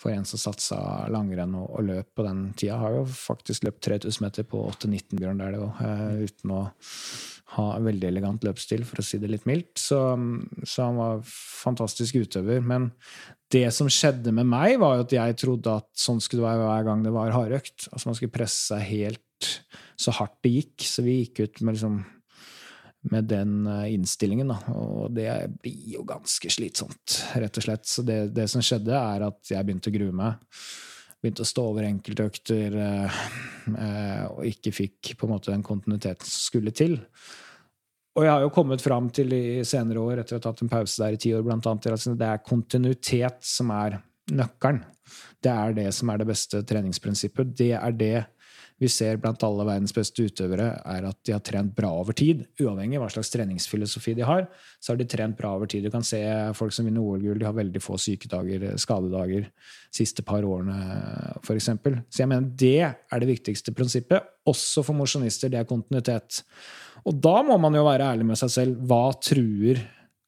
for 0.00 0.12
en 0.12 0.26
som 0.28 0.40
satsa 0.40 0.78
langrenn 1.12 1.54
og, 1.56 1.70
og, 1.70 1.86
løp 1.88 2.10
på 2.16 2.26
den 2.26 2.50
tida. 2.58 2.78
Har 2.82 2.98
jo 2.98 3.06
faktisk 3.08 3.64
løpt 3.66 3.84
3000 3.86 4.24
meter 4.24 4.46
på 4.48 4.60
8-19, 4.74 5.16
Bjørn 5.20 5.40
Dæhlie 5.40 5.62
òg, 5.64 5.80
uh, 5.80 6.26
uten 6.26 6.54
å 6.56 6.60
ha 7.56 7.66
veldig 7.80 8.08
elegant 8.08 8.44
løpsstil, 8.44 8.82
for 8.84 9.00
å 9.00 9.06
si 9.06 9.20
det 9.22 9.30
litt 9.30 9.46
mildt. 9.48 9.76
Så, 9.80 10.00
så, 10.64 10.88
han 10.88 10.98
var 10.98 11.22
fantastisk 11.26 12.18
utøver. 12.26 12.60
Men 12.64 12.90
det 13.54 13.68
som 13.74 13.90
skjedde 13.92 14.34
med 14.34 14.50
meg, 14.50 14.76
var 14.82 14.98
jo 14.98 15.06
at 15.06 15.14
jeg 15.14 15.38
trodde 15.40 15.78
at 15.80 15.88
sånn 15.96 16.20
skulle 16.20 16.42
det 16.42 16.50
være 16.50 16.66
hver 16.66 16.88
gang 16.90 17.06
det 17.06 17.14
var 17.14 17.32
hardøkt. 17.36 17.88
Altså 17.92 18.10
man 18.10 18.18
skulle 18.18 18.34
presse 18.34 18.74
seg 18.74 18.84
helt 18.90 19.52
så 20.00 20.12
hardt 20.18 20.36
det 20.44 20.52
gikk. 20.56 20.86
Så 20.88 21.06
vi 21.06 21.20
gikk 21.22 21.44
ut 21.44 21.62
med 21.62 21.78
liksom 21.78 22.02
med 23.12 23.28
den 23.30 23.66
innstillingen. 23.90 24.50
Da. 24.50 24.58
Og 24.74 25.14
det 25.14 25.30
blir 25.62 25.94
jo 25.96 26.04
ganske 26.08 26.50
slitsomt, 26.52 27.20
rett 27.38 27.60
og 27.60 27.66
slett. 27.66 27.86
Så 27.86 28.04
det, 28.06 28.18
det, 28.36 28.48
som 28.52 28.64
skjedde, 28.64 28.94
er 28.96 29.26
at 29.28 29.52
jeg 29.52 29.66
begynte 29.66 29.92
å 29.92 29.96
grue 29.96 30.16
meg. 30.16 30.40
Begynte 31.22 31.46
å 31.46 31.48
stå 31.48 31.64
over 31.70 31.86
enkeltøkter 31.88 32.76
eh, 32.82 33.20
og 34.28 34.42
ikke 34.50 34.74
fikk 34.74 35.14
på 35.16 35.26
en 35.26 35.34
måte 35.36 35.52
den 35.52 35.64
kontinuiteten 35.66 36.26
som 36.26 36.42
skulle 36.50 36.74
til. 36.76 36.98
Og 38.16 38.24
jeg 38.24 38.32
har 38.32 38.44
jo 38.44 38.52
kommet 38.52 38.80
fram 38.80 39.10
til 39.12 39.32
i 39.36 39.62
senere 39.68 40.00
år, 40.00 40.22
etter 40.22 40.36
å 40.36 40.40
ha 40.40 40.44
tatt 40.46 40.62
en 40.64 40.72
pause 40.72 41.02
der 41.02 41.16
i 41.16 41.20
ti 41.20 41.34
år, 41.36 41.44
blant 41.44 41.66
annet, 41.68 41.88
at 41.92 42.20
det 42.20 42.28
er 42.30 42.44
kontinuitet 42.44 43.42
som 43.44 43.72
er 43.76 43.98
nøkkelen. 44.32 44.80
Det 45.44 45.52
er 45.52 45.74
det 45.76 45.90
som 45.94 46.10
er 46.10 46.22
det 46.22 46.28
beste 46.30 46.62
treningsprinsippet. 46.66 47.52
Det 47.58 47.74
er 47.76 47.92
det 47.96 48.14
vi 48.78 48.88
ser 48.92 49.16
blant 49.20 49.40
alle 49.46 49.64
verdens 49.64 49.94
beste 49.96 50.26
utøvere, 50.28 50.66
er 50.84 51.06
at 51.08 51.18
de 51.24 51.32
har 51.32 51.40
trent 51.44 51.72
bra 51.76 51.88
over 51.96 52.16
tid. 52.16 52.42
Uavhengig 52.60 52.98
av 52.98 53.06
hva 53.06 53.10
slags 53.14 53.32
treningsfilosofi 53.32 54.12
de 54.18 54.26
har, 54.28 54.44
så 54.80 54.92
har 54.92 55.00
de 55.00 55.08
trent 55.08 55.36
bra 55.38 55.54
over 55.56 55.70
tid. 55.70 55.86
Du 55.86 55.92
kan 55.94 56.04
se 56.04 56.20
folk 56.58 56.76
som 56.76 56.88
vinner 56.88 57.00
OL-gull, 57.00 57.40
de 57.40 57.48
har 57.48 57.56
veldig 57.56 57.80
få 57.80 57.96
sykedager, 58.00 58.68
skadedager, 58.82 59.48
siste 59.96 60.24
par 60.26 60.44
årene, 60.44 60.76
f.eks. 61.40 61.70
Så 61.72 62.22
jeg 62.22 62.28
mener 62.28 62.52
det 62.52 62.82
er 62.84 63.22
det 63.22 63.30
viktigste 63.32 63.72
prinsippet. 63.76 64.28
Også 64.46 64.84
for 64.84 64.98
mosjonister, 64.98 65.52
det 65.52 65.62
er 65.62 65.70
kontinuitet. 65.70 66.42
Og 67.08 67.16
da 67.22 67.38
må 67.46 67.56
man 67.62 67.74
jo 67.78 67.86
være 67.86 68.12
ærlig 68.12 68.28
med 68.28 68.40
seg 68.40 68.52
selv. 68.52 68.80
Hva 68.84 69.06
truer 69.24 69.80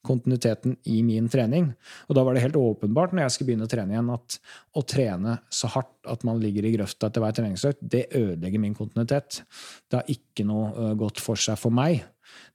kontinuiteten 0.08 0.76
i 0.90 0.98
min 1.06 1.28
trening. 1.30 1.70
Og 2.08 2.16
da 2.16 2.24
var 2.26 2.34
det 2.34 2.42
helt 2.46 2.58
åpenbart 2.58 3.14
når 3.14 3.26
jeg 3.26 3.36
skulle 3.36 3.52
begynne 3.52 3.68
å 3.68 3.72
trene 3.72 3.94
igjen, 3.94 4.12
at 4.16 4.38
å 4.78 4.84
trene 4.88 5.38
så 5.52 5.70
hardt 5.76 6.10
at 6.10 6.24
man 6.26 6.40
ligger 6.42 6.66
i 6.66 6.74
grøfta 6.74 7.10
etter 7.10 7.24
hver 7.24 7.36
treningsøkt, 7.36 7.84
det 7.84 8.08
ødelegger 8.16 8.62
min 8.62 8.76
kontinuitet. 8.78 9.42
Det 9.88 10.00
har 10.00 10.14
ikke 10.14 10.48
noe 10.48 10.92
godt 10.98 11.22
for 11.22 11.40
seg 11.40 11.60
for 11.60 11.74
meg. 11.74 12.02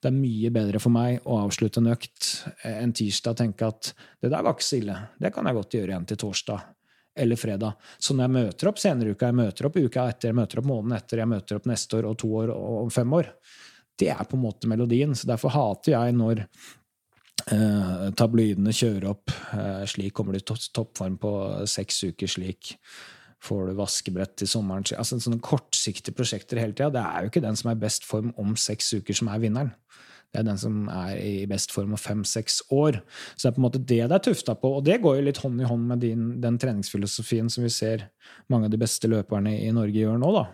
Det 0.02 0.10
er 0.10 0.16
mye 0.16 0.52
bedre 0.54 0.82
for 0.82 0.94
meg 0.94 1.24
å 1.26 1.40
avslutte 1.46 1.82
en 1.82 1.92
økt 1.94 2.30
en 2.68 2.94
tirsdag 2.94 3.34
og 3.34 3.42
tenke 3.42 3.70
at 3.70 3.92
det 4.22 4.32
der 4.34 4.46
var 4.46 4.56
ikke 4.56 4.68
så 4.68 4.80
ille. 4.80 4.98
Det 5.20 5.34
kan 5.34 5.48
jeg 5.48 5.58
godt 5.58 5.78
gjøre 5.78 5.94
igjen 5.94 6.08
til 6.10 6.22
torsdag 6.26 6.72
eller 7.24 7.38
fredag. 7.38 7.74
Så 8.02 8.16
når 8.16 8.26
jeg 8.26 8.36
møter 8.38 8.70
opp 8.70 8.80
senere 8.82 9.14
uka, 9.14 9.30
jeg 9.30 9.38
møter 9.38 9.68
opp 9.70 9.76
uka 9.78 10.08
etter, 10.10 10.32
jeg 10.32 10.38
møter 10.38 10.62
opp 10.62 10.70
måneden 10.70 10.96
etter, 10.98 11.22
jeg 11.22 11.30
møter 11.30 11.60
opp 11.60 11.68
neste 11.70 12.00
år 12.00 12.10
og 12.10 12.18
to 12.22 12.32
år 12.42 12.54
og 12.56 12.94
fem 12.94 13.14
år, 13.20 13.30
det 14.02 14.10
er 14.10 14.24
på 14.26 14.38
en 14.38 14.46
måte 14.48 14.70
melodien. 14.70 15.14
Så 15.16 15.30
derfor 15.30 15.54
hater 15.54 15.94
jeg 15.94 16.16
når 16.18 16.44
Eh, 17.52 18.06
tabloidene 18.16 18.72
kjører 18.76 19.10
opp. 19.10 19.34
Eh, 19.52 19.84
slik 19.90 20.16
kommer 20.16 20.36
du 20.36 20.40
i 20.40 20.46
toppform 20.46 21.18
på 21.20 21.34
seks 21.68 22.04
uker. 22.08 22.30
Slik 22.30 22.78
får 23.44 23.68
du 23.68 23.76
vaskebrett 23.76 24.38
til 24.40 24.48
sommeren. 24.48 24.86
Altså 24.96 25.20
Sånne 25.20 25.44
kortsiktige 25.44 26.16
prosjekter 26.16 26.62
hele 26.62 26.76
tida. 26.76 26.94
Det 26.94 27.04
er 27.04 27.24
jo 27.24 27.34
ikke 27.34 27.44
den 27.44 27.60
som 27.60 27.72
er 27.72 27.78
i 27.78 27.84
best 27.84 28.08
form 28.08 28.32
om 28.40 28.56
seks 28.56 28.94
uker, 28.96 29.18
som 29.18 29.28
er 29.28 29.44
vinneren. 29.44 29.74
Det 30.34 30.40
er 30.42 30.48
den 30.48 30.58
som 30.58 30.88
er 30.90 31.18
i 31.22 31.46
best 31.46 31.70
form 31.70 31.92
om 31.94 32.00
fem-seks 32.00 32.64
år. 32.74 33.04
Så 33.36 33.44
det 33.44 33.52
er 33.52 33.58
på 33.58 33.62
en 33.62 33.68
måte 33.68 33.84
det 33.84 34.00
det 34.10 34.16
er 34.16 34.24
tufta 34.32 34.56
på. 34.58 34.72
Og 34.80 34.86
det 34.88 35.02
går 35.04 35.20
jo 35.20 35.26
litt 35.28 35.42
hånd 35.44 35.62
i 35.62 35.68
hånd 35.70 35.84
med 35.92 36.02
din, 36.02 36.24
den 36.42 36.58
treningsfilosofien 36.58 37.52
som 37.54 37.68
vi 37.68 37.70
ser 37.70 38.08
mange 38.50 38.66
av 38.66 38.74
de 38.74 38.80
beste 38.82 39.12
løperne 39.12 39.54
i 39.60 39.70
Norge 39.76 40.00
gjør 40.00 40.18
nå. 40.18 40.32
da. 40.34 40.48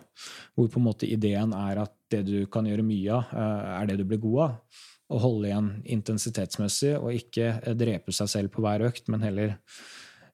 Hvor 0.52 0.68
på 0.68 0.82
en 0.82 0.88
måte 0.90 1.08
ideen 1.08 1.54
er 1.56 1.80
at 1.86 1.94
det 2.12 2.26
du 2.26 2.44
kan 2.50 2.68
gjøre 2.68 2.84
mye 2.84 3.14
av, 3.14 3.32
eh, 3.32 3.70
er 3.78 3.88
det 3.88 4.00
du 4.02 4.04
blir 4.10 4.20
god 4.20 4.40
av 4.48 4.80
å 5.10 5.18
holde 5.18 5.48
igjen 5.50 5.70
intensitetsmessig 5.96 6.94
og 6.98 7.14
ikke 7.16 7.74
drepe 7.78 8.14
seg 8.14 8.30
selv 8.30 8.54
på 8.54 8.62
hver 8.64 8.86
økt, 8.86 9.08
men 9.10 9.24
heller 9.26 9.56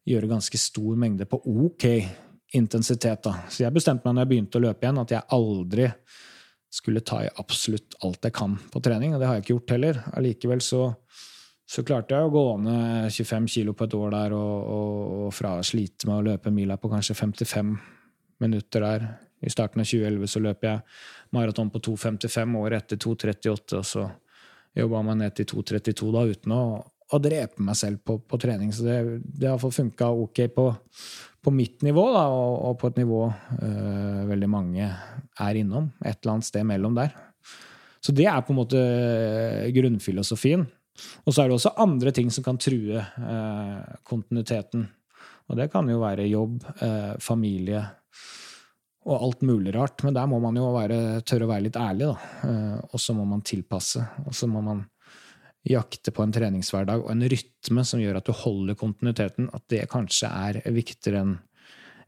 gjøre 0.07 0.31
ganske 0.31 0.61
stor 0.61 0.99
mengde 1.01 1.27
på 1.29 1.41
ok 1.41 1.87
intensitet. 2.57 3.25
Da. 3.25 3.47
Så 3.51 3.65
jeg 3.65 3.75
bestemte 3.75 4.07
meg 4.07 4.15
når 4.15 4.27
jeg 4.27 4.33
begynte 4.35 4.61
å 4.61 4.65
løpe 4.67 4.87
igjen, 4.87 5.03
at 5.03 5.15
jeg 5.17 5.29
aldri 5.35 5.89
skulle 6.77 7.03
ta 7.07 7.23
i 7.25 7.33
absolutt 7.41 7.97
alt 8.05 8.29
jeg 8.29 8.35
kan 8.37 8.57
på 8.73 8.83
trening, 8.85 9.15
og 9.15 9.23
det 9.23 9.29
har 9.29 9.39
jeg 9.39 9.47
ikke 9.47 9.55
gjort 9.55 9.75
heller. 9.77 10.01
Allikevel 10.19 10.63
så, 10.65 10.83
så 11.65 11.85
klarte 11.87 12.17
jeg 12.17 12.29
å 12.29 12.35
gå 12.35 12.47
ned 12.67 13.09
25 13.15 13.49
kilo 13.57 13.75
på 13.77 13.87
et 13.87 13.97
år 13.97 14.13
der, 14.15 14.37
og, 14.37 14.57
og, 14.77 15.15
og 15.27 15.35
fra 15.35 15.57
å 15.57 15.67
slite 15.67 16.11
med 16.11 16.21
å 16.21 16.27
løpe 16.33 16.53
mila 16.55 16.77
på 16.81 16.91
kanskje 16.93 17.17
55 17.17 17.73
minutter 18.45 18.85
der. 18.85 19.09
I 19.47 19.53
starten 19.53 19.83
av 19.83 19.89
2011 19.89 20.33
så 20.33 20.43
løp 20.43 20.65
jeg 20.65 20.85
maraton 21.37 21.73
på 21.73 21.83
2,55, 21.89 22.57
året 22.61 22.85
etter 22.85 23.01
2,38, 23.03 23.81
og 23.81 23.89
så 23.89 24.07
jobba 24.77 25.03
meg 25.07 25.19
ned 25.23 25.37
til 25.37 25.49
2,32 25.55 26.13
da, 26.15 26.25
uten 26.29 26.55
å, 26.57 26.63
å, 26.85 27.21
drepe 27.23 27.65
meg 27.65 27.79
selv 27.79 28.03
på, 28.07 28.19
på 28.21 28.41
trening. 28.43 28.73
Så 28.75 28.87
det, 28.87 28.97
det 29.25 29.51
har 29.51 29.61
funka 29.63 30.11
ok 30.27 30.43
på, 30.55 30.67
på, 31.43 31.55
mitt 31.55 31.85
nivå, 31.87 32.09
da, 32.15 32.27
og, 32.33 32.57
og 32.71 32.81
på 32.81 32.91
et 32.93 33.01
nivå 33.03 33.23
øh, 33.29 34.25
veldig 34.33 34.51
mange 34.53 34.89
er 34.89 35.61
innom. 35.61 35.91
Et 36.03 36.19
eller 36.19 36.37
annet 36.37 36.51
sted 36.51 36.67
mellom 36.69 36.99
der. 36.99 37.15
Så 38.05 38.15
det 38.15 38.29
er 38.31 38.43
på 38.45 38.55
en 38.55 38.61
måte 38.61 38.83
grunnfilosofien. 39.75 40.67
Og 41.27 41.35
så 41.35 41.43
er 41.43 41.49
det 41.49 41.57
også 41.59 41.75
andre 41.83 42.13
ting 42.15 42.31
som 42.33 42.45
kan 42.45 42.59
true 42.61 43.01
øh, 43.01 43.81
kontinuiteten. 44.07 44.87
Og 45.47 45.59
det 45.59 45.69
kan 45.73 45.89
jo 45.91 46.01
være 46.03 46.29
jobb, 46.29 46.63
øh, 46.83 47.15
familie, 47.23 47.83
og 49.07 49.23
alt 49.23 49.47
mulig 49.47 49.75
rart. 49.77 50.03
Men 50.05 50.17
der 50.17 50.27
må 50.31 50.41
man 50.43 50.59
jo 50.59 50.67
være, 50.75 51.23
tørre 51.27 51.47
å 51.47 51.53
være 51.53 51.69
litt 51.69 51.79
ærlig, 51.79 52.11
da. 52.11 52.51
Eh, 52.51 52.77
og 52.91 53.03
så 53.03 53.15
må 53.17 53.27
man 53.29 53.45
tilpasse. 53.47 54.03
Og 54.27 54.35
så 54.35 54.49
må 54.51 54.63
man 54.67 54.83
jakte 55.67 56.13
på 56.15 56.23
en 56.23 56.35
treningshverdag 56.35 57.03
og 57.03 57.11
en 57.11 57.27
rytme 57.31 57.83
som 57.87 58.03
gjør 58.03 58.21
at 58.21 58.29
du 58.29 58.35
holder 58.35 58.79
kontinuiteten. 58.79 59.49
At 59.55 59.67
det 59.73 59.87
kanskje 59.93 60.31
er 60.31 60.61
viktigere 60.75 61.23
enn 61.25 61.37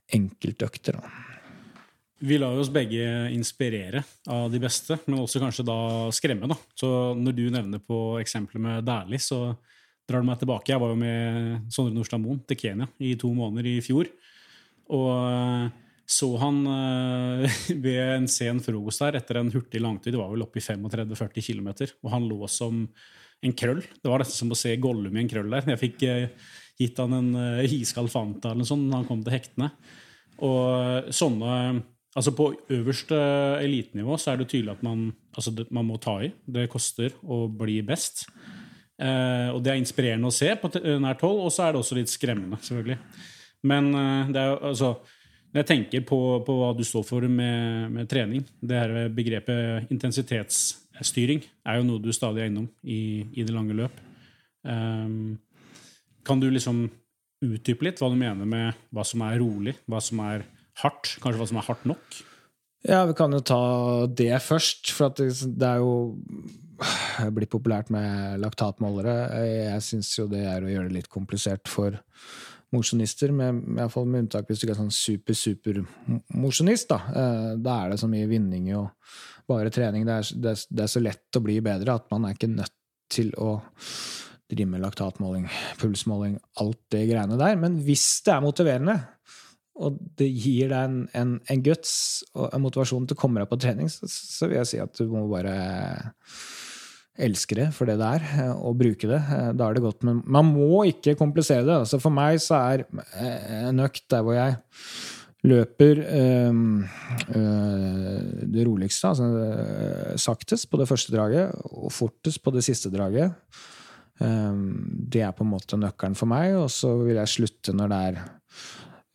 enkeltøkter. 0.08 0.96
Da. 0.96 1.28
Vi 2.18 2.38
lar 2.40 2.56
oss 2.58 2.70
begge 2.72 3.28
inspirere 3.30 4.00
av 4.32 4.48
de 4.50 4.58
beste, 4.62 4.96
men 5.06 5.20
også 5.20 5.42
kanskje 5.42 5.66
da 5.68 5.80
skremme. 6.16 6.48
da. 6.50 6.56
Så 6.74 6.88
når 7.14 7.36
du 7.36 7.44
nevner 7.52 7.82
på 7.84 8.18
eksempelet 8.22 8.64
med 8.64 8.86
Dæhlie, 8.88 9.22
så 9.22 9.52
drar 10.08 10.24
du 10.24 10.26
meg 10.26 10.40
tilbake. 10.40 10.72
Jeg 10.72 10.80
var 10.80 10.94
jo 10.94 10.98
med 10.98 11.68
Sondre 11.70 11.94
Nordstad 11.94 12.22
Moen 12.22 12.40
til 12.48 12.58
Kenya 12.58 12.88
i 12.98 13.12
to 13.20 13.30
måneder 13.36 13.68
i 13.68 13.82
fjor. 13.84 14.08
Og 14.88 15.68
så 16.08 16.30
han 16.40 16.62
uh, 16.64 17.58
ved 17.84 18.00
en 18.14 18.28
sen 18.32 18.62
frokost 18.64 19.04
der 19.04 19.18
etter 19.20 19.42
en 19.42 19.52
hurtig 19.52 19.82
langtid, 19.84 20.14
det 20.14 20.20
var 20.20 20.32
vel 20.32 20.46
oppe 20.46 20.60
i 20.60 20.64
35-40 20.64 21.44
km, 21.44 21.68
og 22.00 22.12
han 22.14 22.28
lå 22.30 22.48
som 22.48 22.86
en 23.44 23.54
krøll. 23.54 23.82
Det 23.84 24.10
var 24.10 24.24
nesten 24.24 24.40
som 24.40 24.54
å 24.54 24.58
se 24.58 24.72
Gollum 24.80 25.14
i 25.14 25.22
en 25.22 25.30
krøll 25.30 25.52
der. 25.52 25.68
Jeg 25.74 25.82
fikk 25.82 26.06
uh, 26.08 26.56
gitt 26.80 27.02
han 27.02 27.14
en 27.18 27.28
uh, 27.36 27.76
iskald 27.76 28.10
Fanta 28.12 28.54
eller 28.54 28.64
noe 28.64 28.72
sånt 28.72 28.88
da 28.88 29.02
han 29.02 29.06
kom 29.10 29.20
til 29.26 29.36
hektene. 29.36 29.70
Og 30.46 31.12
sånne 31.14 31.54
Altså 32.16 32.32
På 32.34 32.48
øverste 32.72 33.14
elitenivå 33.62 34.16
så 34.18 34.32
er 34.32 34.40
det 34.40 34.46
tydelig 34.48 34.72
at 34.72 34.80
man, 34.82 35.04
altså 35.36 35.52
det, 35.54 35.66
man 35.70 35.84
må 35.86 35.98
ta 36.02 36.16
i. 36.24 36.30
Det 36.50 36.64
koster 36.72 37.12
å 37.22 37.44
bli 37.52 37.76
best. 37.86 38.24
Eh, 38.98 39.52
og 39.52 39.60
det 39.62 39.70
er 39.70 39.78
inspirerende 39.78 40.26
å 40.32 40.34
se 40.34 40.48
på 40.58 40.70
nært 40.98 41.22
hold, 41.22 41.44
og 41.44 41.52
så 41.54 41.66
er 41.66 41.76
det 41.76 41.82
også 41.84 41.98
litt 42.00 42.10
skremmende, 42.10 42.58
selvfølgelig. 42.64 42.96
Men 43.70 43.92
det 44.32 44.40
er 44.40 44.50
jo 44.50 44.56
altså 44.72 44.90
når 45.48 45.62
jeg 45.62 45.68
tenker 45.70 46.04
på, 46.04 46.18
på, 46.44 46.54
hva 46.60 46.72
du 46.76 46.84
står 46.84 47.04
for 47.08 47.24
med, 47.24 47.88
med, 47.94 48.08
trening, 48.10 48.44
det 48.60 48.80
her 48.82 49.12
begrepet 49.14 49.88
intensitetsstyring 49.92 51.40
er 51.64 51.78
jo 51.78 51.86
noe 51.88 52.02
du 52.04 52.10
stadig 52.12 52.44
er 52.44 52.50
innom 52.50 52.68
i, 52.84 53.24
i 53.32 53.46
det 53.46 53.54
lange 53.54 53.76
løp. 53.76 54.02
Um, 54.68 55.38
kan 56.26 56.42
du 56.42 56.50
liksom 56.52 56.84
utdype 57.44 57.86
litt 57.86 58.02
hva 58.02 58.10
du 58.12 58.18
mener 58.18 58.48
med 58.48 58.76
hva 58.92 59.04
som 59.06 59.24
er 59.24 59.38
rolig, 59.40 59.76
hva 59.88 60.02
som 60.04 60.20
er 60.26 60.44
hardt? 60.82 61.16
Kanskje 61.22 61.40
hva 61.40 61.48
som 61.48 61.60
er 61.60 61.68
hardt 61.70 61.88
nok? 61.88 62.20
Ja, 62.86 63.02
vi 63.08 63.16
kan 63.18 63.32
jo 63.34 63.40
ta 63.42 63.62
det 64.06 64.36
først. 64.44 64.92
For 64.94 65.14
det, 65.16 65.64
er 65.64 65.80
jo 65.80 66.12
blitt 67.34 67.50
populært 67.54 67.90
med 67.94 68.38
laktatmålere. 68.44 69.16
Jeg 69.48 69.86
syns 69.86 70.12
jo 70.18 70.28
det 70.30 70.44
er 70.46 70.62
å 70.62 70.70
gjøre 70.70 70.90
det 70.90 71.00
litt 71.00 71.10
komplisert 71.12 71.70
for 71.70 71.98
mosjonister, 72.74 73.32
med, 73.32 73.62
med, 73.64 73.88
med 73.88 74.22
unntak 74.24 74.48
hvis 74.48 74.60
du 74.60 74.66
ikke 74.66 74.76
er 74.76 74.82
sånn 74.82 74.94
super-super-mosjonist. 74.94 76.88
Da. 76.90 76.98
Eh, 77.08 77.50
da 77.64 77.80
er 77.82 77.92
det 77.92 78.00
så 78.02 78.10
mye 78.10 78.28
vinning 78.30 78.70
og 78.76 78.90
bare 79.48 79.72
trening. 79.74 80.06
Det 80.08 80.16
er, 80.16 80.32
det, 80.44 80.54
det 80.68 80.84
er, 80.84 80.92
så 80.92 81.02
lett 81.02 81.38
å 81.38 81.44
bli 81.44 81.58
bedre 81.64 81.96
at 81.96 82.08
man 82.12 82.26
er 82.28 82.36
ikke 82.36 82.50
nødt 82.52 82.74
til 83.12 83.32
å 83.40 83.58
drive 84.48 84.72
med 84.72 84.82
laktatmåling, 84.84 85.46
pulsmåling, 85.80 86.38
alt 86.60 86.80
det 86.92 87.06
greiene 87.10 87.38
der. 87.40 87.56
Men 87.60 87.80
hvis 87.84 88.06
det 88.24 88.34
er 88.34 88.44
motiverende, 88.44 88.98
og 89.78 89.98
det 90.18 90.26
gir 90.32 90.72
deg 90.72 90.78
en, 90.88 91.02
en, 91.16 91.34
en 91.52 91.60
guts 91.64 91.92
og 92.34 92.48
en 92.50 92.64
motivasjon 92.64 93.06
til 93.06 93.16
å 93.16 93.20
komme 93.20 93.42
deg 93.42 93.50
på 93.50 93.60
trening, 93.62 93.90
så, 93.92 94.08
så 94.10 94.48
vil 94.48 94.58
jeg 94.60 94.70
si 94.72 94.80
at 94.82 94.96
du 94.98 95.06
må 95.12 95.26
bare 95.30 95.54
elsker 97.18 97.62
det 97.62 97.68
for 97.76 97.88
det 97.88 97.98
det 98.00 98.08
er, 98.18 98.26
eh, 98.38 98.54
og 98.54 98.78
bruke 98.78 99.10
det. 99.10 99.20
Eh, 99.20 99.52
da 99.58 99.68
er 99.68 99.76
det 99.76 99.84
godt. 99.84 100.04
Men 100.06 100.22
man 100.26 100.50
må 100.54 100.84
ikke 100.88 101.18
komplisere 101.18 101.66
det. 101.66 101.76
Altså 101.82 102.00
for 102.02 102.14
meg 102.14 102.40
så 102.42 102.60
er 102.72 102.84
eh, 103.18 103.68
en 103.68 103.84
økt 103.84 104.06
der 104.10 104.24
hvor 104.26 104.36
jeg 104.36 104.58
løper 105.46 106.00
øh, 106.02 106.54
øh, 107.36 108.22
det 108.54 108.66
roligste, 108.66 109.08
altså 109.08 109.24
øh, 109.24 110.18
saktest 110.18 110.70
på 110.70 110.80
det 110.80 110.88
første 110.88 111.14
draget, 111.14 111.52
og 111.64 111.92
fortest 111.92 112.42
på 112.42 112.50
det 112.50 112.64
siste 112.64 112.90
draget. 112.90 113.32
det 114.18 115.20
er 115.22 115.30
på 115.30 115.44
en 115.44 115.50
måte 115.50 115.76
nøkkelen 115.78 116.16
for 116.18 116.26
meg, 116.26 116.56
og 116.58 116.70
så 116.74 116.96
vil 117.04 117.14
jeg 117.20 117.28
slutte 117.28 117.72
når 117.72 117.88
det 117.92 117.98
er 118.08 118.16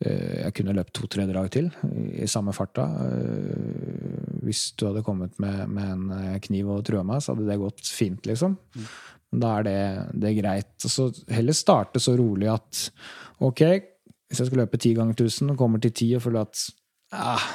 jeg 0.04 0.54
kunne 0.56 0.74
løpt 0.76 0.94
to-tre 0.96 1.24
drag 1.28 1.50
til 1.54 1.70
i 2.14 2.28
samme 2.30 2.52
farta 2.56 2.86
hvis 4.44 4.68
du 4.78 4.86
hadde 4.88 5.04
kommet 5.04 5.36
med, 5.42 5.64
med 5.72 5.90
en 5.94 6.04
eh, 6.18 6.38
kniv 6.44 6.70
og 6.74 6.84
trua 6.86 7.04
meg, 7.06 7.22
så 7.22 7.32
hadde 7.32 7.48
det 7.48 7.60
gått 7.60 7.88
fint, 7.88 8.26
liksom. 8.28 8.56
Men 9.32 9.42
Da 9.42 9.52
er 9.58 9.66
det, 9.66 9.78
det 10.20 10.30
er 10.30 10.38
greit. 10.38 10.74
Så 10.78 11.08
heller 11.32 11.56
starte 11.56 12.02
så 12.02 12.16
rolig 12.18 12.50
at 12.52 12.84
ok, 13.44 13.62
hvis 14.28 14.42
jeg 14.42 14.50
skal 14.50 14.62
løpe 14.64 14.80
ti 14.80 14.94
ganger 14.96 15.16
1000 15.16 15.54
og 15.54 15.60
kommer 15.60 15.82
til 15.82 15.94
ti 15.96 16.10
og 16.16 16.22
føler 16.24 16.46
at 16.46 16.60
ah, 17.14 17.48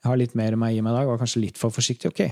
jeg 0.00 0.10
har 0.10 0.20
litt 0.20 0.34
mer 0.38 0.58
meg 0.60 0.76
i 0.76 0.82
meg 0.84 0.94
i 0.94 0.98
dag, 0.98 1.10
var 1.10 1.20
kanskje 1.22 1.44
litt 1.44 1.60
for 1.60 1.74
forsiktig, 1.74 2.12
ok, 2.12 2.24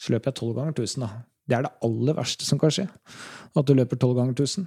så 0.00 0.14
løper 0.14 0.32
jeg 0.32 0.40
tolv 0.40 0.58
ganger 0.58 0.76
1000, 0.76 1.06
da. 1.06 1.24
Det 1.46 1.54
er 1.54 1.62
det 1.62 1.76
aller 1.86 2.16
verste 2.18 2.42
som 2.42 2.58
kan 2.58 2.72
skje. 2.74 2.88
At 3.56 3.68
du 3.68 3.76
løper 3.76 3.98
tolv 4.02 4.16
ganger 4.18 4.34
1000. 4.34 4.66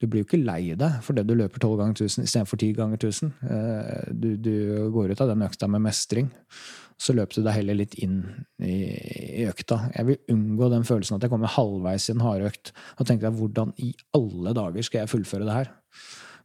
du 0.00 0.08
blir 0.08 0.22
jo 0.22 0.28
ikke 0.28 0.40
lei 0.40 0.74
deg 0.80 1.00
fordi 1.04 1.24
du 1.28 1.34
løper 1.36 1.60
12 1.60 1.78
ganger 1.80 1.98
1000 1.98 2.24
istedenfor 2.24 2.60
10 2.60 2.76
ganger 2.78 3.00
1000. 3.00 3.32
Eh, 3.44 4.12
du, 4.16 4.28
du, 4.40 4.54
går 4.94 5.12
ut 5.12 5.20
av 5.20 5.32
den 5.32 5.44
økta 5.44 5.68
med 5.68 5.84
mestring. 5.84 6.30
Så 7.00 7.14
løper 7.16 7.38
du 7.38 7.44
deg 7.46 7.56
heller 7.56 7.76
litt 7.78 7.96
inn 8.00 8.22
i, 8.60 8.92
i, 9.40 9.44
økta. 9.48 9.90
Jeg 9.94 10.08
vil 10.08 10.34
unngå 10.34 10.70
den 10.72 10.86
følelsen 10.88 11.16
at 11.16 11.24
jeg 11.24 11.32
kommer 11.32 11.52
halvveis 11.52 12.08
i 12.08 12.14
en 12.14 12.24
hardøkt 12.24 12.72
og 12.96 13.08
tenker 13.08 13.32
hvordan 13.36 13.74
i 13.80 13.92
alle 14.16 14.54
dager 14.56 14.84
skal 14.84 15.02
jeg 15.02 15.12
fullføre 15.12 15.48
det 15.48 15.58
her? 15.58 15.74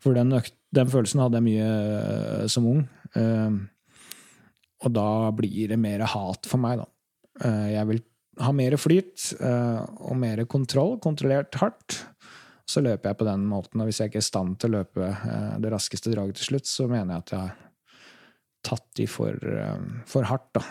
For 0.03 0.15
den, 0.15 0.35
økt, 0.35 0.55
den 0.75 0.91
følelsen 0.91 1.23
hadde 1.23 1.39
jeg 1.39 1.47
mye 1.47 1.69
uh, 1.71 2.43
som 2.51 2.67
ung. 2.69 2.83
Uh, 3.15 3.63
og 4.85 4.91
da 4.95 5.07
blir 5.35 5.71
det 5.71 5.79
mer 5.81 6.03
hat 6.11 6.47
for 6.47 6.61
meg, 6.61 6.83
da. 6.83 6.91
Jeg 7.71 7.87
vil 7.89 7.97
ha 8.43 8.51
mer 8.55 8.75
flyt 8.79 9.23
og 9.41 10.13
mer 10.19 10.39
kontroll. 10.51 10.93
Kontrollert 11.03 11.57
hardt 11.59 11.97
så 12.65 12.81
løper 12.81 13.11
jeg 13.11 13.19
på 13.19 13.27
den 13.27 13.45
måten. 13.49 13.81
Og 13.81 13.89
hvis 13.89 14.01
jeg 14.01 14.11
ikke 14.11 14.21
er 14.21 14.25
i 14.25 14.31
stand 14.31 14.57
til 14.61 14.71
å 14.73 14.79
løpe 14.79 15.05
eh, 15.05 15.53
det 15.61 15.71
raskeste 15.73 16.11
draget 16.13 16.39
til 16.39 16.49
slutt, 16.49 16.69
så 16.69 16.89
mener 16.89 17.13
jeg 17.13 17.23
at 17.23 17.33
jeg 17.35 17.43
har 17.43 17.55
tatt 18.65 18.87
de 18.97 19.07
for, 19.09 19.37
eh, 19.37 19.87
for 20.09 20.27
hardt, 20.31 20.49
da. 20.57 20.65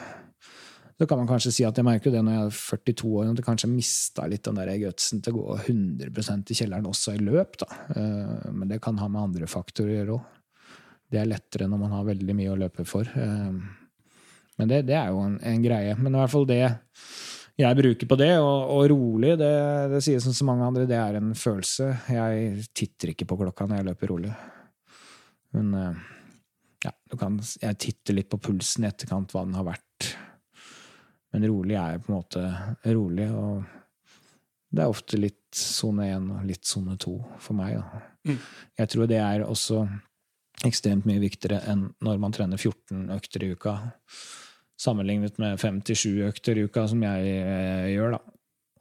Så 0.94 1.09
kan 1.11 1.18
man 1.18 1.26
kanskje 1.26 1.50
si 1.50 1.64
at 1.66 1.74
jeg 1.74 1.87
merker 1.87 2.12
det 2.14 2.20
når 2.22 2.37
jeg 2.37 2.46
er 2.46 2.59
42 2.94 3.09
år, 3.18 3.30
at 3.30 3.40
jeg 3.40 3.46
kanskje 3.48 3.70
mista 3.72 4.28
litt 4.30 4.44
den 4.46 4.61
der 4.61 4.70
gutsen 4.78 5.22
til 5.22 5.35
å 5.35 5.40
gå 5.40 5.57
100% 5.64 6.52
i 6.54 6.59
kjelleren 6.61 6.87
også 6.87 7.16
i 7.16 7.22
løp. 7.22 7.59
da. 7.62 7.70
Eh, 7.94 8.50
men 8.54 8.70
det 8.70 8.83
kan 8.83 8.98
ha 9.02 9.09
med 9.11 9.22
andre 9.30 9.50
faktorer 9.50 9.90
å 9.90 9.96
gjøre 9.98 10.18
òg. 10.18 10.28
Det 11.11 11.20
er 11.20 11.30
lettere 11.30 11.66
når 11.70 11.83
man 11.83 11.94
har 11.94 12.07
veldig 12.07 12.35
mye 12.35 12.52
å 12.54 12.59
løpe 12.59 12.87
for. 12.88 13.07
Men 14.59 14.70
det, 14.70 14.80
det 14.88 14.96
er 14.98 15.12
jo 15.12 15.20
en, 15.22 15.37
en, 15.46 15.62
greie. 15.62 15.94
Men 15.98 16.14
i 16.14 16.18
hvert 16.18 16.33
fall 16.33 16.46
det 16.48 16.62
jeg 17.61 17.79
bruker 17.79 18.11
på 18.11 18.19
det. 18.19 18.33
Og, 18.43 18.73
og 18.75 18.88
rolig, 18.90 19.37
det, 19.40 19.53
det 19.93 20.03
sies 20.05 20.25
som 20.25 20.35
så 20.37 20.49
mange 20.49 20.67
andre, 20.67 20.88
det 20.90 20.99
er 20.99 21.21
en 21.21 21.33
følelse. 21.38 21.90
Jeg 22.11 22.67
titter 22.75 23.14
ikke 23.14 23.29
på 23.31 23.38
klokka 23.45 23.69
når 23.69 23.81
jeg 23.81 23.88
løper 23.90 24.12
rolig. 24.14 24.33
Men 25.55 25.71
eh, 25.79 26.03
ja, 26.88 26.93
kan, 27.19 27.38
jeg 27.38 27.81
titter 27.81 28.19
litt 28.19 28.31
på 28.33 28.40
pulsen 28.43 28.87
i 28.87 28.90
etterkant, 28.90 29.35
hva 29.35 29.45
den 29.47 29.57
har 29.59 29.69
vært. 29.69 30.11
Men 31.35 31.47
rolig 31.51 31.79
er 31.79 32.03
på 32.03 32.12
en 32.12 32.19
måte 32.19 32.43
rolig, 32.95 33.29
og 33.35 33.64
det 34.75 34.83
er 34.83 34.90
ofte 34.90 35.19
litt 35.19 35.40
sone 35.55 36.09
én 36.11 36.27
og 36.35 36.47
litt 36.47 36.67
sone 36.67 36.97
to 36.99 37.17
for 37.43 37.59
meg. 37.59 37.79
Mm. 38.27 38.38
Jeg 38.81 38.90
tror 38.90 39.11
det 39.11 39.21
er 39.23 39.47
også 39.47 39.85
ekstremt 40.67 41.07
mye 41.07 41.23
viktigere 41.23 41.61
enn 41.71 41.88
når 42.03 42.21
man 42.23 42.35
trener 42.35 42.59
14 42.59 43.11
økter 43.14 43.45
i 43.45 43.53
uka 43.55 43.75
sammenlignet 44.80 45.38
med 45.38 45.60
57 45.60 46.24
økter 46.28 46.58
i 46.58 46.66
uka, 46.66 46.87
som 46.90 47.02
jeg 47.04 47.34
eh, 47.40 47.90
gjør. 47.94 48.16
da. 48.16 48.22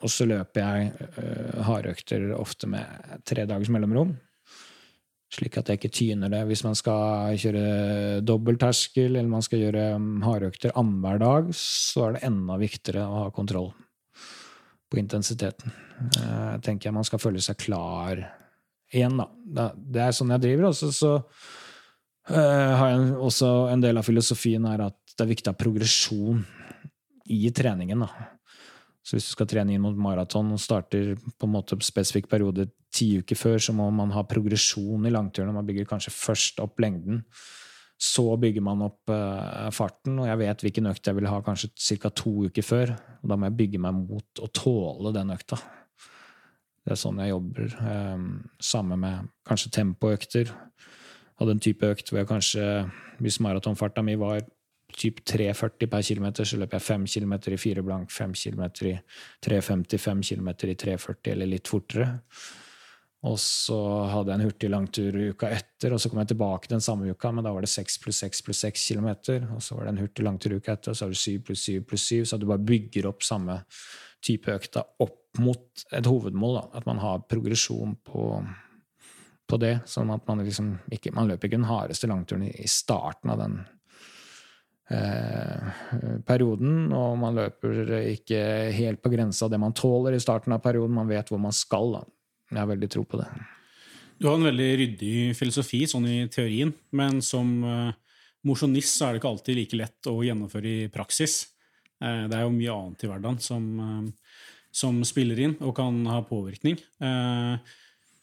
Og 0.03 0.11
så 0.11 0.27
løper 0.27 0.59
jeg 0.59 1.09
uh, 1.15 1.63
hardøkter 1.63 2.33
ofte 2.35 2.67
med 2.67 3.21
tre 3.23 3.45
dagers 3.47 3.71
mellomrom. 3.71 4.11
Slik 5.33 5.55
at 5.57 5.69
jeg 5.69 5.79
ikke 5.79 5.93
tyner 5.95 6.29
det. 6.33 6.43
Hvis 6.49 6.65
man 6.65 6.75
skal 6.77 7.37
kjøre 7.39 8.19
dobbeltterskel 8.25 9.15
eller 9.15 9.31
man 9.31 9.45
skal 9.45 9.63
gjøre 9.63 9.85
um, 9.95 10.19
hardøkter 10.25 10.75
annenhver 10.77 11.23
dag, 11.23 11.49
så 11.57 12.09
er 12.09 12.17
det 12.17 12.25
enda 12.27 12.59
viktigere 12.61 13.07
å 13.07 13.23
ha 13.23 13.33
kontroll 13.33 13.71
på 14.91 14.99
intensiteten. 15.01 15.73
Uh, 16.19 16.59
tenker 16.61 16.89
jeg 16.89 16.97
man 16.99 17.07
skal 17.07 17.21
føle 17.23 17.41
seg 17.41 17.57
klar 17.63 18.25
igjen, 18.93 19.17
da. 19.17 19.71
Det 19.73 20.03
er 20.03 20.13
sånn 20.13 20.35
jeg 20.35 20.43
driver. 20.43 20.69
Også 20.69 20.91
så 20.93 21.15
uh, 21.17 22.35
har 22.35 22.91
jeg 22.91 23.15
også 23.15 23.53
en 23.71 23.87
del 23.87 24.03
av 24.03 24.05
filosofien 24.05 24.67
er 24.69 24.85
at 24.91 25.02
det 25.17 25.25
er 25.25 25.33
viktig 25.33 25.49
å 25.49 25.53
ha 25.53 25.59
progresjon 25.59 26.43
i 27.31 27.49
treningen. 27.55 28.03
Da. 28.05 28.29
Så 29.03 29.17
hvis 29.17 29.27
du 29.27 29.33
skal 29.33 29.49
trene 29.51 29.75
inn 29.75 29.83
mot 29.83 29.97
maraton 29.99 30.53
og 30.55 30.61
starter 30.63 31.13
på 31.19 31.47
en 31.47 31.53
måte 31.53 31.77
spesifikk 31.83 32.29
periode 32.31 32.69
ti 32.93 33.17
uker 33.19 33.37
før, 33.37 33.59
så 33.59 33.75
må 33.75 33.89
man 33.91 34.13
ha 34.15 34.23
progresjon 34.27 35.07
i 35.07 35.11
langturen. 35.11 35.53
Man 35.55 35.67
bygger 35.67 35.89
kanskje 35.89 36.15
først 36.15 36.63
opp 36.63 36.79
lengden. 36.83 37.23
Så 37.99 38.25
bygger 38.39 38.63
man 38.65 38.81
opp 38.83 39.11
uh, 39.11 39.69
farten, 39.75 40.17
og 40.19 40.27
jeg 40.27 40.39
vet 40.41 40.65
hvilken 40.65 40.89
økt 40.89 41.07
jeg 41.07 41.17
vil 41.19 41.29
ha 41.29 41.37
kanskje 41.45 41.69
ca. 42.01 42.11
to 42.11 42.49
uker 42.49 42.65
før. 42.65 42.95
og 43.21 43.31
Da 43.31 43.37
må 43.37 43.47
jeg 43.47 43.59
bygge 43.59 43.83
meg 43.83 43.99
mot 43.99 44.43
å 44.43 44.49
tåle 44.55 45.13
den 45.15 45.31
økta. 45.35 45.59
Det 46.83 46.95
er 46.95 46.99
sånn 46.99 47.21
jeg 47.23 47.31
jobber. 47.31 47.75
Um, 47.79 48.25
samme 48.59 48.97
med 48.99 49.29
kanskje 49.47 49.71
tempoøkter. 49.77 50.51
Hadde 51.39 51.55
en 51.55 51.63
type 51.63 51.87
økt 51.91 52.11
hvor 52.11 52.19
jeg 52.21 52.29
kanskje, 52.29 52.67
hvis 53.23 53.39
maratonfarta 53.43 54.03
mi 54.03 54.17
var 54.19 54.43
typ 54.99 55.21
3,40 55.27 55.89
per 55.91 56.03
km, 56.07 56.27
så 56.43 56.59
løper 56.59 56.79
jeg 56.79 56.87
5 56.87 57.07
km 57.15 57.33
i 57.53 57.61
4 57.61 57.85
blank, 57.85 58.11
5 58.11 58.33
km 58.33 58.65
i 58.89 58.97
3,50, 59.45 59.97
5 59.97 60.21
km 60.29 60.49
i 60.49 60.75
3,40 60.85 61.33
eller 61.35 61.51
litt 61.53 61.71
fortere. 61.71 62.09
Og 63.23 63.37
så 63.39 63.77
hadde 64.11 64.33
jeg 64.33 64.39
en 64.39 64.49
hurtig 64.49 64.69
langtur 64.71 65.15
uka 65.31 65.47
etter, 65.55 65.93
og 65.95 66.01
så 66.01 66.09
kom 66.11 66.19
jeg 66.19 66.33
tilbake 66.33 66.71
den 66.71 66.83
samme 66.83 67.07
uka, 67.07 67.31
men 67.31 67.45
da 67.45 67.53
var 67.55 67.63
det 67.63 67.71
6 67.71 68.01
pluss 68.03 68.19
6 68.19 68.43
pluss 68.43 68.63
6 68.65 68.87
km. 68.89 69.09
Og 69.55 69.61
så 69.63 69.77
var 69.77 69.87
det 69.87 69.93
en 69.93 70.01
hurtig 70.03 70.25
langtur 70.27 70.57
uka 70.57 70.75
etter, 70.75 70.91
og 70.91 70.99
så 70.99 71.07
var 71.07 71.13
det 71.15 71.21
7 71.21 71.45
pluss 71.47 71.63
7 71.69 71.85
pluss 71.87 72.07
7. 72.09 72.25
Så 72.27 72.39
du 72.39 72.49
bare 72.49 72.67
bygger 72.67 73.07
opp 73.07 73.23
samme 73.23 73.61
type 74.23 74.51
økta 74.51 74.83
opp 75.03 75.39
mot 75.39 75.85
et 75.95 76.09
hovedmål. 76.09 76.57
Da. 76.57 76.65
At 76.81 76.89
man 76.89 76.99
har 76.99 77.23
progresjon 77.31 77.95
på, 78.03 78.27
på 79.47 79.61
det. 79.63 79.77
Sånn 79.87 80.11
at 80.11 80.27
man 80.27 80.43
liksom 80.43 80.75
ikke 80.91 81.15
Man 81.15 81.31
løper 81.31 81.47
ikke 81.47 81.61
den 81.61 81.71
hardeste 81.71 82.11
langturen 82.11 82.43
i 82.51 82.67
starten 82.67 83.31
av 83.31 83.39
den 83.39 83.61
perioden, 86.27 86.91
og 86.93 87.15
man 87.17 87.37
løper 87.39 87.93
ikke 88.11 88.39
helt 88.75 89.01
på 89.01 89.09
grensa 89.13 89.45
av 89.47 89.53
det 89.53 89.59
man 89.61 89.73
tåler 89.73 90.13
i 90.13 90.21
starten 90.21 90.53
av 90.53 90.61
perioden. 90.63 90.95
Man 90.95 91.09
vet 91.09 91.31
hvor 91.31 91.39
man 91.41 91.55
skal. 91.55 91.95
Da. 91.95 92.01
Jeg 92.51 92.59
har 92.59 92.69
veldig 92.69 92.89
tro 92.91 93.03
på 93.07 93.19
det. 93.21 93.27
Du 94.19 94.27
har 94.29 94.37
en 94.37 94.45
veldig 94.45 94.69
ryddig 94.79 95.15
filosofi 95.35 95.81
sånn 95.89 96.05
i 96.07 96.17
teorien, 96.31 96.73
men 96.95 97.21
som 97.25 97.49
uh, 97.65 97.95
mosjonist 98.47 98.95
så 98.95 99.07
er 99.07 99.15
det 99.15 99.23
ikke 99.23 99.31
alltid 99.33 99.57
like 99.57 99.79
lett 99.79 100.11
å 100.11 100.17
gjennomføre 100.23 100.69
i 100.69 100.91
praksis. 100.93 101.39
Uh, 102.03 102.29
det 102.29 102.37
er 102.37 102.45
jo 102.45 102.53
mye 102.53 102.75
annet 102.75 103.03
i 103.03 103.09
hverdagen 103.09 103.39
som, 103.43 103.65
som 104.71 105.01
spiller 105.07 105.41
inn 105.47 105.57
og 105.63 105.73
kan 105.79 105.97
ha 106.11 106.21
påvirkning. 106.27 106.77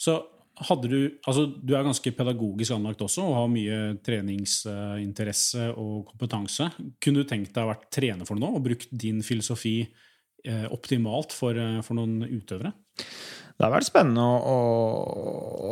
Så 0.00 0.14
hadde 0.60 0.90
du 0.90 0.98
Altså, 1.26 1.46
du 1.46 1.74
er 1.76 1.86
ganske 1.86 2.12
pedagogisk 2.16 2.74
anlagt 2.74 3.02
også 3.04 3.24
og 3.24 3.36
har 3.38 3.50
mye 3.52 3.80
treningsinteresse 4.04 5.70
og 5.72 6.10
kompetanse. 6.12 6.70
Kunne 7.02 7.22
du 7.22 7.28
tenkt 7.28 7.54
deg 7.54 7.66
å 7.66 7.72
vært 7.72 7.90
trener 7.94 8.28
for 8.28 8.40
noe 8.40 8.58
og 8.58 8.64
brukt 8.66 8.90
din 8.90 9.22
filosofi 9.26 9.78
eh, 9.84 10.66
optimalt 10.72 11.36
for, 11.36 11.56
eh, 11.56 11.80
for, 11.86 11.98
noen 11.98 12.26
utøvere? 12.26 12.74
Det 13.00 13.66
har 13.66 13.74
vært 13.74 13.88
spennende 13.90 14.24
å, 14.24 14.36
å, 14.40 14.58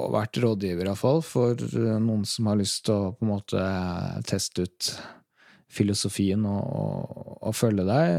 å 0.05 0.09
vært 0.12 0.41
rådgiver, 0.43 0.91
iallfall, 0.91 1.23
for 1.25 1.57
noen 2.05 2.27
som 2.29 2.51
har 2.51 2.59
lyst 2.61 2.85
til 2.85 2.99
å 2.99 3.12
på 3.17 3.25
en 3.25 3.33
måte 3.33 3.62
teste 4.29 4.67
ut 4.69 4.91
filosofien 5.73 6.45
og, 6.49 6.61
og, 6.61 7.31
og 7.49 7.57
følge 7.57 7.87
deg. 7.88 8.12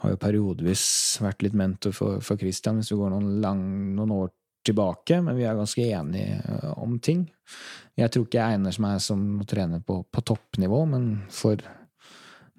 Jeg 0.00 0.04
har 0.06 0.14
jo 0.14 0.20
periodevis 0.20 0.84
vært 1.20 1.44
litt 1.44 1.56
mentor 1.60 1.92
for, 1.92 2.24
for 2.24 2.40
Christian, 2.40 2.80
hvis 2.80 2.92
vi 2.94 3.00
går 3.00 3.12
noen, 3.12 3.34
lang, 3.44 3.64
noen 3.96 4.16
år 4.16 4.30
tilbake, 4.66 5.20
men 5.24 5.36
vi 5.38 5.46
er 5.48 5.58
ganske 5.58 5.84
enige 5.84 6.40
eh, 6.40 6.72
om 6.76 6.98
ting. 7.02 7.26
Jeg 7.98 8.12
tror 8.12 8.26
ikke 8.26 8.40
jeg 8.40 8.58
egner 8.58 8.80
meg 8.82 9.00
som 9.04 9.22
å 9.40 9.46
trene 9.48 9.80
på, 9.84 10.02
på 10.08 10.24
toppnivå, 10.32 10.82
men 10.92 11.08
for 11.32 11.62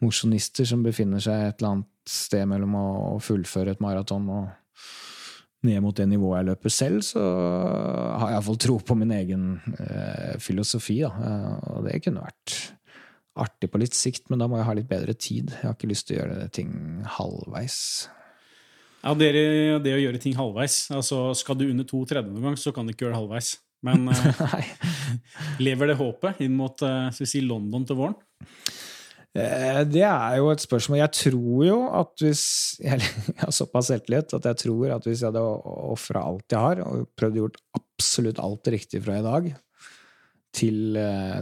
mosjonister 0.01 0.67
som 0.67 0.83
befinner 0.85 1.21
seg 1.21 1.45
et 1.45 1.61
eller 1.61 1.75
annet 1.75 2.09
sted 2.09 2.47
mellom 2.49 2.75
å, 2.77 2.87
fullføre 3.21 3.75
et 3.75 3.83
maraton 3.83 4.25
og 4.33 4.49
ned 5.61 5.77
mot 5.85 5.93
det 5.93 6.07
nivået 6.09 6.39
jeg 6.39 6.47
løper 6.47 6.73
selv, 6.73 7.03
så 7.05 7.21
har 7.21 8.31
jeg 8.31 8.37
iallfall 8.39 8.61
tro 8.63 8.79
på 8.81 8.97
min 8.97 9.11
egen 9.13 9.43
eh, 9.77 10.37
filosofi. 10.41 11.03
Da. 11.03 11.11
Eh, 11.13 11.51
og 11.75 11.85
det 11.85 11.99
kunne 12.01 12.25
vært 12.25 12.55
artig 13.41 13.69
på 13.71 13.79
litt 13.81 13.95
sikt, 13.95 14.25
men 14.29 14.41
da 14.41 14.49
må 14.49 14.57
jeg 14.57 14.67
ha 14.67 14.73
litt 14.79 14.89
bedre 14.89 15.13
tid. 15.13 15.53
Jeg 15.53 15.67
har 15.69 15.77
ikke 15.77 15.91
lyst 15.91 16.09
til 16.09 16.17
å 16.17 16.23
gjøre 16.23 16.49
ting 16.57 16.73
halvveis. 17.19 17.77
Ja, 19.01 19.15
det, 19.17 19.31
det, 19.81 19.95
å 19.95 20.01
gjøre 20.01 20.21
ting 20.21 20.37
halvveis. 20.37 20.83
Altså, 20.93 21.31
skal 21.37 21.57
du 21.57 21.65
under 21.67 21.87
to 21.89 22.03
tredje 22.09 22.29
noen 22.29 22.51
gang, 22.51 22.57
så 22.59 22.73
kan 22.75 22.85
du 22.85 22.93
ikke 22.93 23.07
gjøre 23.07 23.15
det 23.15 23.21
halvveis. 23.23 23.55
Men 23.85 24.05
uh, 24.11 24.67
lever 25.63 25.91
det 25.91 25.97
håpet 25.99 26.43
inn 26.45 26.53
mot 26.57 26.83
uh, 26.85 27.09
si 27.17 27.41
London 27.41 27.87
til 27.87 27.97
våren? 27.97 28.17
Eh, 29.31 29.81
det 29.87 30.03
er 30.03 30.37
jo 30.37 30.51
et 30.51 30.61
spørsmål. 30.61 30.99
Jeg 30.99 31.15
tror 31.17 31.65
jo 31.65 31.79
at 32.01 32.13
hvis 32.19 32.43
Jeg 32.83 33.01
har 33.39 33.53
såpass 33.55 33.89
selvtillit 33.89 34.35
at 34.37 34.47
jeg 34.51 34.59
tror 34.65 34.97
at 34.97 35.07
hvis 35.07 35.23
jeg 35.23 35.31
hadde 35.31 35.43
ofra 35.95 36.25
alt 36.27 36.51
jeg 36.51 36.61
har, 36.61 36.83
og 36.85 37.09
prøvd 37.17 37.39
å 37.39 37.45
gjort 37.45 37.59
absolutt 37.79 38.41
alt 38.43 38.71
riktig 38.75 39.01
fra 39.05 39.17
i 39.17 39.25
dag, 39.25 39.51
til 40.51 40.97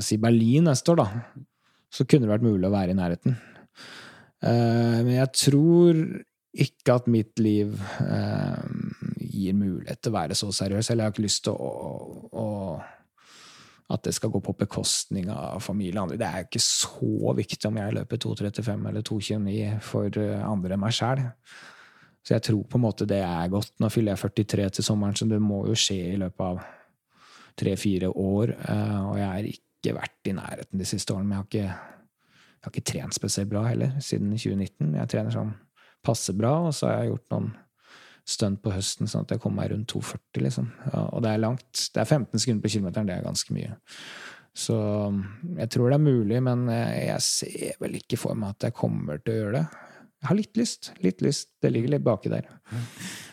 si 0.06 0.19
Berlin 0.22 0.67
neste 0.69 0.93
år, 0.93 1.00
da, 1.02 1.45
så 1.89 2.06
kunne 2.06 2.28
det 2.28 2.34
vært 2.36 2.45
mulig 2.45 2.67
å 2.67 2.76
være 2.76 2.93
i 2.93 2.98
nærheten. 3.00 3.39
Men 4.45 5.10
jeg 5.10 5.32
tror 5.34 6.04
ikke 6.53 6.95
at 6.97 7.09
mitt 7.12 7.39
liv 7.39 7.75
eh, 8.01 8.62
gir 9.21 9.57
mulighet 9.57 10.01
til 10.01 10.12
å 10.12 10.17
være 10.17 10.38
så 10.38 10.49
seriøs. 10.55 10.89
Eller 10.89 11.03
jeg 11.03 11.12
har 11.12 11.13
ikke 11.13 11.27
lyst 11.27 11.43
til 11.45 11.53
å, 11.53 11.73
å, 12.33 12.47
At 13.89 14.03
det 14.05 14.13
skal 14.13 14.29
gå 14.29 14.41
på 14.45 14.53
bekostning 14.57 15.29
av 15.33 15.62
familie 15.65 15.97
og 15.97 16.07
andre. 16.07 16.19
Det 16.21 16.29
er 16.29 16.47
ikke 16.47 16.62
så 16.62 17.33
viktig 17.38 17.69
om 17.69 17.77
jeg 17.81 17.95
løper 17.97 18.21
2,35 18.25 18.89
eller 18.89 19.05
2,29 19.05 19.79
for 19.81 20.19
andre 20.45 20.75
enn 20.75 20.83
meg 20.83 20.93
sjæl. 20.93 21.23
Så 22.25 22.35
jeg 22.35 22.45
tror 22.49 22.65
på 22.69 22.77
en 22.77 22.85
måte 22.85 23.07
det 23.09 23.21
er 23.25 23.49
godt. 23.49 23.71
Nå 23.81 23.89
fyller 23.93 24.13
jeg 24.13 24.45
43 24.45 24.69
til 24.77 24.85
sommeren, 24.85 25.15
så 25.17 25.25
det 25.25 25.39
må 25.41 25.63
jo 25.69 25.77
skje 25.77 26.01
i 26.12 26.19
løpet 26.21 26.45
av 26.45 26.59
tre-fire 27.59 28.09
år. 28.09 28.53
Eh, 28.57 28.99
og 29.05 29.15
jeg 29.19 29.29
har 29.29 29.49
ikke 29.53 29.95
vært 29.95 30.29
i 30.29 30.35
nærheten 30.38 30.81
de 30.81 30.88
siste 30.88 31.15
årene. 31.15 31.29
Men 31.29 31.38
jeg 31.38 31.39
har 31.39 31.49
ikke, 31.49 31.95
jeg 32.49 32.67
har 32.67 32.75
ikke 32.75 32.91
trent 32.91 33.17
spesielt 33.17 33.49
bra 33.49 33.65
heller 33.69 33.97
siden 34.03 34.33
2019. 34.35 34.93
Jeg 34.99 35.12
trener 35.13 35.35
sånn 35.35 35.55
passe 36.05 36.35
bra, 36.38 36.53
og 36.69 36.75
så 36.75 36.89
har 36.89 37.03
jeg 37.03 37.13
gjort 37.13 37.35
noen 37.35 37.51
stunt 38.29 38.62
på 38.62 38.73
høsten, 38.73 39.09
sånn 39.09 39.25
at 39.25 39.33
jeg 39.33 39.41
kommer 39.41 39.63
meg 39.63 39.71
rundt 39.73 39.91
2,40, 39.91 40.41
liksom. 40.45 40.71
Ja, 40.91 41.05
og 41.07 41.23
det 41.25 41.33
er 41.33 41.41
langt. 41.41 41.85
Det 41.93 42.01
er 42.01 42.09
15 42.09 42.43
sekunder 42.43 42.65
på 42.65 42.73
kilometeren, 42.75 43.09
det 43.09 43.15
er 43.17 43.25
ganske 43.25 43.55
mye. 43.55 43.77
Så 44.59 44.75
jeg 45.55 45.71
tror 45.73 45.89
det 45.89 45.97
er 45.97 46.03
mulig, 46.03 46.39
men 46.45 46.65
jeg 46.69 47.21
ser 47.25 47.79
vel 47.81 47.97
ikke 47.99 48.19
for 48.19 48.38
meg 48.38 48.57
at 48.57 48.69
jeg 48.69 48.77
kommer 48.77 49.21
til 49.23 49.33
å 49.33 49.39
gjøre 49.43 49.62
det. 49.62 49.85
Jeg 50.19 50.27
har 50.27 50.35
litt 50.35 50.57
lyst. 50.59 50.89
Litt 50.99 51.21
lyst. 51.23 51.53
Det 51.63 51.71
ligger 51.71 51.93
litt 51.93 52.03
baki 52.03 52.31
der. 52.31 52.47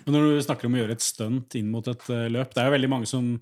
Men 0.07 0.14
når 0.14 0.37
du 0.37 0.44
snakker 0.46 0.68
om 0.68 0.76
å 0.76 0.79
gjøre 0.79 0.94
et 0.94 1.02
stunt 1.02 1.57
inn 1.59 1.72
mot 1.72 1.87
et 1.90 2.05
eh, 2.14 2.29
løp, 2.31 2.52
det 2.55 2.62
er 2.62 2.68
jo 2.68 2.74
veldig 2.76 2.90
mange 2.92 3.11
som 3.11 3.33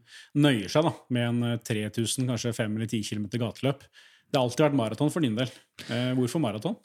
nøyer 0.40 0.72
seg 0.72 0.86
da, 0.86 0.94
med 1.12 1.26
en 1.28 1.58
3000, 1.60 2.30
kanskje 2.30 2.54
5 2.56 2.78
eller 2.78 2.88
10 2.88 3.04
km 3.10 3.26
gateløp. 3.42 3.84
Det 3.84 4.40
har 4.40 4.48
alltid 4.48 4.64
vært 4.64 4.78
maraton 4.80 5.12
for 5.12 5.24
din 5.24 5.36
del. 5.36 5.52
Eh, 5.92 6.14
hvorfor 6.16 6.40
maraton? 6.40 6.78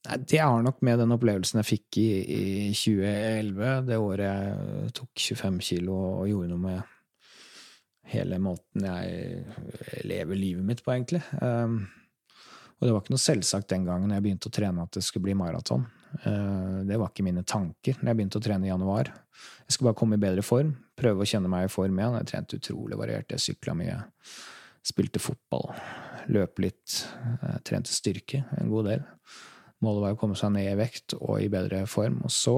Det 0.00 0.38
har 0.38 0.62
nok 0.64 0.80
med 0.80 0.98
den 1.02 1.12
opplevelsen 1.12 1.60
jeg 1.60 1.68
fikk 1.68 1.98
i, 2.00 2.08
i 2.24 2.44
2011, 2.72 3.82
det 3.84 3.98
året 4.00 4.24
jeg 4.24 4.94
tok 4.96 5.24
25 5.28 5.60
kilo 5.66 5.96
og 6.22 6.30
gjorde 6.30 6.48
noe 6.54 6.62
med 6.62 6.96
hele 8.10 8.38
måten 8.42 8.86
jeg 8.86 10.04
lever 10.08 10.38
livet 10.38 10.66
mitt 10.66 10.80
på, 10.84 10.94
egentlig. 10.94 11.20
Um, 11.40 11.82
og 12.80 12.86
det 12.86 12.94
var 12.94 13.02
ikke 13.04 13.14
noe 13.14 13.22
selvsagt 13.22 13.68
den 13.70 13.84
gangen 13.86 14.14
jeg 14.14 14.24
begynte 14.24 14.48
å 14.48 14.54
trene 14.56 14.86
at 14.86 14.96
det 14.96 15.04
skulle 15.04 15.28
bli 15.28 15.36
maraton. 15.38 15.84
Uh, 16.24 16.80
det 16.88 16.96
var 16.96 17.12
ikke 17.12 17.26
mine 17.26 17.44
tanker 17.46 18.00
når 18.00 18.10
jeg 18.10 18.20
begynte 18.22 18.40
å 18.40 18.46
trene 18.48 18.66
i 18.66 18.72
januar. 18.72 19.12
Jeg 19.66 19.76
skulle 19.76 19.92
bare 19.92 20.00
komme 20.00 20.16
i 20.16 20.24
bedre 20.24 20.44
form, 20.44 20.72
prøve 20.98 21.22
å 21.22 21.28
kjenne 21.28 21.52
meg 21.52 21.68
i 21.68 21.72
form 21.72 22.00
igjen. 22.00 22.16
Jeg 22.22 22.30
trente 22.32 22.58
utrolig 22.58 22.98
variert, 22.98 23.30
jeg 23.36 23.44
sykla 23.50 23.76
mye, 23.78 24.00
spilte 24.90 25.22
fotball, 25.22 25.70
løp 26.32 26.64
litt, 26.64 27.02
jeg 27.44 27.64
trente 27.68 27.94
styrke 27.94 28.42
en 28.58 28.72
god 28.72 28.94
del. 28.94 29.06
Målet 29.84 30.04
var 30.04 30.14
å 30.14 30.20
komme 30.20 30.36
seg 30.36 30.52
ned 30.54 30.68
i 30.68 30.78
vekt 30.78 31.14
og 31.18 31.40
i 31.40 31.48
bedre 31.52 31.84
form. 31.88 32.20
Og 32.26 32.32
så 32.34 32.56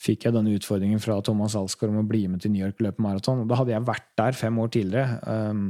fikk 0.00 0.26
jeg 0.26 0.34
denne 0.34 0.54
utfordringen 0.56 1.02
fra 1.02 1.18
Thomas 1.24 1.54
Alsgaard 1.58 1.92
om 1.92 2.02
å 2.02 2.08
bli 2.08 2.24
med 2.30 2.42
til 2.42 2.54
New 2.54 2.64
York 2.64 2.80
løpe 2.82 3.04
maraton. 3.04 3.44
Da 3.48 3.60
hadde 3.60 3.74
jeg 3.74 3.86
vært 3.88 4.08
der 4.18 4.36
fem 4.38 4.58
år 4.62 4.72
tidligere 4.72 5.20
um, 5.52 5.68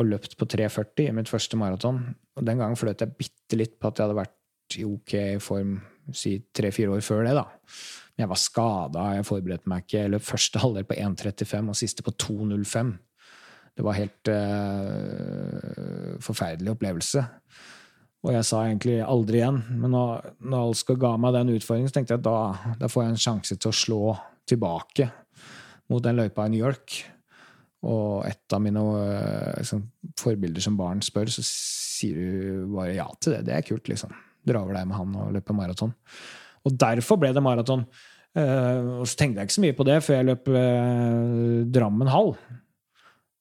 og 0.00 0.08
løpt 0.08 0.36
på 0.40 0.48
3,40 0.48 1.10
i 1.10 1.14
mitt 1.18 1.30
første 1.30 1.58
maraton. 1.60 2.02
Og 2.38 2.46
den 2.46 2.60
gangen 2.62 2.78
fløt 2.80 3.04
jeg 3.04 3.16
bitte 3.18 3.58
litt 3.60 3.76
på 3.78 3.90
at 3.90 4.00
jeg 4.00 4.08
hadde 4.08 4.20
vært 4.22 4.78
i 4.78 4.86
ok 4.86 5.16
form 5.42 5.80
si 6.16 6.36
tre-fire 6.56 6.96
år 6.96 7.04
før 7.04 7.26
det. 7.26 7.34
da. 7.36 7.44
Men 8.14 8.24
jeg 8.24 8.32
var 8.32 8.40
skada, 8.40 9.04
jeg 9.16 9.28
forberedte 9.28 9.70
meg 9.70 9.84
ikke. 9.84 9.98
Jeg 9.98 10.12
løp 10.14 10.26
første 10.26 10.62
halvdel 10.62 10.88
på 10.88 10.98
1,35 10.98 11.70
og 11.72 11.78
siste 11.78 12.06
på 12.06 12.14
2,05. 12.24 12.94
Det 13.76 13.86
var 13.86 13.96
helt 13.96 14.32
uh, 14.32 16.16
forferdelig 16.24 16.74
opplevelse. 16.74 17.24
Og 18.20 18.34
jeg 18.34 18.44
sa 18.44 18.64
egentlig 18.66 18.98
aldri 19.00 19.40
igjen. 19.40 19.62
Men 19.80 19.94
når, 19.94 20.34
når 20.52 20.96
ga 21.00 21.14
meg 21.20 21.36
den 21.38 21.54
utfordringen, 21.54 21.88
så 21.88 21.96
tenkte 21.96 22.16
jeg 22.16 22.20
at 22.20 22.26
da, 22.26 22.74
da, 22.82 22.90
får 22.90 23.04
jeg 23.04 23.14
en 23.14 23.24
sjanse 23.24 23.56
til 23.56 23.70
å 23.70 23.78
slå 23.78 24.02
tilbake 24.50 25.08
mot 25.90 26.04
den 26.04 26.20
løypa 26.20 26.44
i 26.46 26.52
New 26.52 26.60
York. 26.60 26.98
Og 27.88 28.26
et 28.28 28.52
av 28.52 28.60
mine 28.60 28.82
liksom, 29.56 29.86
forbilder 30.20 30.66
som 30.66 30.76
barn 30.76 31.00
spør, 31.04 31.32
så 31.32 31.44
sier 31.46 32.20
du 32.20 32.76
bare 32.76 32.98
ja 32.98 33.08
til 33.16 33.38
det. 33.38 33.46
Det 33.48 33.56
er 33.56 33.66
kult, 33.66 33.88
liksom. 33.88 34.12
Dra 34.46 34.64
over 34.64 34.76
deg 34.76 34.88
med 34.88 35.00
han 35.00 35.16
og 35.20 35.34
løpe 35.36 35.56
maraton. 35.56 35.94
Og 36.68 36.76
derfor 36.76 37.16
ble 37.20 37.32
det 37.32 37.44
maraton. 37.44 37.86
Uh, 38.36 39.00
og 39.00 39.08
så 39.10 39.16
tenkte 39.18 39.40
jeg 39.40 39.48
ikke 39.48 39.56
så 39.56 39.62
mye 39.64 39.74
på 39.74 39.84
det 39.88 39.96
før 40.06 40.20
jeg 40.20 40.26
løp 40.28 40.50
uh, 40.54 41.64
Drammen 41.72 42.12
halv. 42.12 42.36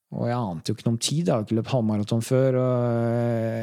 Og 0.10 0.26
jeg 0.26 0.38
ante 0.38 0.72
jo 0.72 0.76
ikke 0.76 0.88
noe 0.88 0.96
om 0.96 1.02
tid, 1.02 1.28
jeg 1.28 1.30
hadde 1.30 1.46
ikke 1.46 1.58
løpt 1.60 1.74
halvmaraton 1.74 2.24
før. 2.26 2.58
Og 2.58 2.96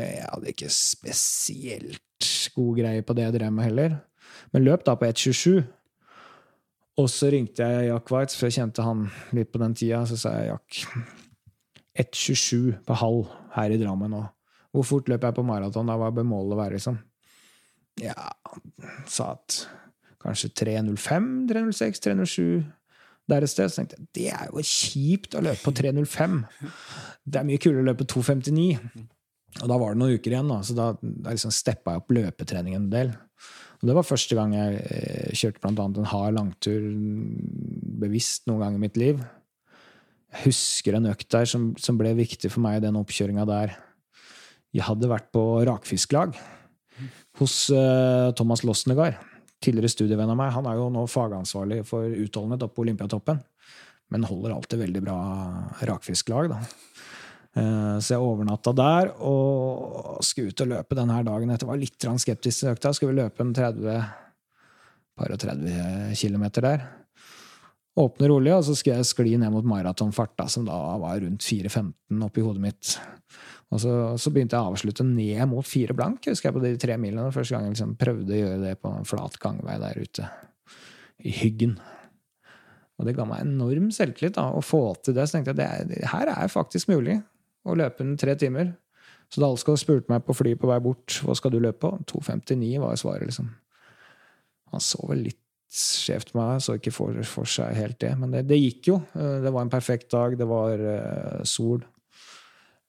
jeg 0.07 0.29
hadde 0.29 0.53
ikke 0.53 0.71
spesielt 0.71 2.29
god 2.55 2.79
greie 2.79 3.03
på 3.05 3.17
det 3.17 3.27
jeg 3.27 3.35
drev 3.37 3.57
med 3.57 3.67
heller. 3.67 3.97
Men 4.55 4.65
løp 4.65 4.87
da 4.87 4.95
på 4.99 5.09
1,27. 5.09 5.65
Og 6.97 7.11
så 7.13 7.29
ringte 7.33 7.67
jeg 7.67 7.91
Jack 7.91 8.13
Weitz, 8.15 8.39
for 8.39 8.49
jeg 8.49 8.61
kjente 8.61 8.85
han 8.87 9.09
litt 9.37 9.51
på 9.53 9.61
den 9.61 9.75
tida. 9.77 10.05
Så 10.09 10.21
sa 10.21 10.37
jeg 10.39 10.55
Jack 10.55 10.81
1,27 12.07 12.79
på 12.87 13.01
halv 13.03 13.35
her 13.57 13.75
i 13.75 13.81
Drammen. 13.81 14.15
nå. 14.15 14.25
hvor 14.71 14.85
fort 14.85 15.09
løp 15.09 15.25
jeg 15.25 15.35
på 15.35 15.43
maraton? 15.43 15.87
Da 15.89 15.97
var 15.97 16.11
bør 16.13 16.23
målet 16.29 16.59
være, 16.59 16.77
liksom? 16.77 16.99
Ja, 18.01 18.15
han 18.53 19.07
sa 19.09 19.33
at 19.33 19.63
kanskje 20.21 20.53
3.05, 20.53 21.47
3.06, 21.49 22.03
3.07 22.07 22.65
der 23.31 23.45
et 23.45 23.53
sted. 23.53 23.71
Så 23.71 23.83
tenkte 23.83 23.99
jeg 23.99 24.09
det 24.17 24.31
er 24.35 24.49
jo 24.51 24.65
kjipt 24.65 25.37
å 25.37 25.45
løpe 25.45 25.65
på 25.67 25.75
3.05. 25.81 26.41
Det 27.25 27.41
er 27.41 27.47
mye 27.49 27.62
kulere 27.62 27.85
å 27.85 27.89
løpe 27.91 28.09
2.59. 28.09 28.67
Og 29.62 29.71
da 29.71 29.79
var 29.81 29.95
det 29.95 30.01
noen 30.03 30.19
uker 30.19 30.35
igjen, 30.35 30.51
da, 30.53 30.59
så 30.67 30.75
da, 30.77 30.91
da 31.01 31.33
liksom 31.33 31.55
steppa 31.55 31.95
jeg 31.95 32.03
opp 32.03 32.12
løpetreningen 32.12 32.83
en 32.83 32.93
del. 32.93 33.15
Og 33.81 33.89
det 33.89 33.97
var 33.97 34.09
første 34.09 34.37
gang 34.37 34.53
jeg 34.57 34.83
eh, 34.85 35.33
kjørte 35.37 35.71
annet 35.71 36.01
en 36.01 36.11
hard 36.11 36.37
langtur 36.37 36.85
bevisst 38.03 38.47
noen 38.49 38.65
gang 38.65 38.77
i 38.77 38.83
mitt 38.85 39.01
liv. 39.01 39.23
Jeg 40.33 40.51
husker 40.51 40.99
en 40.99 41.09
økt 41.09 41.29
der 41.33 41.49
som, 41.49 41.71
som 41.81 41.97
ble 42.01 42.12
viktig 42.19 42.51
for 42.53 42.65
meg 42.65 42.81
i 42.81 42.85
den 42.85 42.99
oppkjøringa 43.01 43.47
der. 43.49 43.77
Jeg 44.77 44.85
hadde 44.85 45.09
vært 45.09 45.31
på 45.33 45.45
rakfisklag 45.65 46.37
hos 47.41 47.57
eh, 47.73 48.33
Thomas 48.37 48.65
Losnegard 48.65 49.17
tidligere 49.64 49.92
studievenn 49.92 50.33
av 50.33 50.38
meg, 50.38 50.53
han 50.55 50.69
er 50.69 50.79
jo 50.79 50.88
nå 50.92 51.07
fagansvarlig 51.11 51.83
for 51.88 52.07
utholdenhet 52.07 52.66
oppe 52.66 52.79
på 52.79 52.87
Olympiatoppen. 52.87 53.40
Men 54.12 54.27
holder 54.29 54.55
alltid 54.55 54.85
veldig 54.85 55.03
bra 55.03 55.19
rakfisklag, 55.88 56.53
da. 56.53 56.61
Eh, 57.57 57.97
så 58.05 58.14
jeg 58.14 58.23
overnatta 58.23 58.75
der 58.77 59.14
og 59.25 60.21
skulle 60.25 60.53
ut 60.53 60.62
og 60.62 60.71
løpe 60.75 60.99
denne 60.99 61.23
dagen 61.27 61.53
etter. 61.53 61.69
Var 61.69 61.81
litt 61.81 62.07
skeptisk 62.21 62.61
til 62.61 62.73
økta. 62.75 62.92
Skulle 62.92 63.14
vi 63.14 63.23
løpe 63.23 63.42
en 63.42 63.55
30 63.57 64.05
par 65.16 65.33
og 65.33 65.40
30 65.40 66.14
km 66.21 66.47
der. 66.61 66.87
Åpner 67.97 68.29
rolig, 68.29 68.53
og 68.53 68.64
så 68.66 68.75
skulle 68.77 68.99
jeg 69.01 69.09
skli 69.09 69.38
ned 69.40 69.55
mot 69.55 69.64
maratonfarta, 69.64 70.45
som 70.53 70.66
da 70.69 70.77
var 71.01 71.23
rundt 71.23 71.40
4.15 71.40 72.27
oppi 72.27 72.45
hodet 72.45 72.61
mitt. 72.61 72.90
Og 73.75 73.83
så, 73.83 73.93
så, 74.21 74.31
begynte 74.31 74.55
jeg 74.55 74.63
å 74.63 74.73
avslutte 74.73 75.05
ned 75.07 75.43
mot 75.51 75.67
fire 75.67 75.95
blank 75.97 76.29
husker 76.31 76.49
jeg 76.49 76.57
på 76.57 76.63
de 76.63 76.73
tre 76.81 76.97
milene. 77.03 77.33
Første 77.35 77.57
gang 77.57 77.67
jeg 77.67 77.75
liksom 77.75 77.97
prøvde 77.99 78.35
å 78.35 78.41
gjøre 78.41 78.63
det 78.63 78.75
på 78.79 78.93
en 78.95 79.09
flat 79.09 79.39
gangvei 79.43 79.77
der 79.83 79.99
ute 79.99 80.29
i 81.27 81.33
Hyggen. 81.35 81.75
Og 82.97 83.09
det 83.09 83.17
ga 83.17 83.27
meg 83.29 83.43
enorm 83.45 83.91
selvtillit 83.93 84.37
da, 84.39 84.49
å 84.55 84.63
få 84.65 84.83
til 85.03 85.17
det. 85.17 85.27
Så 85.27 85.37
tenkte 85.37 85.57
jeg 85.59 85.87
at 85.87 86.13
her 86.15 86.33
er 86.33 86.53
faktisk 86.53 86.93
mulig 86.93 87.19
å 87.67 87.75
løpe 87.77 88.05
under 88.05 88.21
tre 88.21 88.37
timer. 88.39 88.71
Så 89.33 89.43
Dalsgaard 89.43 89.81
spurte 89.83 90.13
meg 90.13 90.23
på 90.25 90.37
flyet 90.39 90.61
på 90.63 90.71
vei 90.71 90.79
bort 90.83 91.19
hva 91.27 91.35
skal 91.37 91.53
du 91.53 91.59
løpe 91.59 91.83
på. 91.83 91.91
2,59 92.15 92.79
var 92.83 92.95
svaret, 93.01 93.27
liksom. 93.27 93.51
Han 94.73 94.83
så 94.83 95.03
vel 95.11 95.27
litt 95.27 95.43
skjevt 95.77 96.31
meg, 96.37 96.61
så 96.63 96.77
ikke 96.79 96.95
for, 96.95 97.19
for 97.27 97.49
seg 97.51 97.75
helt 97.77 97.99
det. 98.03 98.13
Men 98.21 98.33
det, 98.33 98.45
det, 98.49 98.59
gikk 98.63 98.93
jo. 98.93 99.01
Det 99.13 99.51
var 99.51 99.67
en 99.67 99.73
perfekt 99.73 100.09
dag, 100.15 100.39
det 100.39 100.47
var 100.49 100.81
uh, 100.81 101.43
sol. 101.49 101.83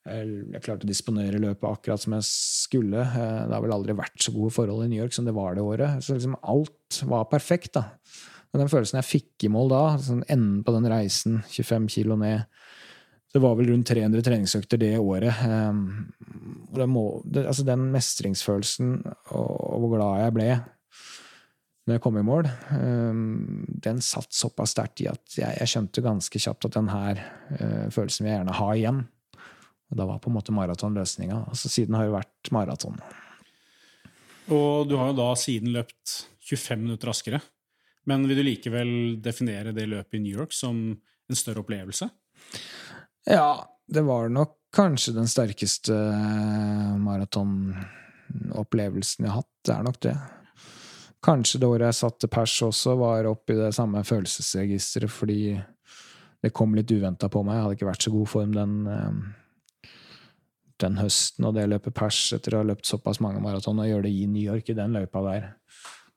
Jeg 0.08 0.62
klarte 0.64 0.88
å 0.88 0.90
disponere 0.90 1.42
løpet 1.42 1.68
akkurat 1.68 2.02
som 2.02 2.16
jeg 2.18 2.28
skulle. 2.28 3.04
Eh, 3.04 3.44
det 3.48 3.54
har 3.54 3.64
vel 3.64 3.76
aldri 3.76 3.96
vært 3.98 4.24
så 4.24 4.34
gode 4.36 4.54
forhold 4.56 4.86
i 4.86 4.90
New 4.92 5.02
York 5.02 5.16
som 5.16 5.28
det 5.28 5.36
var 5.36 5.58
det 5.58 5.66
året. 5.66 6.02
Så 6.04 6.16
liksom 6.16 6.38
alt 6.42 7.02
var 7.10 7.28
perfekt. 7.32 7.74
da. 7.78 7.90
Og 8.54 8.62
den 8.62 8.72
følelsen 8.72 9.02
jeg 9.02 9.10
fikk 9.10 9.48
i 9.48 9.52
mål 9.54 9.74
da, 9.74 9.84
sånn 10.02 10.24
enden 10.32 10.64
på 10.66 10.74
den 10.76 10.88
reisen, 10.90 11.42
25 11.52 11.90
kilo 11.92 12.18
ned 12.20 12.48
Det 13.36 13.42
var 13.44 13.58
vel 13.60 13.68
rundt 13.68 13.90
300 13.90 14.24
treningsøkter 14.24 14.80
det 14.80 14.94
året. 14.98 15.36
Ehm, 15.46 16.08
det 16.74 16.88
må, 16.88 17.22
det, 17.28 17.44
altså 17.46 17.66
den 17.68 17.90
mestringsfølelsen 17.92 18.94
og, 19.04 19.52
og 19.68 19.84
hvor 19.84 19.92
glad 19.98 20.24
jeg 20.24 20.36
ble 20.38 20.48
når 21.88 21.96
jeg 21.96 22.04
kom 22.04 22.18
i 22.20 22.24
mål, 22.28 22.48
ehm, 22.76 23.68
den 23.84 24.02
satt 24.04 24.36
såpass 24.36 24.74
sterkt 24.76 25.04
i 25.06 25.08
at 25.08 25.38
jeg, 25.38 25.54
jeg, 25.56 25.70
skjønte 25.72 26.04
ganske 26.04 26.42
kjapt 26.44 26.68
at 26.68 26.76
den 26.76 26.90
her 26.92 27.22
uh, 27.54 27.86
følelsen 27.96 28.26
vil 28.26 28.34
jeg 28.34 28.42
gjerne 28.42 28.58
ha 28.58 28.68
igjen. 28.76 29.00
Og 29.88 30.00
da 30.00 30.08
var 30.08 30.20
på 30.20 30.32
en 30.32 30.36
måte 30.36 30.56
maraton 30.56 30.98
løsninga. 30.98 31.46
Altså, 31.48 31.72
siden 31.72 31.96
har 31.96 32.08
jo 32.08 32.18
vært 32.18 32.52
maraton. 32.56 32.98
Og 34.52 34.88
du 34.88 34.96
har 35.00 35.08
jo 35.12 35.20
da 35.20 35.30
siden 35.40 35.72
løpt 35.76 36.28
25 36.48 36.84
minutter 36.84 37.08
raskere. 37.12 37.40
Men 38.08 38.28
vil 38.28 38.38
du 38.40 38.44
likevel 38.48 38.92
definere 39.24 39.72
det 39.76 39.88
løpet 39.92 40.18
i 40.20 40.22
New 40.24 40.36
York 40.40 40.54
som 40.56 40.76
en 40.96 41.36
større 41.36 41.60
opplevelse? 41.64 42.06
Ja, 43.28 43.68
det 43.88 44.04
var 44.08 44.30
nok 44.32 44.54
kanskje 44.76 45.14
den 45.16 45.28
sterkeste 45.28 45.96
eh, 45.96 46.98
maratonopplevelsen 47.04 49.26
jeg 49.26 49.32
har 49.32 49.38
hatt. 49.42 49.56
Det 49.68 49.74
er 49.76 49.84
nok 49.88 50.00
det. 50.04 50.16
Kanskje 51.24 51.60
det 51.60 51.68
året 51.68 51.88
jeg 51.90 52.00
satte 52.00 52.28
pers 52.32 52.62
også, 52.64 52.96
var 53.00 53.26
oppi 53.28 53.54
det 53.58 53.76
samme 53.76 54.04
følelsesregisteret 54.08 55.12
fordi 55.12 55.62
det 56.44 56.52
kom 56.56 56.76
litt 56.78 56.92
uventa 56.94 57.28
på 57.32 57.44
meg. 57.44 57.56
Jeg 57.58 57.64
hadde 57.66 57.76
ikke 57.80 57.92
vært 57.92 58.06
så 58.06 58.12
god 58.14 58.28
form 58.32 58.52
den 58.56 58.74
eh, 58.94 59.14
den 60.84 60.98
høsten 61.02 61.48
og 61.48 61.56
det 61.58 61.68
løpet 61.70 61.96
pers 61.98 62.20
etter 62.38 62.56
å 62.56 62.62
ha 62.62 62.68
løpt 62.70 62.90
såpass 62.90 63.22
mange 63.24 63.42
maraton, 63.44 63.80
og 63.82 63.90
gjøre 63.90 64.08
det 64.08 64.14
i 64.14 64.26
New 64.30 64.44
York, 64.44 64.70
i 64.70 64.78
den 64.78 64.96
løypa 64.96 65.24
der, 65.26 65.52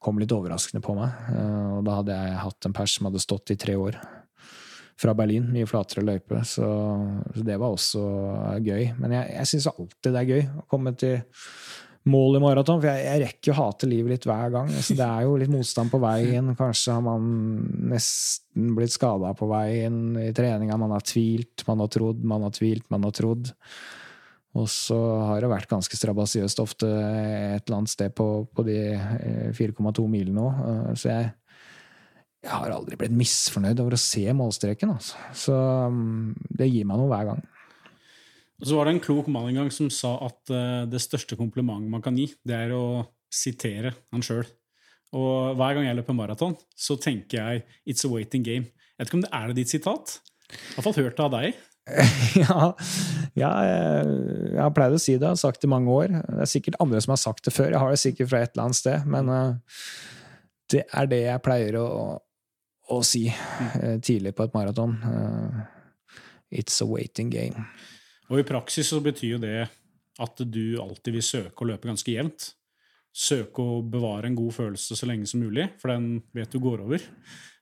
kom 0.00 0.20
litt 0.20 0.32
overraskende 0.32 0.82
på 0.84 0.96
meg. 0.96 1.12
Eh, 1.34 1.68
og 1.76 1.84
da 1.86 1.98
hadde 2.00 2.16
jeg 2.16 2.40
hatt 2.44 2.68
en 2.68 2.76
pers 2.76 2.96
som 2.96 3.10
hadde 3.10 3.22
stått 3.22 3.52
i 3.54 3.58
tre 3.60 3.76
år. 3.76 4.00
Fra 5.00 5.14
Berlin. 5.16 5.46
Mye 5.48 5.68
flatere 5.68 6.04
løype. 6.04 6.42
Så, 6.44 6.66
så 7.32 7.44
det 7.44 7.56
var 7.60 7.72
også 7.72 8.00
gøy. 8.60 8.90
Men 9.00 9.14
jeg, 9.16 9.30
jeg 9.38 9.48
syns 9.48 9.68
alltid 9.70 10.12
det 10.12 10.20
er 10.20 10.32
gøy 10.34 10.42
å 10.60 10.64
komme 10.68 10.92
til 11.00 11.22
mål 12.08 12.36
i 12.36 12.42
maraton. 12.44 12.82
For 12.82 12.90
jeg, 12.90 13.06
jeg 13.06 13.22
rekker 13.24 13.50
jo 13.50 13.54
å 13.54 13.58
hate 13.62 13.88
livet 13.88 14.14
litt 14.14 14.28
hver 14.28 14.52
gang. 14.52 14.68
Altså, 14.72 14.96
det 14.98 15.06
er 15.06 15.24
jo 15.24 15.38
litt 15.40 15.52
motstand 15.52 15.92
på 15.92 16.02
veien. 16.02 16.52
Kanskje 16.58 16.96
har 16.96 17.06
man 17.06 17.30
nesten 17.92 18.74
blitt 18.76 18.96
skada 18.96 19.32
på 19.36 19.48
veien 19.52 20.02
i 20.20 20.28
treninga. 20.36 20.80
Man 20.80 20.92
har 20.96 21.04
tvilt, 21.04 21.64
man 21.68 21.80
har 21.84 21.92
trodd, 21.96 22.20
man 22.34 22.44
har 22.48 22.56
tvilt, 22.56 22.84
man 22.92 23.08
har 23.08 23.16
trodd. 23.16 23.52
Og 24.58 24.66
så 24.66 24.98
har 25.28 25.42
det 25.42 25.50
vært 25.52 25.70
ganske 25.70 25.94
strabasiøst 25.94 26.62
ofte 26.62 26.88
et 26.88 27.62
eller 27.62 27.76
annet 27.76 27.92
sted 27.92 28.14
på, 28.18 28.26
på 28.50 28.64
de 28.66 28.80
4,2 29.54 29.78
eh, 29.78 30.10
milene 30.10 30.42
òg. 30.42 30.64
Eh, 30.66 30.88
så 30.98 31.12
jeg, 31.12 31.28
jeg, 32.42 32.50
har 32.50 32.74
aldri 32.74 32.98
blitt 32.98 33.14
misfornøyd 33.14 33.82
over 33.84 33.94
å 33.94 34.02
se 34.02 34.24
målstreken. 34.34 34.96
Altså. 34.96 35.20
Så 35.38 35.54
mm, 35.94 36.34
det 36.58 36.70
gir 36.72 36.88
meg 36.88 36.98
noe 36.98 37.10
hver 37.12 37.30
gang. 37.30 37.44
Og 38.60 38.68
så 38.68 38.76
var 38.76 38.88
det 38.88 38.96
en 38.96 39.04
klok 39.04 39.30
mann 39.32 39.48
en 39.48 39.62
gang 39.62 39.70
som 39.72 39.88
sa 39.94 40.16
at 40.26 40.52
uh, 40.52 40.82
det 40.90 41.00
største 41.00 41.38
komplimentet 41.38 41.88
man 41.88 42.02
kan 42.04 42.18
gi, 42.18 42.26
det 42.44 42.58
er 42.58 42.74
å 42.76 43.06
sitere 43.32 43.94
han 44.12 44.24
sjøl. 44.26 44.44
Og 45.16 45.56
hver 45.56 45.78
gang 45.78 45.86
jeg 45.88 45.96
løper 45.96 46.18
maraton, 46.18 46.58
så 46.76 46.98
tenker 47.00 47.40
jeg 47.40 47.62
'it's 47.86 48.04
a 48.04 48.10
waiting 48.10 48.44
game'. 48.44 48.68
Jeg 48.68 48.98
vet 48.98 49.08
ikke 49.08 49.16
om 49.16 49.24
det 49.24 49.32
er 49.32 49.54
ditt 49.56 49.72
sitat? 49.72 50.20
Jeg 50.50 50.76
har 50.76 50.84
fall 50.84 50.98
hørt 50.98 51.16
det 51.16 51.24
av 51.24 51.32
deg. 51.32 51.56
ja, 52.42 52.70
ja, 53.34 53.50
jeg 53.64 54.60
har 54.60 54.72
pleid 54.76 54.94
å 54.94 55.00
si 55.00 55.16
det. 55.16 55.24
Jeg 55.24 55.34
har 55.34 55.40
sagt 55.40 55.62
det 55.62 55.68
i 55.68 55.72
mange 55.72 55.92
år. 55.92 56.14
Det 56.14 56.44
er 56.44 56.50
sikkert 56.50 56.78
andre 56.82 57.02
som 57.02 57.14
har 57.14 57.22
sagt 57.22 57.46
det 57.46 57.54
før. 57.54 57.72
Jeg 57.72 57.82
har 57.82 57.94
det 57.94 58.02
sikkert 58.02 58.30
fra 58.30 58.42
et 58.44 58.52
eller 58.54 58.68
annet 58.68 58.80
sted. 58.80 59.08
Men 59.10 59.32
uh, 59.32 59.80
det 60.70 60.84
er 60.86 61.10
det 61.10 61.20
jeg 61.24 61.44
pleier 61.46 61.80
å, 61.80 61.88
å 62.90 63.00
si 63.06 63.26
uh, 63.30 63.96
tidlig 64.04 64.34
på 64.36 64.46
et 64.46 64.56
maraton. 64.56 64.96
It's 66.50 66.80
a 66.84 66.88
waiting 66.88 67.32
game. 67.32 67.66
Og 68.30 68.42
i 68.42 68.46
praksis 68.46 68.92
så 68.92 69.00
betyr 69.02 69.36
jo 69.36 69.42
det 69.42 69.66
at 70.20 70.42
du 70.44 70.64
alltid 70.82 71.16
vil 71.16 71.24
søke 71.24 71.64
å 71.64 71.70
løpe 71.72 71.90
ganske 71.90 72.12
jevnt. 72.12 72.52
Søke 73.10 73.62
å 73.64 73.80
bevare 73.82 74.28
en 74.28 74.36
god 74.38 74.54
følelse 74.54 74.94
så 74.98 75.08
lenge 75.08 75.26
som 75.26 75.42
mulig, 75.42 75.66
for 75.80 75.90
den 75.90 76.20
vet 76.36 76.52
du 76.52 76.60
går 76.62 76.84
over 76.84 77.06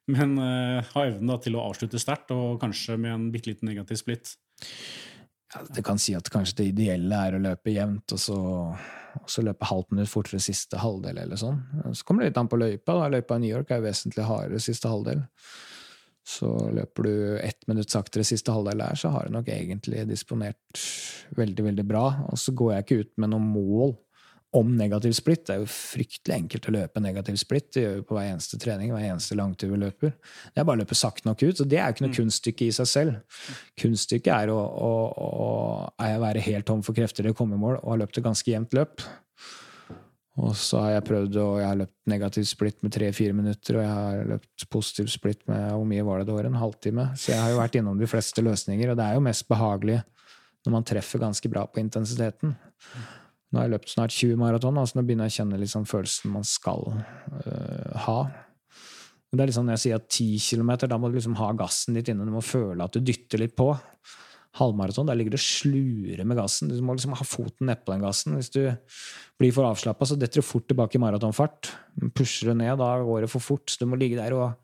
men 0.08 0.38
uh, 0.40 0.80
ha 0.94 1.04
evnen 1.06 1.42
til 1.44 1.58
å 1.58 1.66
avslutte 1.68 2.00
sterkt, 2.00 2.32
og 2.34 2.58
kanskje 2.62 2.96
med 3.00 3.14
en 3.14 3.28
bitte 3.34 3.52
liten 3.52 3.68
negativ 3.70 4.00
splitt. 4.00 4.34
Ja, 5.54 5.62
det 5.72 5.84
kan 5.86 6.00
si 6.00 6.12
at 6.16 6.28
kanskje 6.32 6.60
det 6.60 6.70
ideelle 6.74 7.20
er 7.24 7.36
å 7.36 7.42
løpe 7.42 7.72
jevnt, 7.72 8.12
og 8.12 8.20
så, 8.20 8.38
og 9.22 9.30
så 9.32 9.44
løpe 9.44 9.68
halvt 9.68 9.94
minutt 9.94 10.12
fortere 10.12 10.40
siste 10.44 10.80
halvdel, 10.80 11.22
eller 11.22 11.40
sånn. 11.40 11.62
Så 11.96 12.04
kommer 12.04 12.24
det 12.24 12.32
litt 12.32 12.40
an 12.40 12.50
på 12.52 12.60
løypa. 12.60 12.98
Da. 12.98 13.08
Løypa 13.14 13.38
i 13.38 13.44
New 13.46 13.54
York 13.54 13.72
er 13.72 13.84
vesentlig 13.84 14.26
hardere 14.28 14.60
siste 14.60 14.92
halvdel. 14.92 15.24
Så 16.28 16.50
løper 16.76 17.06
du 17.06 17.14
ett 17.40 17.64
minutt 17.70 17.88
saktere 17.88 18.26
siste 18.28 18.52
halvdel 18.52 18.82
der, 18.84 18.98
så 19.00 19.08
har 19.14 19.24
du 19.24 19.32
nok 19.32 19.48
egentlig 19.48 20.04
disponert 20.10 20.82
veldig, 21.38 21.64
veldig 21.70 21.86
bra. 21.88 22.04
Og 22.28 22.40
så 22.40 22.52
går 22.52 22.74
jeg 22.74 22.84
ikke 22.84 23.00
ut 23.00 23.14
med 23.24 23.32
noe 23.32 23.44
mål 23.44 23.96
om 24.56 24.70
negativ 24.78 25.12
splitt. 25.12 25.44
Det 25.46 25.54
er 25.54 25.60
jo 25.60 25.68
fryktelig 25.68 26.36
enkelt 26.38 26.68
å 26.70 26.72
løpe 26.72 27.02
negativ 27.04 27.36
splitt. 27.40 27.68
Det 27.74 27.84
gjør 27.84 27.96
vi 27.98 28.06
på 28.08 28.16
hver 28.16 28.30
eneste 28.30 28.58
trening, 28.60 28.92
hver 28.94 29.04
eneste 29.10 29.36
langtur 29.36 29.74
vi 29.74 29.80
løper. 29.82 30.14
Det 30.54 30.62
er 30.62 30.68
bare 30.68 30.80
å 30.80 30.82
løpe 30.82 30.96
sakte 30.96 31.28
nok 31.28 31.44
ut, 31.44 31.60
og 31.60 31.68
det 31.68 31.78
er 31.78 31.90
jo 31.90 31.96
ikke 31.96 32.06
noe 32.06 32.14
mm. 32.14 32.18
kunststykke 32.18 32.68
i 32.68 32.74
seg 32.78 32.90
selv. 32.90 33.40
Kunststykket 33.82 34.32
er 34.34 34.52
å, 34.54 34.58
å, 34.58 34.92
å, 35.28 35.38
å 35.92 36.12
være 36.24 36.44
helt 36.48 36.68
tom 36.68 36.84
for 36.86 36.96
krefter 36.96 37.26
til 37.26 37.36
å 37.36 37.38
komme 37.38 37.58
i 37.58 37.60
mål 37.60 37.80
og 37.82 37.90
ha 37.92 37.98
løpt 38.04 38.20
et 38.20 38.28
ganske 38.28 38.54
jevnt 38.54 38.78
løp. 38.78 39.04
Og 40.38 40.54
så 40.54 40.80
har 40.84 40.92
jeg 40.94 41.06
prøvd, 41.08 41.36
og 41.42 41.54
jeg 41.58 41.66
har 41.66 41.78
løpt 41.80 41.96
negativ 42.08 42.44
splitt 42.46 42.82
med 42.86 42.94
tre-fire 42.94 43.34
minutter, 43.34 43.78
og 43.78 43.82
jeg 43.82 43.94
har 43.94 44.28
løpt 44.32 44.68
positiv 44.70 45.10
splitt 45.10 45.42
med 45.50 45.64
hvor 45.74 45.86
mye 45.90 46.04
var 46.06 46.22
det 46.22 46.28
det 46.28 46.36
var, 46.36 46.48
en 46.48 46.60
halvtime. 46.60 47.08
Så 47.18 47.32
jeg 47.32 47.42
har 47.42 47.52
jo 47.52 47.58
vært 47.58 47.78
innom 47.80 47.98
de 47.98 48.08
fleste 48.08 48.44
løsninger, 48.46 48.92
og 48.92 49.00
det 49.00 49.08
er 49.08 49.18
jo 49.18 49.24
mest 49.26 49.48
behagelig 49.50 49.98
når 50.64 50.74
man 50.74 50.86
treffer 50.86 51.22
ganske 51.22 51.50
bra 51.50 51.64
på 51.66 51.82
intensiteten. 51.82 52.54
Nå 53.48 53.60
har 53.60 53.68
jeg 53.68 53.74
løpt 53.76 53.92
snart 53.94 54.12
20 54.12 54.36
maraton, 54.40 54.76
altså 54.76 54.98
nå 54.98 55.06
begynner 55.08 55.28
jeg 55.28 55.38
å 55.38 55.38
kjenne 55.40 55.60
liksom 55.62 55.86
følelsen 55.88 56.34
man 56.34 56.44
skal 56.44 56.84
uh, 56.92 57.94
ha. 58.04 58.18
Det 59.28 59.40
er 59.40 59.50
liksom 59.50 59.66
når 59.68 59.76
jeg 59.76 59.84
sier 59.84 60.00
at 60.00 60.08
10 60.08 60.40
km, 60.44 60.72
da 60.88 60.98
må 61.00 61.08
du 61.08 61.16
liksom 61.18 61.36
ha 61.40 61.48
gassen 61.56 61.96
litt 61.96 62.08
inne. 62.08 62.24
Du 62.28 62.32
må 62.32 62.44
føle 62.44 62.84
at 62.84 62.96
du 62.96 63.04
dytter 63.04 63.40
litt 63.42 63.56
på. 63.56 63.70
Halvmaraton, 64.56 65.06
der 65.08 65.18
ligger 65.18 65.36
det 65.36 65.42
slure 65.44 66.24
med 66.24 66.38
gassen. 66.38 66.70
Du 66.72 66.80
må 66.84 66.96
liksom 66.96 67.16
ha 67.18 67.26
foten 67.28 67.68
nedpå 67.68 67.92
den 67.92 68.04
gassen. 68.04 68.38
Hvis 68.38 68.48
du 68.54 68.62
blir 69.40 69.52
for 69.54 69.68
avslappa, 69.68 70.08
så 70.08 70.16
detter 70.18 70.40
du 70.40 70.48
fort 70.48 70.68
tilbake 70.70 70.96
i 70.96 71.02
maratonfart. 71.02 71.72
Pusher 72.16 72.50
du 72.50 72.56
ned, 72.58 72.78
da 72.80 72.94
går 73.04 73.26
det 73.26 73.32
for 73.32 73.44
fort. 73.44 73.68
Så 73.68 73.84
du 73.84 73.90
må 73.92 74.00
ligge 74.00 74.18
der 74.18 74.36
og, 74.36 74.56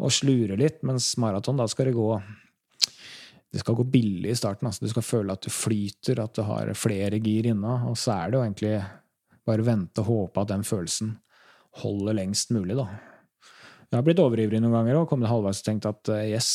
og 0.00 0.16
slure 0.16 0.56
litt. 0.60 0.80
Mens 0.86 1.12
maraton, 1.20 1.60
da 1.60 1.68
skal 1.70 1.90
det 1.90 1.98
gå 1.98 2.08
det 3.50 3.62
skal 3.62 3.76
gå 3.78 3.86
billig 3.90 4.30
i 4.30 4.38
starten. 4.38 4.68
Altså. 4.68 4.84
Du 4.84 4.92
skal 4.92 5.06
føle 5.06 5.34
at 5.34 5.42
du 5.42 5.50
flyter, 5.50 6.22
at 6.22 6.34
du 6.38 6.44
har 6.46 6.70
flere 6.78 7.18
gir 7.18 7.50
inna. 7.50 7.80
Og 7.90 7.98
så 7.98 8.14
er 8.14 8.30
det 8.30 8.38
jo 8.38 8.44
egentlig 8.44 8.74
bare 9.48 9.66
vente 9.66 10.02
og 10.04 10.10
håpe 10.10 10.44
at 10.44 10.52
den 10.52 10.66
følelsen 10.66 11.16
holder 11.82 12.18
lengst 12.18 12.52
mulig, 12.54 12.76
da. 12.78 12.86
Jeg 13.90 13.98
har 13.98 14.04
blitt 14.06 14.20
overivrig 14.22 14.60
noen 14.62 14.74
ganger 14.76 15.00
og 15.00 15.08
kommet 15.10 15.30
halvveis 15.30 15.64
og 15.64 15.66
tenkt 15.66 15.86
at 15.88 16.10
eh, 16.14 16.28
yes, 16.30 16.50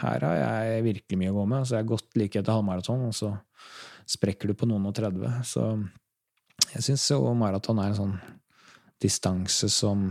her 0.00 0.24
har 0.26 0.38
jeg 0.40 0.86
virkelig 0.88 1.18
mye 1.20 1.30
å 1.30 1.36
gå 1.36 1.44
med. 1.52 1.66
Så 1.66 1.76
jeg 1.76 1.84
har 1.84 1.92
gått 1.92 2.18
like 2.18 2.40
etter 2.40 2.56
halvmaraton, 2.56 3.04
og 3.06 3.14
så 3.14 3.30
sprekker 4.10 4.50
du 4.50 4.58
på 4.58 4.66
noen 4.66 4.88
og 4.90 4.96
30. 4.96 5.36
Så 5.46 5.68
jeg 6.74 6.86
syns 6.88 7.06
jo 7.12 7.30
maraton 7.38 7.78
er 7.78 7.92
en 7.92 8.00
sånn 8.00 8.16
distanse 9.02 9.70
som 9.70 10.08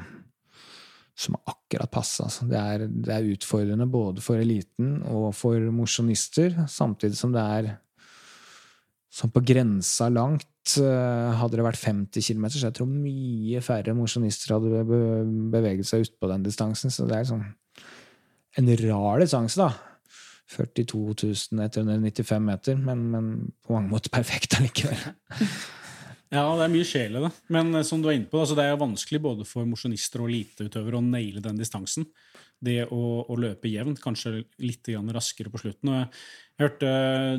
som 1.14 1.38
akkurat 1.45 1.91
passer. 1.93 2.26
Altså. 2.26 2.47
Det, 2.49 2.59
er, 2.59 2.88
det, 2.88 3.14
er, 3.14 3.30
utfordrende 3.36 3.88
både 3.89 4.24
for 4.26 4.41
eliten 4.41 4.97
og 5.09 5.30
for 5.38 5.61
mosjonister, 5.74 6.66
samtidig 6.70 7.20
som 7.20 7.34
det 7.36 7.43
er 7.43 7.72
som 9.14 9.30
på 9.30 9.43
grensa 9.45 10.09
langt. 10.09 10.49
Eh, 10.80 11.34
hadde 11.38 11.59
det 11.59 11.66
vært 11.68 11.82
50 11.82 12.24
km, 12.24 12.47
så 12.49 12.68
jeg 12.68 12.78
tror 12.80 12.89
mye 12.89 13.61
færre 13.61 13.93
mosjonister 13.97 14.55
hadde 14.55 14.86
beveget 15.53 15.86
seg 15.89 16.07
utpå 16.07 16.30
den 16.32 16.45
distansen. 16.45 16.93
Så 16.93 17.05
det 17.09 17.20
er 17.20 17.30
sånn 17.30 17.45
en 18.57 18.76
rar 18.84 19.22
distanse, 19.22 19.59
da. 19.59 19.74
42 20.53 20.99
195 21.55 22.43
meter, 22.45 22.76
men, 22.78 23.05
men 23.09 23.30
på 23.64 23.74
mange 23.74 23.89
måter 23.93 24.14
perfekt 24.14 24.57
allikevel. 24.59 24.99
Ja, 26.34 26.48
det 26.58 26.66
er 26.66 26.72
mye 26.74 26.88
sjel 26.88 27.18
i 27.18 27.22
det. 27.22 27.32
Men 27.54 27.76
eh, 27.78 27.86
som 27.86 28.02
du 28.02 28.10
er 28.10 28.18
inne 28.18 28.30
på, 28.30 28.42
altså, 28.42 28.58
det 28.58 28.66
er 28.66 28.80
vanskelig 28.82 29.22
både 29.22 29.46
for 29.48 29.68
mosjonister 29.70 30.24
og 30.24 30.32
eliteutøvere 30.32 30.98
å 30.98 31.06
naile 31.06 31.44
den 31.46 31.60
distansen. 31.62 32.08
Det 32.64 32.86
å, 32.96 33.02
å, 33.28 33.36
løpe 33.38 33.70
jevnt, 33.70 34.00
kanskje 34.02 34.38
litt 34.64 34.88
raskere 35.14 35.52
på 35.52 35.60
slutten. 35.62 35.92
Og 35.92 35.98
jeg 36.00 36.64
hørte, 36.64 36.92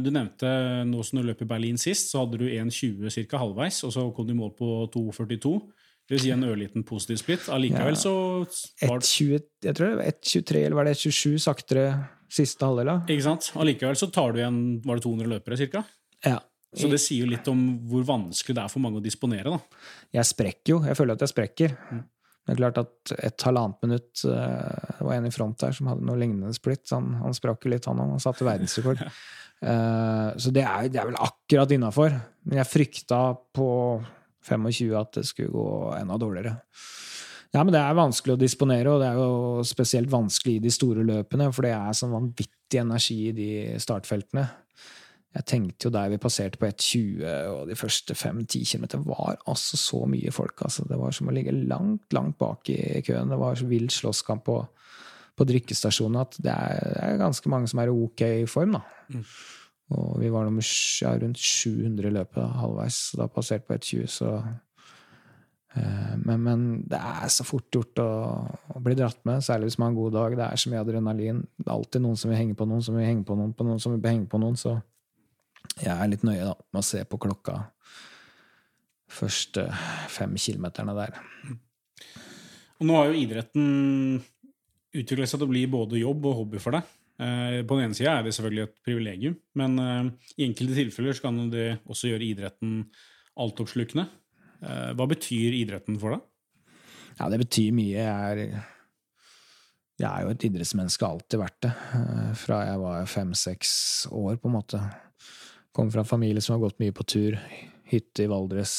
Du 0.04 0.10
nevnte 0.12 0.50
nå 0.86 1.02
som 1.02 1.18
du 1.18 1.24
løp 1.24 1.42
i 1.42 1.48
Berlin 1.48 1.80
sist, 1.80 2.12
så 2.12 2.22
hadde 2.22 2.42
du 2.42 2.46
1,20 2.46 3.24
ca. 3.30 3.40
halvveis, 3.40 3.80
og 3.88 3.94
så 3.96 4.04
kom 4.12 4.28
du 4.28 4.34
i 4.34 4.38
mål 4.38 4.52
på 4.58 4.70
2,42. 4.94 5.56
Det 6.04 6.18
vil 6.18 6.20
si 6.20 6.32
en 6.34 6.44
ørliten 6.44 6.84
positiv 6.84 7.22
splitt. 7.22 7.46
Allikevel 7.48 7.96
så 7.96 8.12
var 8.44 9.00
det 9.00 9.08
1,20, 9.08 9.44
Jeg 9.64 9.78
tror 9.78 9.94
det 9.94 9.96
var 9.96 10.10
1,23 10.12 10.64
eller 10.66 10.76
var 10.76 10.84
det 10.84 10.98
1,27 10.98 11.38
saktere 11.46 11.84
siste 12.28 12.68
halvdel. 12.68 12.90
Ikke 13.08 13.24
sant? 13.24 13.48
Allikevel 13.56 13.96
så 13.96 14.10
tar 14.12 14.34
du 14.34 14.42
igjen 14.42 14.58
var 14.84 15.00
det 15.00 15.06
200 15.06 15.32
løpere 15.32 15.70
ca.? 15.72 15.86
Ja. 16.26 16.42
Så 16.74 16.90
det 16.90 16.98
sier 17.02 17.24
jo 17.24 17.30
litt 17.30 17.46
om 17.50 17.60
hvor 17.88 18.02
vanskelig 18.08 18.56
det 18.56 18.64
er 18.64 18.72
for 18.72 18.82
mange 18.82 18.98
å 18.98 19.04
disponere. 19.04 19.52
da. 19.52 19.86
Jeg 20.18 20.30
sprekker 20.30 20.74
jo. 20.74 20.80
Jeg 20.88 20.98
føler 20.98 21.16
at 21.16 21.24
jeg 21.24 21.32
sprekker. 21.32 21.76
Mm. 21.92 22.02
Det 22.44 22.52
er 22.52 22.58
klart 22.60 22.80
at 22.82 23.12
et 23.24 23.44
halvannet 23.46 23.86
minutt 23.86 24.24
eh, 24.28 24.88
Det 24.98 25.06
var 25.06 25.14
en 25.14 25.28
i 25.28 25.32
front 25.32 25.56
der 25.62 25.72
som 25.72 25.88
hadde 25.88 26.04
noe 26.04 26.18
lignende 26.20 26.52
splitt. 26.56 26.84
Han, 26.92 27.14
han 27.22 27.36
sprakk 27.36 27.64
jo 27.64 27.72
litt, 27.72 27.88
han 27.88 28.02
òg. 28.02 28.16
Han 28.16 28.22
satte 28.22 28.46
verdensrekord. 28.46 29.00
uh, 29.00 30.28
så 30.42 30.52
det 30.52 30.66
er, 30.66 30.90
det 30.92 31.00
er 31.00 31.08
vel 31.08 31.22
akkurat 31.24 31.72
innafor. 31.72 32.18
Men 32.44 32.60
jeg 32.60 32.72
frykta 32.72 33.22
på 33.56 33.70
25 34.44 34.92
at 35.00 35.16
det 35.20 35.24
skulle 35.30 35.54
gå 35.54 35.70
enda 35.96 36.18
dårligere. 36.20 36.58
Ja, 37.54 37.62
men 37.62 37.70
Det 37.72 37.80
er 37.80 37.94
vanskelig 37.94 38.34
å 38.34 38.40
disponere, 38.40 38.90
og 38.90 39.00
det 39.00 39.08
er 39.12 39.18
jo 39.20 39.62
spesielt 39.64 40.10
vanskelig 40.10 40.56
i 40.56 40.62
de 40.64 40.72
store 40.74 41.04
løpene, 41.06 41.52
for 41.54 41.62
det 41.62 41.70
er 41.76 41.94
sånn 41.94 42.10
vanvittig 42.10 42.80
energi 42.82 43.18
i 43.28 43.34
de 43.36 43.50
startfeltene. 43.80 44.48
Jeg 45.34 45.46
tenkte 45.50 45.88
jo 45.88 45.90
der 45.90 46.12
vi 46.12 46.20
passerte 46.22 46.60
på 46.60 46.68
1,20 46.68 47.24
og 47.50 47.64
de 47.66 47.74
første 47.74 48.14
5-10 48.14 48.60
km, 48.70 48.84
var 49.08 49.40
altså 49.50 49.78
så 49.80 50.04
mye 50.06 50.30
folk. 50.30 50.62
Altså. 50.62 50.84
Det 50.86 50.98
var 51.00 51.16
som 51.16 51.30
å 51.30 51.34
ligge 51.34 51.54
langt, 51.66 52.06
langt 52.14 52.38
bak 52.38 52.70
i 52.70 53.02
køen. 53.02 53.32
Det 53.32 53.40
var 53.40 53.58
så 53.58 53.66
vill 53.66 53.88
slåsskamp 53.90 54.44
på, 54.46 54.60
på 55.34 55.48
drikkestasjonen 55.50 56.20
at 56.22 56.38
det 56.38 56.54
er, 56.54 56.78
det 56.86 57.02
er, 57.02 57.18
ganske 57.24 57.50
mange 57.50 57.70
som 57.72 57.82
er 57.82 57.90
i 57.90 57.96
ok 58.06 58.24
form. 58.50 58.78
da. 58.78 58.84
Mm. 59.10 59.26
Og 59.98 60.20
vi 60.22 60.30
var 60.32 60.46
nummer, 60.46 60.70
ja, 61.02 61.16
rundt 61.18 61.42
700 61.42 62.08
i 62.08 62.14
løpet 62.14 62.54
halvveis 62.60 63.00
da 63.18 63.26
passerte 63.26 63.66
på 63.66 63.74
1,20, 63.74 64.06
så 64.14 64.30
eh, 65.74 66.14
men, 66.22 66.46
men, 66.46 66.64
det 66.88 67.02
er 67.02 67.28
så 67.34 67.44
fort 67.44 67.74
gjort 67.74 68.00
å, 68.06 68.08
å, 68.70 68.80
bli 68.86 68.94
dratt 69.02 69.18
med, 69.26 69.42
særlig 69.44 69.72
hvis 69.72 69.82
man 69.82 69.90
har 69.90 69.96
en 69.96 70.00
god 70.00 70.18
dag. 70.20 70.38
Det 70.38 70.46
er 70.46 70.62
så 70.62 70.72
mye 70.72 70.86
adrenalin. 70.86 71.44
Det 71.58 71.68
er 71.68 71.74
alltid 71.74 72.06
noen 72.06 72.22
som 72.22 72.30
vil 72.30 72.44
henge 72.44 72.56
på 72.56 72.70
noen, 72.70 72.86
som 72.86 72.96
vil 72.96 73.10
henge 73.10 73.26
på 73.26 73.36
noen, 73.42 73.52
på 73.52 73.66
noen 73.66 73.82
som 73.82 73.98
vil 73.98 74.12
henge 74.14 74.30
på 74.30 74.40
noen. 74.40 74.56
Så 74.56 74.78
jeg 75.80 75.94
er 75.94 76.10
litt 76.10 76.24
nøye 76.26 76.44
da, 76.44 76.54
med 76.72 76.82
å 76.82 76.86
se 76.86 77.02
på 77.08 77.20
klokka 77.22 77.58
første 79.14 79.66
fem 80.12 80.34
kilometerne 80.40 80.94
der. 80.96 81.18
Og 82.80 82.88
nå 82.88 82.98
har 82.98 83.10
jo 83.10 83.20
idretten 83.20 83.66
utviklet 84.94 85.30
seg 85.30 85.40
til 85.40 85.46
å 85.46 85.52
bli 85.52 85.64
både 85.70 86.02
jobb 86.02 86.28
og 86.30 86.38
hobby 86.42 86.60
for 86.62 86.76
deg. 86.76 86.92
Eh, 87.14 87.60
på 87.62 87.76
den 87.78 87.88
ene 87.88 87.96
sida 87.96 88.16
er 88.16 88.26
det 88.26 88.34
selvfølgelig 88.34 88.64
et 88.64 88.76
privilegium, 88.86 89.34
men 89.58 89.78
eh, 89.78 90.06
i 90.38 90.46
enkelte 90.48 90.78
tilfeller 90.80 91.14
så 91.14 91.28
kan 91.28 91.40
det 91.52 91.68
også 91.86 92.10
gjøre 92.10 92.26
idretten 92.26 92.78
altoppslukende. 93.38 94.08
Eh, 94.64 94.90
hva 94.98 95.06
betyr 95.10 95.58
idretten 95.60 95.98
for 96.02 96.16
deg? 96.16 96.24
Ja, 97.20 97.28
det 97.30 97.38
betyr 97.44 97.74
mye. 97.76 97.94
Jeg 97.94 98.10
er, 98.10 98.64
jeg 100.02 100.08
er 100.10 100.24
jo 100.24 100.34
et 100.34 100.46
idrettsmenneske, 100.48 101.06
alltid 101.06 101.42
vært 101.44 101.60
det. 101.62 101.72
Fra 102.40 102.64
jeg 102.66 102.80
var 102.82 103.10
fem-seks 103.10 103.74
år, 104.10 104.40
på 104.42 104.50
en 104.50 104.56
måte. 104.56 104.80
Kom 105.74 105.90
fra 105.90 106.04
en 106.04 106.08
familie 106.08 106.42
som 106.44 106.54
har 106.54 106.62
gått 106.68 106.78
mye 106.82 106.94
på 106.94 107.06
tur. 107.08 107.38
Hytte 107.90 108.24
i 108.24 108.30
Valdres. 108.30 108.76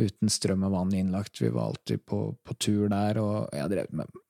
Uten 0.00 0.32
strøm 0.32 0.64
og 0.66 0.74
vann 0.74 0.94
innlagt. 0.96 1.38
Vi 1.40 1.52
var 1.52 1.70
alltid 1.70 2.04
på, 2.08 2.24
på 2.42 2.58
tur 2.58 2.88
der, 2.90 3.20
og 3.22 3.52
jeg 3.54 3.70
drev 3.70 3.96
med 4.00 4.20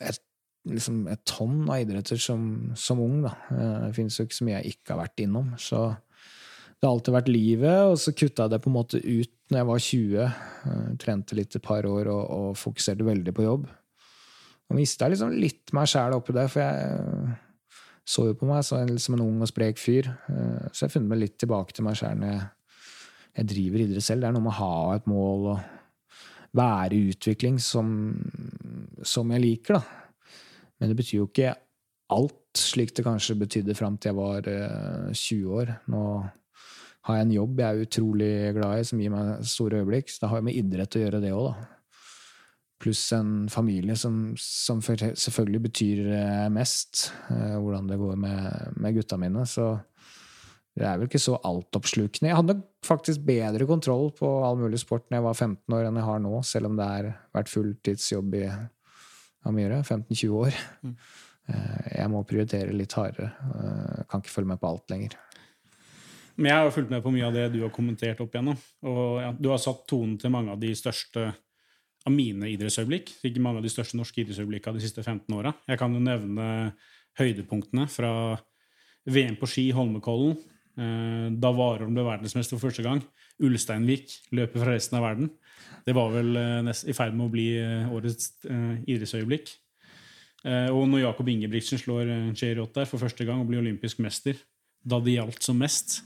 et 0.00 0.22
liksom 0.68 1.06
et 1.08 1.22
tonn 1.28 1.64
av 1.70 1.80
idretter 1.80 2.20
som, 2.20 2.44
som 2.76 3.00
ung. 3.02 3.20
Da. 3.24 3.34
Eh, 3.54 3.76
det 3.86 3.96
finnes 3.96 4.18
jo 4.18 4.26
ikke 4.26 4.38
så 4.38 4.46
mye 4.46 4.60
jeg 4.60 4.76
ikke 4.76 4.94
har 4.94 5.02
vært 5.02 5.24
innom. 5.24 5.52
Så 5.60 5.82
det 5.90 6.86
har 6.88 6.94
alltid 6.94 7.16
vært 7.16 7.32
livet, 7.32 7.82
og 7.90 7.98
så 8.00 8.14
kutta 8.16 8.46
jeg 8.46 8.54
det 8.54 8.62
på 8.64 8.70
en 8.70 8.76
måte 8.76 9.00
ut 9.00 9.34
når 9.50 9.60
jeg 9.60 9.68
var 9.70 9.84
20. 9.86 10.24
Eh, 10.24 10.88
trente 11.02 11.38
litt 11.38 11.56
et 11.56 11.66
par 11.66 11.88
år 11.88 12.10
og, 12.12 12.24
og 12.38 12.58
fokuserte 12.60 13.06
veldig 13.06 13.36
på 13.36 13.46
jobb. 13.46 13.68
Og 14.70 14.78
mista 14.78 15.08
liksom 15.10 15.34
litt 15.34 15.74
meg 15.76 15.88
sjæl 15.90 16.14
oppi 16.14 16.36
det, 16.36 16.46
for 16.52 16.62
jeg 16.62 17.38
så 18.10 18.26
jo 18.26 18.38
på 18.38 18.48
meg 18.48 18.64
som 18.66 18.80
en, 18.80 18.90
liksom 18.90 19.16
en 19.16 19.26
ung 19.26 19.44
og 19.44 19.50
sprek 19.50 19.78
fyr. 19.78 20.08
Eh, 20.10 20.70
så 20.70 20.84
jeg 20.84 20.88
har 20.88 20.94
funnet 20.96 21.12
meg 21.12 21.22
litt 21.22 21.36
tilbake 21.40 21.76
til 21.76 21.86
meg 21.86 21.98
sjæl 22.00 22.18
når 22.18 22.32
jeg, 22.34 22.48
driver 23.50 23.84
idrett 23.84 24.04
selv. 24.04 24.24
Det 24.24 24.28
er 24.28 24.34
noe 24.34 24.44
med 24.44 24.52
å 24.52 24.58
ha 24.58 24.96
et 24.96 25.06
mål 25.08 25.46
og 25.52 25.60
være 26.58 26.96
i 26.96 27.12
utvikling 27.12 27.60
som, 27.62 27.92
som 29.06 29.30
jeg 29.32 29.44
liker, 29.44 29.78
da. 29.78 30.34
Men 30.80 30.90
det 30.90 30.96
betyr 30.98 31.20
jo 31.20 31.28
ikke 31.28 31.54
alt 32.10 32.58
slik 32.58 32.90
det 32.96 33.04
kanskje 33.06 33.38
betydde 33.38 33.76
fram 33.78 33.96
til 34.00 34.10
jeg 34.10 34.18
var 34.18 34.48
20 35.14 35.14
eh, 35.14 35.50
år. 35.60 35.74
Nå 35.94 36.04
har 37.06 37.16
jeg 37.16 37.28
en 37.28 37.36
jobb 37.36 37.62
jeg 37.62 37.68
er 37.68 37.86
utrolig 37.86 38.32
glad 38.58 38.80
i, 38.80 38.88
som 38.90 39.00
gir 39.00 39.14
meg 39.14 39.46
store 39.46 39.84
øyeblikk. 39.84 40.10
Så 40.10 40.24
det 40.24 40.32
har 40.32 40.42
jo 40.42 40.48
med 40.50 40.58
idrett 40.58 40.98
å 40.98 41.04
gjøre, 41.04 41.22
det 41.22 41.36
òg, 41.36 41.52
da. 41.52 41.79
Pluss 42.80 43.02
en 43.12 43.48
familie 43.52 43.96
som, 43.96 44.32
som, 44.40 44.80
selvfølgelig 44.80 45.62
betyr 45.68 46.10
eh, 46.16 46.48
mest. 46.52 47.10
Eh, 47.28 47.56
hvordan 47.60 47.90
det 47.90 48.00
går 48.00 48.16
med, 48.16 48.76
med 48.80 48.96
gutta 48.96 49.18
mine. 49.20 49.44
Så 49.46 49.74
det 50.78 50.86
er 50.86 50.96
vel 50.96 51.10
ikke 51.10 51.20
så 51.20 51.36
altoppslukende. 51.44 52.30
Jeg 52.30 52.38
hadde 52.38 52.60
faktisk 52.86 53.24
bedre 53.26 53.66
kontroll 53.68 54.08
på 54.16 54.28
all 54.46 54.56
mulig 54.60 54.80
sport 54.80 55.08
når 55.08 55.18
jeg 55.18 55.26
var 55.26 55.36
15 55.36 55.76
år 55.76 55.88
enn 55.88 55.98
jeg 56.00 56.08
har 56.08 56.22
nå, 56.24 56.34
selv 56.46 56.70
om 56.70 56.78
det 56.78 56.86
har 56.88 57.10
vært 57.36 57.52
fulltidsjobb 57.52 58.38
i 58.38 58.44
Amira, 59.50 59.82
15-20 59.82 60.38
år. 60.40 60.56
Mm. 60.86 60.94
Eh, 61.50 61.90
jeg 61.98 62.12
må 62.12 62.22
prioritere 62.28 62.76
litt 62.76 62.96
hardere. 62.96 63.32
Jeg 63.50 64.08
kan 64.08 64.24
ikke 64.24 64.34
følge 64.38 64.52
med 64.54 64.62
på 64.62 64.70
alt 64.70 64.94
lenger. 64.94 65.18
Men 66.40 66.54
jeg 66.54 66.64
har 66.64 66.72
fulgt 66.72 66.92
med 66.92 67.04
på 67.04 67.12
mye 67.12 67.28
av 67.28 67.36
det 67.36 67.46
du 67.52 67.60
har 67.60 67.72
kommentert 67.74 68.20
opp 68.24 68.32
igjennom. 68.32 68.56
Og 68.88 69.04
ja, 69.20 69.30
du 69.36 69.50
har 69.52 69.60
satt 69.60 69.84
tonen 69.90 70.16
til 70.20 70.32
mange 70.32 70.54
av 70.54 70.60
de 70.62 70.72
største 70.78 71.28
av 72.06 72.14
mine 72.14 72.48
idrettsøyeblikk. 72.54 73.12
Ikke 73.26 73.42
mange 73.44 73.60
av 73.60 73.66
de 73.66 73.72
største 73.72 73.98
norske 73.98 74.22
idrettsøyeblikkene 74.22 74.78
de 74.78 74.84
siste 74.84 75.04
15 75.04 75.36
åra. 75.36 75.52
Jeg 75.68 75.80
kan 75.80 75.94
jo 75.94 76.02
nevne 76.02 76.46
høydepunktene 77.20 77.86
fra 77.90 78.12
VM 79.10 79.36
på 79.40 79.48
ski 79.50 79.66
Holmenkollen. 79.76 80.36
Eh, 80.80 81.26
da 81.42 81.52
Warholm 81.52 81.96
ble 81.96 82.06
verdensmester 82.06 82.56
for 82.56 82.68
første 82.68 82.84
gang. 82.86 83.02
Ulsteinvik 83.40 84.12
løper 84.36 84.62
fra 84.62 84.76
resten 84.76 85.00
av 85.00 85.06
verden. 85.08 85.32
Det 85.86 85.96
var 85.96 86.12
vel 86.12 86.36
nest, 86.66 86.86
i 86.88 86.96
ferd 86.96 87.16
med 87.16 87.28
å 87.28 87.32
bli 87.32 87.46
uh, 87.56 87.88
årets 87.94 88.32
idrettsøyeblikk. 88.44 89.52
og 90.44 90.82
når 90.88 91.02
Jakob 91.04 91.28
Ingebrigtsen 91.28 91.78
slår 91.80 92.10
Cheeriot 92.36 92.74
der 92.74 92.88
for 92.88 93.00
første 93.00 93.24
gang 93.24 93.40
og 93.40 93.48
blir 93.48 93.60
olympisk 93.60 94.00
mester, 94.00 94.36
da 94.84 95.00
det 95.00 95.14
gjaldt 95.14 95.44
som 95.44 95.56
mest 95.60 96.02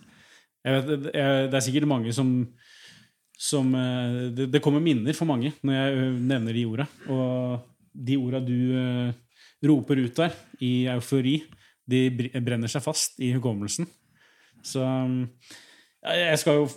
vet, 0.65 0.89
det, 0.89 1.13
det 1.13 1.59
er 1.59 1.65
sikkert 1.65 1.89
mange 1.91 2.13
som, 2.15 2.31
som 3.39 3.72
det, 4.37 4.47
det, 4.53 4.61
kommer 4.62 4.82
minner 4.82 5.16
for 5.16 5.26
mange 5.26 5.51
når 5.66 5.74
jeg 5.74 6.11
nevner 6.22 6.55
de 6.55 6.64
orda. 6.70 6.87
Og 7.11 7.64
de 7.95 8.18
orda 8.20 8.41
du 8.45 8.59
roper 9.64 10.01
ut 10.05 10.16
der, 10.20 10.37
i 10.62 10.87
eufori, 10.93 11.39
de 11.85 12.07
brenner 12.14 12.70
seg 12.70 12.85
fast 12.85 13.20
i 13.22 13.32
hukommelsen. 13.35 13.89
Så 14.64 14.85
jeg 16.05 16.41
skal 16.41 16.62
jo 16.62 16.68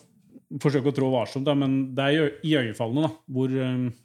forsøke 0.62 0.92
å 0.92 0.96
trå 0.96 1.10
varsomt, 1.12 1.50
men 1.60 1.78
det 1.96 2.06
er 2.08 2.36
iøynefallende 2.46 3.10
hvor, 3.36 3.54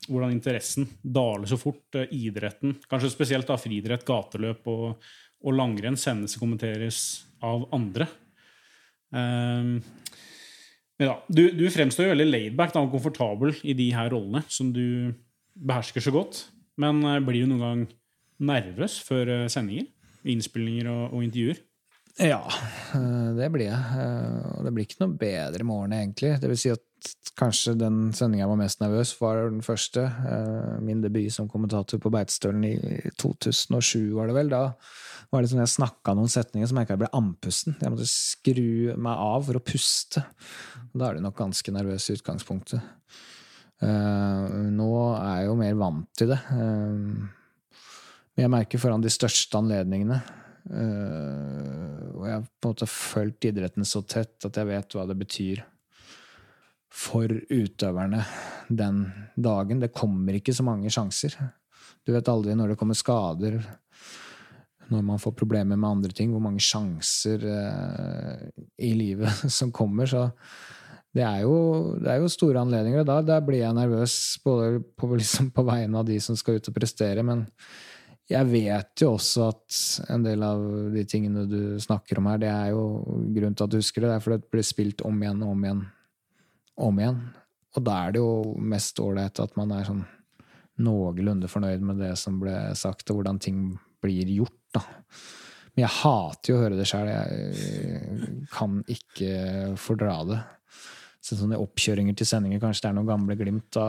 hvordan 0.09 0.35
interessen 0.35 0.89
daler 1.03 1.51
så 1.51 1.59
fort. 1.61 2.01
Idretten, 2.11 2.77
kanskje 2.91 3.13
spesielt 3.13 3.49
da 3.51 3.59
friidrett, 3.61 4.07
gateløp 4.07 4.67
og, 4.73 5.11
og 5.43 5.57
langrenn, 5.57 5.99
sendes 6.01 6.37
og 6.37 6.47
kommenteres 6.47 7.03
av 7.47 7.67
andre. 7.75 8.09
Um, 9.13 9.77
men 11.03 11.09
ja, 11.09 11.17
du, 11.27 11.49
du 11.59 11.65
fremstår 11.75 12.07
jo 12.07 12.13
veldig 12.13 12.29
laidback 12.29 12.77
og 12.79 12.93
komfortabel 12.95 13.57
i 13.67 13.75
de 13.75 13.89
her 13.91 14.13
rollene 14.15 14.45
som 14.47 14.69
du 14.71 15.11
behersker 15.59 16.05
så 16.05 16.15
godt. 16.15 16.45
Men 16.79 17.03
uh, 17.03 17.19
blir 17.19 17.43
du 17.43 17.51
noen 17.51 17.65
gang 17.67 17.83
nervøs 18.53 19.01
før 19.03 19.33
uh, 19.43 19.49
sendinger, 19.51 19.89
innspillinger 20.23 20.87
og, 20.93 21.03
og 21.11 21.27
intervjuer? 21.27 21.59
Ja, 22.21 22.45
eh, 22.93 23.29
det 23.39 23.49
blir 23.55 23.71
jeg. 23.71 24.01
Eh, 24.05 24.49
og 24.53 24.67
det 24.67 24.73
blir 24.75 24.87
ikke 24.87 25.01
noe 25.01 25.17
bedre 25.17 25.65
med 25.65 25.77
årene, 25.79 26.01
egentlig. 26.05 26.35
Det 26.43 26.51
vil 26.51 26.61
si 26.61 26.73
at 26.73 26.83
kanskje 27.39 27.75
den 27.79 28.11
sendinga 28.17 28.45
jeg 28.45 28.51
var 28.51 28.61
mest 28.61 28.83
nervøs 28.83 29.13
var 29.21 29.41
den 29.47 29.63
første. 29.65 30.05
Eh, 30.05 30.75
min 30.85 31.03
debut 31.05 31.33
som 31.33 31.49
kommentator 31.51 32.01
på 32.03 32.13
Beitostølen 32.13 32.65
i 32.69 32.75
2007, 33.21 34.13
var 34.17 34.29
det 34.29 34.37
vel. 34.37 34.53
Da 34.53 34.63
var 35.33 35.43
det 35.43 35.53
sånn 35.53 35.63
jeg 35.63 35.73
snakka 35.75 36.15
noen 36.19 36.33
setninger 36.33 36.69
så 36.69 36.77
merka 36.77 36.97
jeg 36.97 37.03
ble 37.05 37.13
andpusten. 37.17 37.79
Jeg 37.81 37.95
måtte 37.95 38.11
skru 38.11 38.93
meg 38.97 39.25
av 39.29 39.49
for 39.49 39.59
å 39.59 39.65
puste. 39.65 40.25
Da 40.93 41.09
er 41.09 41.17
du 41.17 41.25
nok 41.25 41.39
ganske 41.41 41.75
nervøs 41.75 42.11
i 42.11 42.19
utgangspunktet. 42.19 42.91
Nå 43.83 44.91
er 45.17 45.41
jeg 45.41 45.47
jo 45.49 45.55
mer 45.59 45.79
vant 45.81 46.11
til 46.15 46.31
det. 46.31 46.39
Men 46.53 48.45
jeg 48.45 48.53
merker 48.53 48.83
foran 48.83 49.03
de 49.03 49.11
største 49.11 49.59
anledningene 49.59 50.21
og 50.63 52.27
jeg 52.29 52.37
har 52.37 52.45
på 52.45 52.69
en 52.69 52.71
måte 52.71 52.87
fulgt 52.87 53.49
idretten 53.49 53.87
så 53.89 54.05
tett 54.07 54.47
at 54.47 54.59
jeg 54.59 54.69
vet 54.69 54.95
hva 54.95 55.07
det 55.09 55.17
betyr 55.19 55.65
for 56.93 57.31
utøverne 57.51 58.23
den 58.69 59.05
dagen. 59.37 59.81
Det 59.81 59.95
kommer 59.97 60.37
ikke 60.37 60.55
så 60.55 60.65
mange 60.67 60.93
sjanser. 60.93 61.37
Du 62.05 62.13
vet 62.15 62.29
aldri 62.29 62.57
når 62.59 62.73
det 62.73 62.81
kommer 62.81 62.99
skader, 62.99 63.61
når 64.93 65.05
man 65.07 65.21
får 65.23 65.35
problemer 65.39 65.79
med 65.79 65.89
andre 65.89 66.13
ting, 66.13 66.33
hvor 66.35 66.43
mange 66.45 66.61
sjanser 66.63 67.47
eh, 67.49 68.45
i 68.85 68.93
livet 68.99 69.47
som 69.59 69.73
kommer. 69.73 70.11
Så 70.11 70.27
det 71.13 71.25
er 71.25 71.45
jo, 71.45 71.55
det 72.01 72.11
er 72.13 72.21
jo 72.21 72.33
store 72.33 72.65
anledninger. 72.65 73.07
Da, 73.09 73.21
da 73.25 73.39
blir 73.45 73.63
jeg 73.63 73.77
nervøs 73.77 74.19
både 74.45 74.83
på, 74.97 75.15
liksom 75.17 75.53
på 75.55 75.65
vegne 75.69 76.01
av 76.01 76.09
de 76.09 76.19
som 76.25 76.37
skal 76.39 76.61
ut 76.61 76.71
og 76.71 76.77
prestere, 76.77 77.25
men 77.25 77.47
jeg 78.31 78.49
vet 78.49 79.03
jo 79.03 79.15
også 79.17 79.49
at 79.51 79.79
en 80.15 80.23
del 80.25 80.45
av 80.47 80.63
de 80.95 81.03
tingene 81.09 81.43
du 81.51 81.81
snakker 81.83 82.21
om 82.21 82.31
her, 82.31 82.39
det 82.41 82.49
er 82.49 82.71
jo 82.73 82.85
grunnen 83.35 83.57
til 83.59 83.67
at 83.67 83.73
du 83.73 83.81
husker 83.81 84.05
det. 84.05 84.13
Det 84.13 84.15
er 84.17 84.25
fordi 84.25 84.39
det 84.41 84.53
blir 84.55 84.67
spilt 84.67 85.05
om 85.09 85.19
igjen 85.21 85.43
og 85.45 85.53
om 85.53 85.67
igjen. 85.67 85.83
Om 86.81 87.01
igjen. 87.01 87.21
Og 87.77 87.85
da 87.87 87.99
er 88.05 88.15
det 88.15 88.23
jo 88.23 88.57
mest 88.73 89.01
ålreit 89.01 89.41
at 89.43 89.55
man 89.57 89.73
er 89.77 89.87
sånn 89.89 90.03
noenlunde 90.83 91.49
fornøyd 91.53 91.85
med 91.85 92.01
det 92.01 92.15
som 92.21 92.39
ble 92.41 92.55
sagt, 92.79 93.11
og 93.11 93.21
hvordan 93.21 93.39
ting 93.43 93.63
blir 94.03 94.29
gjort, 94.33 94.59
da. 94.75 94.83
Men 95.73 95.87
jeg 95.87 95.95
hater 96.03 96.53
jo 96.53 96.57
å 96.59 96.63
høre 96.65 96.77
det 96.77 96.87
sjøl. 96.89 97.09
Jeg 97.09 98.47
kan 98.53 98.81
ikke 98.93 99.33
fordra 99.81 100.19
det. 100.29 100.39
Så 101.23 101.39
sånne 101.39 101.61
oppkjøringer 101.61 102.17
til 102.19 102.29
sendinger, 102.29 102.61
kanskje 102.61 102.87
det 102.87 102.91
er 102.91 102.97
noen 102.99 103.13
gamle 103.13 103.37
glimt. 103.41 103.71
da 103.77 103.87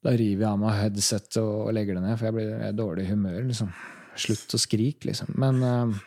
da 0.00 0.14
river 0.16 0.46
jeg 0.46 0.48
av 0.48 0.60
meg 0.60 0.78
headsetet 0.78 1.40
og 1.42 1.72
legger 1.76 1.98
det 1.98 2.04
ned, 2.06 2.16
for 2.16 2.28
jeg 2.28 2.36
blir 2.38 2.52
i 2.64 2.76
dårlig 2.76 3.06
humør. 3.10 3.42
liksom. 3.50 3.72
Slutt 4.20 4.56
å 4.56 4.60
skrike, 4.60 5.10
liksom. 5.10 5.34
Men 5.40 5.60
uh, 5.60 5.98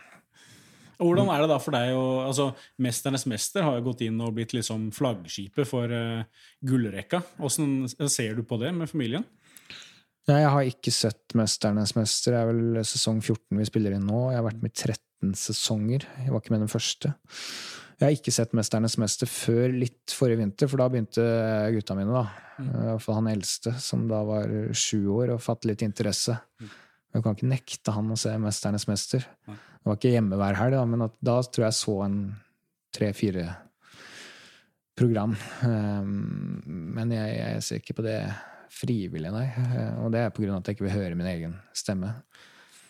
hvordan 1.03 1.29
er 1.33 1.43
det 1.43 1.51
da 1.51 1.59
for 1.61 1.75
deg 1.75 1.93
å 1.97 2.05
altså, 2.25 2.49
'Mesternes 2.81 3.25
mester' 3.29 3.65
har 3.65 3.77
jo 3.77 3.85
gått 3.89 4.03
inn 4.07 4.19
og 4.23 4.33
blitt 4.37 4.55
liksom 4.55 4.89
flaggskipet 4.95 5.69
for 5.69 5.91
uh, 5.91 6.25
gullrekka. 6.65 7.23
Hvordan 7.37 8.09
ser 8.09 8.35
du 8.37 8.43
på 8.47 8.59
det 8.61 8.73
med 8.75 8.91
familien? 8.91 9.25
Nei, 10.29 10.39
jeg 10.39 10.51
har 10.55 10.69
ikke 10.71 10.95
sett 10.95 11.35
'Mesternes 11.35 11.95
mester'. 11.97 12.31
Det 12.31 12.41
er 12.41 12.51
vel 12.51 12.83
sesong 12.87 13.21
14 13.21 13.59
vi 13.59 13.69
spiller 13.69 13.97
inn 13.97 14.07
nå. 14.07 14.29
Jeg 14.31 14.39
har 14.39 14.47
vært 14.47 14.63
med 14.63 14.71
i 14.71 14.81
13 14.93 15.35
sesonger. 15.39 16.07
Jeg 16.23 16.31
var 16.31 16.43
ikke 16.43 16.55
med 16.55 16.65
den 16.65 16.71
første. 16.71 17.13
Jeg 17.99 18.05
har 18.07 18.15
ikke 18.15 18.35
sett 18.35 18.53
'Mesternes 18.55 18.97
mester' 18.97 19.29
før 19.29 19.71
litt 19.71 20.11
forrige 20.11 20.39
vinter, 20.39 20.67
for 20.67 20.77
da 20.77 20.89
begynte 20.89 21.25
gutta 21.75 21.95
mine. 21.95 22.11
da. 22.11 22.25
Mm. 22.59 22.99
Han 23.07 23.27
eldste, 23.27 23.73
som 23.79 24.07
da 24.07 24.23
var 24.23 24.47
sju 24.73 25.07
år, 25.07 25.33
og 25.33 25.41
fatt 25.41 25.65
litt 25.65 25.81
interesse. 25.81 26.37
Mm. 26.61 26.69
Jeg 27.13 27.21
kan 27.21 27.35
ikke 27.35 27.51
nekte 27.51 27.93
han 27.93 28.09
å 28.09 28.17
se 28.17 28.31
'Mesternes 28.37 28.87
mester'. 28.89 29.27
Det 29.45 29.85
var 29.85 29.99
ikke 29.99 30.13
hjemme 30.15 30.39
hver 30.39 30.55
helg, 30.57 30.79
men 30.87 31.09
da 31.21 31.41
tror 31.43 31.65
jeg 31.67 31.77
så 31.77 32.05
en 32.05 32.17
tre-fire 32.95 33.45
program. 34.95 35.35
Um, 35.63 36.61
men 36.65 37.11
jeg, 37.11 37.37
jeg, 37.37 37.63
ser 37.65 37.81
ikke 37.81 37.97
på 37.99 38.05
det 38.05 38.17
frivillig, 38.73 39.31
nei. 39.33 39.45
Eh, 39.49 40.03
Og 40.03 40.11
det 40.13 40.23
er 40.23 40.33
på 40.33 40.43
grunn 40.43 40.55
av 40.55 40.63
at 40.63 40.69
jeg 40.69 40.77
ikke 40.77 40.87
vil 40.87 40.97
høre 40.97 41.17
min 41.17 41.29
egen 41.29 41.57
stemme. 41.77 42.15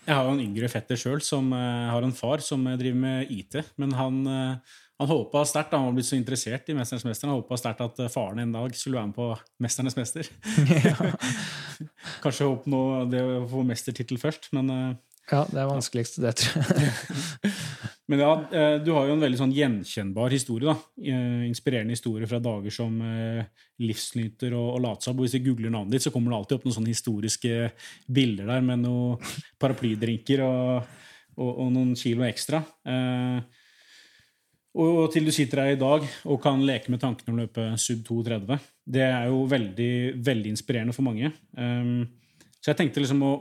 Jeg 0.04 0.16
har 0.16 0.28
jo 0.28 0.36
en 0.36 0.44
yngre 0.44 0.68
fetter 0.72 1.00
sjøl 1.00 1.22
som 1.24 1.52
eh, 1.56 1.92
har 1.92 2.04
en 2.04 2.16
far 2.16 2.44
som 2.44 2.64
eh, 2.68 2.78
driver 2.80 3.00
med 3.00 3.32
IT. 3.32 3.60
Men 3.80 3.96
han, 4.00 4.22
han 5.00 5.10
håpa 5.10 5.42
sterkt, 5.46 5.74
han 5.74 5.88
var 5.88 5.96
blitt 5.96 6.08
så 6.08 6.18
interessert 6.18 6.70
i 6.70 6.76
'Mesternes 6.78 7.06
mester', 7.08 7.28
han 7.28 7.40
håpa 7.40 7.58
sterkt 7.58 7.82
at 7.82 8.00
eh, 8.00 8.12
faren 8.14 8.44
en 8.44 8.54
dag 8.54 8.76
skulle 8.78 9.00
være 9.00 9.10
med 9.10 9.16
på 9.16 9.30
'Mesternes 9.64 9.98
mester'. 9.98 10.30
Kanskje 12.24 12.50
håpe 12.50 12.70
nå 12.70 12.84
det 13.10 13.24
å 13.24 13.48
få 13.50 13.66
mestertittel 13.66 14.22
først, 14.22 14.52
men 14.54 14.70
eh, 14.70 14.94
Ja, 15.32 15.46
det 15.50 15.62
er 15.62 15.72
vanskeligst, 15.72 16.20
det, 16.22 16.36
tror 16.36 16.68
jeg. 16.68 17.54
Men 18.12 18.20
ja, 18.20 18.32
eh, 18.52 18.74
du 18.84 18.90
har 18.92 19.08
jo 19.08 19.14
en 19.16 19.22
veldig 19.24 19.38
sånn 19.40 19.54
gjenkjennbar 19.56 20.34
historie. 20.36 20.68
da. 20.68 21.14
Inspirerende 21.48 21.96
historie 21.96 22.28
fra 22.28 22.42
dager 22.44 22.74
som 22.76 22.98
livsnyter 23.80 24.52
og, 24.52 24.74
og 24.74 24.82
latsabb. 24.84 25.16
Og 25.16 25.24
hvis 25.24 25.38
du 25.38 25.46
googler 25.46 25.72
navnet 25.72 25.96
ditt, 25.96 26.04
så 26.04 26.12
kommer 26.12 26.34
det 26.34 26.38
alltid 26.42 26.58
opp 26.58 26.68
noen 26.68 26.76
sånne 26.76 26.92
historiske 26.92 27.72
bilder 28.12 28.52
der 28.52 28.68
med 28.68 28.84
noen 28.84 29.24
paraplydrinker 29.56 30.44
og, 30.44 30.92
og, 31.40 31.50
og 31.54 31.72
noen 31.72 31.96
kilo 31.96 32.28
ekstra. 32.28 32.60
Eh, 32.84 33.63
og 34.74 35.12
til 35.14 35.28
du 35.28 35.32
sitter 35.34 35.62
her 35.62 35.76
i 35.76 35.80
dag 35.80 36.06
og 36.26 36.42
kan 36.42 36.62
leke 36.66 36.90
med 36.90 37.02
tankene 37.02 37.30
om 37.30 37.38
å 37.38 37.44
løpe 37.44 37.66
sub 37.82 38.02
2,30. 38.08 38.58
Det 38.96 39.04
er 39.06 39.28
jo 39.30 39.44
veldig, 39.50 39.94
veldig 40.26 40.54
inspirerende 40.56 40.96
for 40.96 41.06
mange. 41.06 41.30
Um, 41.54 42.08
så 42.58 42.72
jeg 42.72 42.80
tenkte 42.80 43.04
liksom 43.04 43.22
å, 43.28 43.34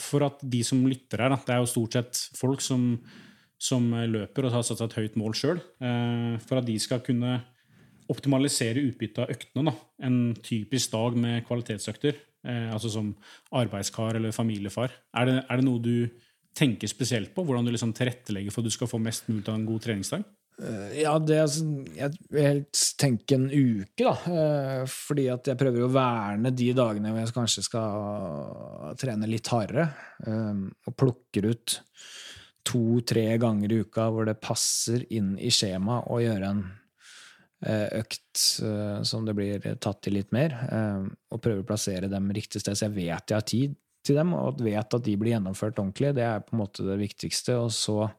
For 0.00 0.24
at 0.24 0.40
de 0.40 0.62
som 0.64 0.84
lytter 0.86 1.24
her, 1.24 1.34
da, 1.34 1.40
det 1.44 1.54
er 1.54 1.60
jo 1.60 1.70
stort 1.70 1.98
sett 1.98 2.20
folk 2.38 2.62
som, 2.64 2.92
som 3.60 3.90
løper 3.90 4.46
og 4.46 4.54
har 4.54 4.64
satt 4.64 4.80
seg 4.80 4.88
et 4.88 4.98
høyt 5.02 5.18
mål 5.18 5.34
sjøl, 5.34 5.60
for 6.46 6.60
at 6.60 6.68
de 6.68 6.76
skal 6.78 7.02
kunne 7.02 7.40
optimalisere 8.08 8.84
utbyttet 8.86 9.24
av 9.24 9.34
øktene. 9.34 9.66
Da. 9.66 9.74
En 10.06 10.20
typisk 10.46 10.94
dag 10.94 11.18
med 11.18 11.42
kvalitetsøkter, 11.50 12.22
uh, 12.46 12.70
altså 12.70 12.94
som 12.94 13.10
arbeidskar 13.50 14.22
eller 14.22 14.32
familiefar. 14.32 14.94
Er 15.18 15.28
det, 15.28 15.36
er 15.42 15.60
det 15.60 15.68
noe 15.68 15.82
du 15.82 16.06
tenker 16.58 16.90
spesielt 16.90 17.34
på? 17.34 17.44
Hvordan 17.44 17.66
du 17.66 17.74
liksom 17.74 17.92
tilrettelegger 17.98 18.54
for 18.54 18.62
at 18.62 18.70
du 18.70 18.78
skal 18.78 18.90
få 18.90 19.02
mest 19.02 19.28
mulig 19.28 19.46
av 19.50 19.58
en 19.58 19.68
god 19.68 19.84
treningsdag? 19.84 20.24
Eh, 20.60 21.00
Ja, 21.02 21.18
det 21.18 21.44
sånn- 21.50 21.86
Jeg 21.94 22.16
vil 22.30 22.42
helt 22.42 22.72
tenke 22.98 23.32
en 23.34 23.48
uke, 23.50 24.04
da. 24.04 24.14
Eh, 24.26 24.84
Fordi 24.86 25.28
at 25.32 25.44
jeg 25.46 25.56
prøver 25.58 25.84
å 25.86 25.92
verne 25.92 26.54
de 26.54 26.72
dagene 26.72 27.12
hvor 27.12 27.24
jeg 27.24 27.34
kanskje 27.34 27.62
skal 27.62 28.94
trene 28.96 29.28
litt 29.28 29.46
hardere. 29.46 29.94
eh, 30.26 30.54
Og 30.86 30.96
plukker 30.96 31.50
ut 31.50 31.80
to-tre 32.64 33.38
ganger 33.38 33.72
i 33.72 33.80
uka 33.80 34.10
hvor 34.10 34.26
det 34.26 34.40
passer 34.42 35.06
inn 35.10 35.38
i 35.38 35.48
skjemaet 35.48 36.08
å 36.10 36.18
gjøre 36.20 36.50
en 36.50 36.72
eh, 37.64 37.88
økt 38.02 39.04
som 39.04 39.24
det 39.24 39.34
blir 39.34 39.60
tatt 39.80 40.06
i 40.06 40.10
litt 40.10 40.30
mer. 40.32 40.50
eh, 40.70 41.08
Og 41.32 41.40
prøver 41.42 41.62
å 41.62 41.66
plassere 41.66 42.08
dem 42.10 42.30
riktig 42.30 42.60
sted, 42.60 42.74
så 42.74 42.86
jeg 42.88 42.94
vet 42.94 43.26
jeg 43.26 43.36
har 43.36 43.42
tid 43.42 43.76
til 44.04 44.14
dem, 44.16 44.32
og 44.34 44.58
vet 44.60 44.94
at 44.94 45.02
de 45.02 45.16
blir 45.16 45.34
gjennomført 45.34 45.74
ordentlig. 45.74 46.14
Det 46.14 46.22
er 46.22 46.40
på 46.40 46.52
en 46.54 46.60
måte 46.60 46.84
det 46.86 46.98
viktigste. 46.98 47.56
Og 47.58 47.70
så 47.70 48.10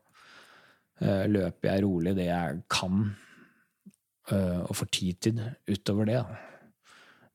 løper 1.00 1.70
jeg 1.70 1.84
rolig 1.86 2.16
det 2.18 2.28
jeg 2.28 2.62
kan, 2.72 3.04
eh, 4.32 4.62
og 4.66 4.76
får 4.76 4.89
tid 4.95 5.41
utover 5.70 6.10
det. 6.10 6.22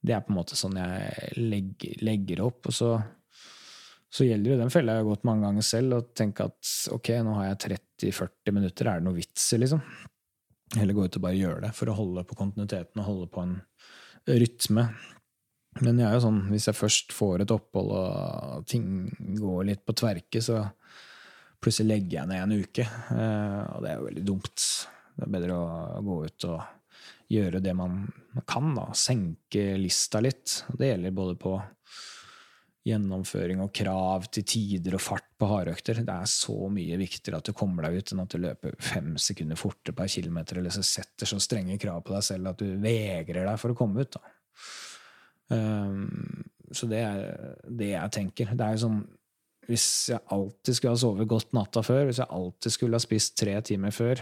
Det 0.05 0.13
er 0.13 0.25
på 0.25 0.33
en 0.33 0.39
måte 0.39 0.57
sånn 0.57 0.77
jeg 0.77 1.37
legger, 1.41 2.01
legger 2.05 2.43
opp. 2.45 2.69
Og 2.69 2.75
så, 2.77 2.91
så 4.11 4.27
gjelder 4.27 4.53
det 4.53 4.59
den 4.61 4.73
fella 4.73 4.97
jeg 4.97 5.05
har 5.05 5.09
gått 5.09 5.25
mange 5.25 5.47
ganger 5.47 5.65
selv, 5.65 5.97
og 5.97 6.11
tenke 6.17 6.45
at 6.45 6.73
ok, 6.93 7.11
nå 7.25 7.39
har 7.39 7.49
jeg 7.49 7.79
30-40 8.05 8.57
minutter, 8.59 8.91
er 8.91 9.01
det 9.01 9.07
noe 9.07 9.17
vits 9.17 9.47
i, 9.55 9.61
liksom? 9.63 9.81
Heller 10.75 10.97
gå 10.97 11.05
ut 11.05 11.17
og 11.17 11.25
bare 11.25 11.39
gjøre 11.39 11.65
det, 11.67 11.73
for 11.77 11.89
å 11.89 11.97
holde 11.97 12.25
på 12.27 12.37
kontinuiteten 12.37 13.01
og 13.01 13.09
holde 13.09 13.27
på 13.33 13.43
en 13.45 13.57
rytme. 14.25 14.87
Men 15.83 15.99
jeg 15.99 16.07
er 16.07 16.15
jo 16.15 16.23
sånn, 16.23 16.39
hvis 16.53 16.69
jeg 16.69 16.77
først 16.77 17.13
får 17.15 17.43
et 17.43 17.51
opphold 17.51 17.91
og 17.97 18.67
ting 18.69 18.85
går 19.41 19.67
litt 19.71 19.83
på 19.85 19.95
tverke, 19.97 20.41
så 20.43 20.61
plutselig 21.61 21.91
legger 21.91 22.19
jeg 22.19 22.31
ned 22.31 22.43
en 22.43 22.65
uke. 22.65 22.85
Eh, 22.85 23.61
og 23.75 23.83
det 23.83 23.91
er 23.91 23.99
jo 23.99 24.09
veldig 24.09 24.25
dumt. 24.27 24.65
Det 25.15 25.25
er 25.25 25.35
bedre 25.37 25.59
å 25.59 26.01
gå 26.05 26.17
ut 26.25 26.47
og 26.49 26.57
gjøre 27.31 27.61
det 27.63 27.73
man 27.77 28.03
kan, 28.47 28.73
da. 28.77 28.89
Senke 28.97 29.71
lista 29.79 30.21
litt. 30.23 30.61
Det 30.75 30.91
gjelder 30.91 31.15
både 31.15 31.37
på 31.41 31.55
gjennomføring 32.85 33.63
og 33.63 33.71
krav 33.73 34.27
til 34.29 34.45
tider 34.45 34.95
og 34.97 35.01
fart 35.01 35.31
på 35.39 35.47
hardøkter. 35.49 36.03
Det 36.05 36.15
er 36.15 36.29
så 36.29 36.55
mye 36.69 36.99
viktigere 37.01 37.39
at 37.41 37.49
du 37.49 37.55
kommer 37.57 37.87
deg 37.87 37.97
ut, 37.97 38.13
enn 38.13 38.21
at 38.21 38.35
du 38.35 38.43
løper 38.43 38.75
fem 38.77 39.15
sekunder 39.21 39.57
fortere 39.57 39.97
per 39.97 40.11
kilometer, 40.11 40.61
eller 40.61 40.73
så 40.73 40.85
setter 40.85 41.29
så 41.29 41.39
strenge 41.41 41.79
krav 41.81 42.03
på 42.05 42.13
deg 42.13 42.27
selv 42.27 42.51
at 42.51 42.61
du 42.61 42.75
vegrer 42.83 43.49
deg 43.49 43.57
for 43.61 43.73
å 43.73 43.79
komme 43.79 44.05
ut. 44.05 44.19
da. 44.19 44.35
Um, 45.55 46.45
så 46.73 46.87
det 46.89 47.01
er 47.05 47.57
det 47.65 47.91
jeg 47.95 48.13
tenker. 48.13 48.53
Det 48.53 48.65
er 48.65 48.77
jo 48.77 48.85
sånn 48.85 49.01
Hvis 49.65 49.87
jeg 50.11 50.21
alltid 50.33 50.77
skulle 50.77 50.93
ha 50.93 51.01
sovet 51.01 51.29
godt 51.29 51.55
natta 51.57 51.81
før, 51.85 52.05
hvis 52.09 52.21
jeg 52.21 52.31
alltid 52.37 52.75
skulle 52.75 52.99
ha 52.99 53.03
spist 53.03 53.37
tre 53.39 53.55
timer 53.65 53.95
før, 53.95 54.21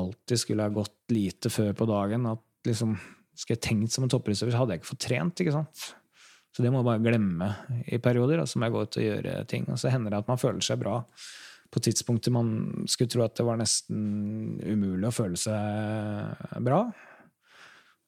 alltid 0.00 0.42
skulle 0.42 0.66
ha 0.66 0.74
gått 0.74 1.14
lite 1.14 1.52
før 1.52 1.72
på 1.76 1.88
dagen 1.90 2.28
at 2.30 2.44
liksom, 2.68 2.98
Skulle 3.40 3.56
jeg 3.56 3.64
tenkt 3.64 3.94
som 3.94 4.04
en 4.04 4.10
toppidrettsutøver, 4.12 4.58
hadde 4.58 4.74
jeg 4.74 4.80
ikke 4.82 4.90
fått 4.90 5.04
trent. 5.06 5.40
ikke 5.40 5.54
sant? 5.54 5.84
Så 6.52 6.60
det 6.60 6.68
må 6.68 6.82
jeg 6.82 6.88
bare 6.90 7.00
glemme 7.00 7.46
i 7.88 7.96
perioder. 8.02 8.42
Så 8.44 8.58
må 8.58 8.66
jeg 8.66 8.74
gå 8.74 8.82
ut 8.84 8.98
og 9.00 9.06
gjøre 9.06 9.36
ting. 9.48 9.64
Og 9.72 9.78
så 9.80 9.88
hender 9.88 10.12
det 10.12 10.18
at 10.20 10.28
man 10.28 10.40
føler 10.42 10.60
seg 10.66 10.82
bra 10.82 10.98
på 11.70 11.80
tidspunkter 11.80 12.34
man 12.34 12.48
skulle 12.90 13.10
tro 13.10 13.22
at 13.24 13.36
det 13.38 13.46
var 13.46 13.58
nesten 13.60 14.58
umulig 14.64 15.06
å 15.06 15.14
føle 15.14 15.38
seg 15.38 16.64
bra. 16.66 16.82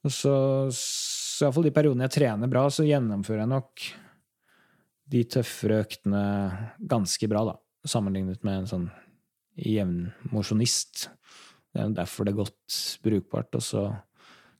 Og 0.02 0.10
så, 0.10 0.34
så 0.74 1.46
iallfall 1.46 1.68
de 1.68 1.74
periodene 1.74 2.08
jeg 2.08 2.16
trener 2.18 2.50
bra, 2.50 2.66
så 2.74 2.86
gjennomfører 2.86 3.44
jeg 3.44 3.52
nok 3.52 3.84
de 5.12 5.22
tøffere 5.28 5.82
øktene 5.84 6.22
ganske 6.88 7.28
bra, 7.28 7.44
da. 7.52 7.56
Sammenlignet 7.88 8.44
med 8.46 8.62
en 8.62 8.70
sånn 8.70 8.86
jevn 9.58 10.06
mosjonist. 10.32 11.08
Det 11.72 11.82
er 11.82 11.92
derfor 11.96 12.24
det 12.24 12.32
er 12.32 12.40
godt 12.40 12.78
brukbart. 13.04 13.58
Og 13.58 13.64
så, 13.64 13.84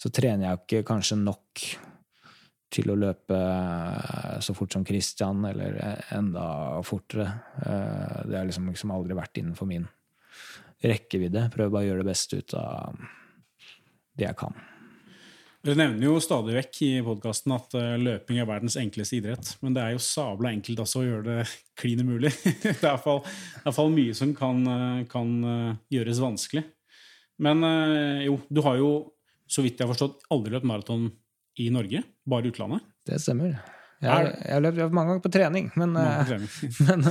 så 0.01 0.13
trener 0.13 0.49
jeg 0.49 0.61
ikke 0.63 0.89
kanskje 0.93 1.21
nok 1.23 1.65
til 2.73 2.89
å 2.89 2.97
løpe 2.97 3.39
så 4.45 4.55
fort 4.57 4.73
som 4.73 4.85
Christian, 4.89 5.45
eller 5.45 5.77
enda 6.17 6.45
fortere. 6.89 7.29
Eh, 7.61 8.21
Det 8.29 8.39
har 8.39 8.49
liksom, 8.49 8.71
liksom 8.73 8.95
aldri 8.95 9.17
vært 9.19 9.43
innenfor 9.43 9.69
min 9.69 9.89
rekkevidde. 10.83 11.51
Prøver 11.53 11.75
bare 11.77 11.85
å 11.85 11.91
gjøre 11.91 12.05
det 12.05 12.13
beste 12.13 12.41
ut 12.41 12.57
av 12.59 12.97
det 14.17 14.29
jeg 14.29 14.41
kan. 14.41 14.57
Dere 15.63 15.79
nevner 15.79 16.09
jo 16.09 16.17
stadig 16.19 16.57
vekk 16.57 16.79
i 16.83 16.91
podkasten 17.07 17.53
at 17.55 17.75
eh, 17.79 17.95
løping 18.03 18.41
er 18.43 18.49
verdens 18.49 18.75
enkleste 18.81 19.21
idrett. 19.21 19.53
Men 19.63 19.77
det 19.77 19.83
er 19.85 19.93
jo 19.95 20.01
sabla 20.03 20.51
enkelt 20.51 20.81
også 20.83 21.03
å 21.03 21.05
gjøre 21.07 21.27
det 21.29 21.45
klin 21.79 22.03
umulig. 22.03 22.33
det 22.65 22.73
er 22.83 22.97
iallfall 22.99 23.93
mye 23.95 24.17
som 24.19 24.33
kan, 24.35 24.65
eh, 24.67 25.05
kan 25.11 25.37
eh, 25.53 25.69
gjøres 25.95 26.23
vanskelig. 26.25 26.65
Men 27.43 27.65
jo, 28.23 28.37
du 28.55 28.61
har 28.63 28.77
jo, 28.79 28.89
så 29.51 29.65
vidt 29.65 29.81
jeg 29.81 29.89
har 29.89 29.91
forstått, 29.91 30.29
aldri 30.31 30.53
løpt 30.53 30.67
maraton 30.69 31.09
i 31.59 31.65
Norge, 31.75 32.03
bare 32.29 32.47
i 32.47 32.53
utlandet. 32.53 32.85
Det 33.09 33.19
stemmer. 33.19 33.57
Jeg 33.99 34.11
har, 34.13 34.29
jeg 34.37 34.53
har 34.53 34.63
løpt 34.63 34.95
mange 34.95 35.11
ganger 35.11 35.25
på 35.25 35.33
trening, 35.35 35.71
men, 35.81 35.97
trening. 36.29 36.53
men 36.87 37.09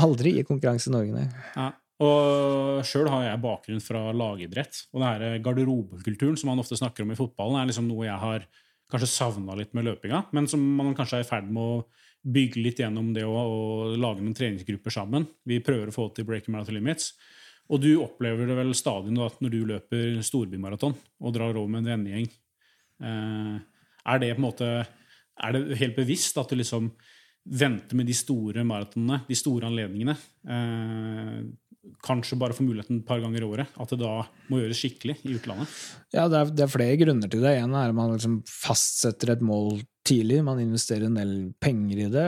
aldri 0.00 0.36
i 0.38 0.46
konkurranse 0.48 0.88
i 0.88 0.94
Norge, 0.94 1.18
nei. 1.18 1.26
Ja. 1.58 1.66
Og 2.02 2.82
sjøl 2.88 3.06
har 3.12 3.28
jeg 3.28 3.42
bakgrunn 3.44 3.82
fra 3.84 4.08
lagidrett. 4.16 4.80
Og 4.92 5.02
det 5.02 5.10
her 5.12 5.42
garderobekulturen 5.44 6.38
som 6.40 6.50
man 6.50 6.62
ofte 6.62 6.78
snakker 6.78 7.04
om 7.04 7.12
i 7.14 7.18
fotballen, 7.18 7.60
er 7.60 7.70
liksom 7.70 7.86
noe 7.90 8.08
jeg 8.08 8.18
har 8.18 8.48
kanskje 8.90 9.10
savna 9.10 9.54
litt 9.58 9.72
med 9.76 9.86
løpinga, 9.88 10.26
men 10.36 10.46
som 10.50 10.62
man 10.78 10.92
kanskje 10.96 11.20
er 11.20 11.24
i 11.24 11.28
ferd 11.28 11.46
med 11.50 11.62
å 11.62 11.78
bygge 12.34 12.60
litt 12.62 12.80
gjennom 12.80 13.12
det 13.14 13.24
å, 13.28 13.32
å 13.32 13.94
lage 14.00 14.22
noen 14.22 14.36
treningsgrupper 14.36 14.92
sammen. 14.92 15.26
Vi 15.44 15.60
prøver 15.64 15.90
å 15.90 15.94
få 15.94 16.08
til 16.14 16.26
Breaking 16.28 16.54
Marathon 16.54 16.76
Limits. 16.78 17.12
Og 17.72 17.80
du 17.80 17.90
opplever 18.02 18.48
det 18.48 18.56
vel 18.58 18.74
stadig 18.76 19.12
nå 19.12 19.24
at 19.24 19.40
når 19.40 19.52
du 19.52 19.60
løper 19.68 20.20
storbymaraton 20.24 20.94
og 20.94 21.34
drar 21.36 21.56
over 21.56 21.70
med 21.72 21.84
en 21.84 21.90
vennegjeng, 21.94 22.28
eh, 23.08 23.56
er 24.04 24.20
det 24.20 24.34
på 24.34 24.42
en 24.42 24.48
måte 24.50 24.68
Er 25.34 25.50
det 25.50 25.78
helt 25.80 25.96
bevisst 25.96 26.36
at 26.38 26.46
du 26.46 26.54
liksom 26.54 26.92
venter 27.42 27.96
med 27.98 28.06
de 28.06 28.14
store 28.14 28.62
maratonene, 28.62 29.24
de 29.26 29.34
store 29.34 29.66
anledningene? 29.66 30.14
Kanskje 32.04 32.38
bare 32.40 32.56
får 32.56 32.66
muligheten 32.66 33.00
et 33.00 33.08
par 33.08 33.20
ganger 33.22 33.42
i 33.44 33.48
året. 33.48 33.74
At 33.80 33.90
det 33.92 34.00
da 34.02 34.12
må 34.50 34.60
gjøres 34.60 34.80
skikkelig 34.80 35.16
i 35.24 35.34
utlandet. 35.38 35.72
Ja, 36.14 36.26
det 36.28 36.38
er, 36.40 36.52
det 36.52 36.64
er 36.66 36.72
flere 36.72 37.00
grunner 37.00 37.30
til 37.32 37.44
det. 37.44 37.56
En 37.60 37.74
er 37.76 37.92
at 37.92 37.96
man 37.96 38.14
liksom 38.14 38.38
fastsetter 38.48 39.34
et 39.34 39.44
mål 39.44 39.82
tidlig. 40.06 40.42
Man 40.44 40.60
investerer 40.62 41.08
en 41.08 41.18
del 41.18 41.34
penger 41.62 42.04
i 42.06 42.08
det. 42.12 42.26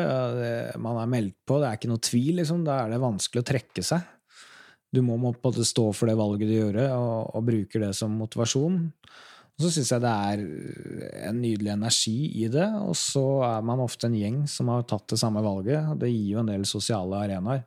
Man 0.82 1.00
er 1.02 1.12
meldt 1.12 1.38
på. 1.48 1.60
Det 1.60 1.70
er 1.70 1.80
ikke 1.80 1.92
noe 1.92 2.04
tvil, 2.04 2.34
liksom. 2.40 2.64
Da 2.66 2.82
er 2.82 2.94
det 2.94 3.02
vanskelig 3.04 3.44
å 3.44 3.48
trekke 3.52 3.84
seg. 3.84 4.12
Du 4.94 5.02
må 5.04 5.16
på 5.18 5.28
en 5.28 5.40
måte 5.42 5.66
stå 5.66 5.90
for 5.96 6.08
det 6.08 6.16
valget 6.16 6.48
du 6.48 6.56
gjør, 6.56 6.78
og, 6.94 7.34
og 7.36 7.48
bruker 7.48 7.82
det 7.84 7.92
som 7.98 8.14
motivasjon. 8.16 8.78
Og 9.56 9.64
så 9.64 9.70
syns 9.72 9.90
jeg 9.92 10.04
det 10.04 10.12
er 10.12 10.42
en 11.30 11.38
nydelig 11.40 11.72
energi 11.72 12.16
i 12.44 12.48
det. 12.52 12.66
Og 12.84 12.96
så 13.00 13.24
er 13.48 13.64
man 13.64 13.80
ofte 13.84 14.08
en 14.08 14.16
gjeng 14.16 14.42
som 14.50 14.68
har 14.72 14.84
tatt 14.88 15.08
det 15.12 15.20
samme 15.20 15.40
valget. 15.44 15.94
Det 16.00 16.12
gir 16.12 16.34
jo 16.34 16.42
en 16.42 16.50
del 16.52 16.66
sosiale 16.68 17.22
arenaer. 17.24 17.64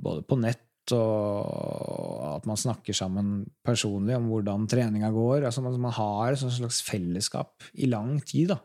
Både 0.00 0.24
på 0.26 0.38
nett 0.40 0.62
og 0.92 2.20
at 2.34 2.46
man 2.48 2.58
snakker 2.60 2.96
sammen 2.96 3.44
personlig 3.64 4.16
om 4.18 4.28
hvordan 4.28 4.68
treninga 4.68 5.10
går. 5.14 5.46
Altså 5.48 5.64
man, 5.64 5.78
man 5.80 5.94
har 5.96 6.34
et 6.34 6.42
slags 6.42 6.82
fellesskap 6.84 7.64
i 7.74 7.88
lang 7.90 8.18
tid. 8.20 8.52
da. 8.54 8.60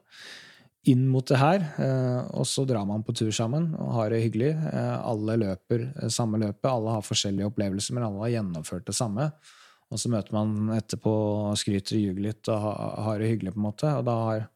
inn 0.90 1.08
mot 1.12 1.28
det 1.28 1.38
her, 1.38 1.64
eh, 1.84 2.20
og 2.40 2.48
så 2.48 2.64
drar 2.66 2.86
man 2.88 3.04
på 3.04 3.14
tur 3.14 3.32
sammen 3.36 3.74
og 3.78 3.94
har 3.98 4.10
det 4.10 4.24
hyggelig. 4.24 4.54
Eh, 4.56 4.98
alle 4.98 5.36
løper 5.38 5.86
eh, 5.90 6.10
samme 6.10 6.40
løpet, 6.40 6.70
alle 6.72 6.96
har 6.96 7.06
forskjellige 7.06 7.50
opplevelser, 7.52 7.94
men 7.96 8.08
alle 8.08 8.24
har 8.26 8.36
gjennomført 8.40 8.88
det 8.88 8.96
samme. 8.98 9.30
Og 9.90 10.00
så 10.00 10.10
møter 10.12 10.34
man 10.34 10.72
etterpå 10.78 11.12
og 11.12 11.58
skryter 11.60 11.98
og 11.98 12.04
ljuger 12.06 12.26
litt 12.28 12.50
og 12.52 12.66
har 13.06 13.20
det 13.20 13.32
hyggelig, 13.32 13.56
på 13.56 13.62
en 13.62 13.68
måte. 13.68 13.92
Og 13.98 14.06
da 14.06 14.16
har 14.28 14.48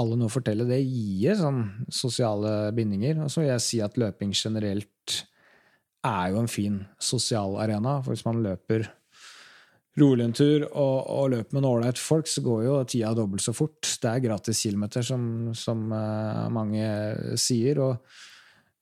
alle 0.00 0.16
noe 0.16 0.30
å 0.30 0.32
fortelle. 0.32 0.64
Det 0.68 0.80
gir 0.80 1.36
sånn 1.36 1.66
sosiale 1.92 2.72
bindinger. 2.76 3.20
Og 3.24 3.32
så 3.32 3.42
vil 3.42 3.50
jeg 3.52 3.64
si 3.66 3.82
at 3.84 3.98
løping 4.00 4.32
generelt 4.32 5.18
er 6.06 6.32
jo 6.32 6.42
en 6.42 6.50
fin 6.50 6.82
sosial 7.00 7.56
arena. 7.62 8.00
For 8.02 8.14
hvis 8.14 8.26
man 8.26 8.42
løper 8.44 8.88
rolig 10.00 10.24
en 10.24 10.34
tur 10.36 10.66
og, 10.70 10.98
og 11.12 11.30
løper 11.34 11.56
med 11.56 11.68
ålreit 11.68 12.00
folk, 12.00 12.28
så 12.30 12.42
går 12.44 12.66
jo 12.66 12.76
tida 12.88 13.12
dobbelt 13.16 13.44
så 13.44 13.54
fort. 13.56 13.80
Det 13.84 14.10
er 14.10 14.24
gratis 14.24 14.62
kilometer, 14.64 15.04
som, 15.06 15.24
som 15.56 15.88
uh, 15.92 16.48
mange 16.52 16.86
sier. 17.40 17.82
og 17.82 18.20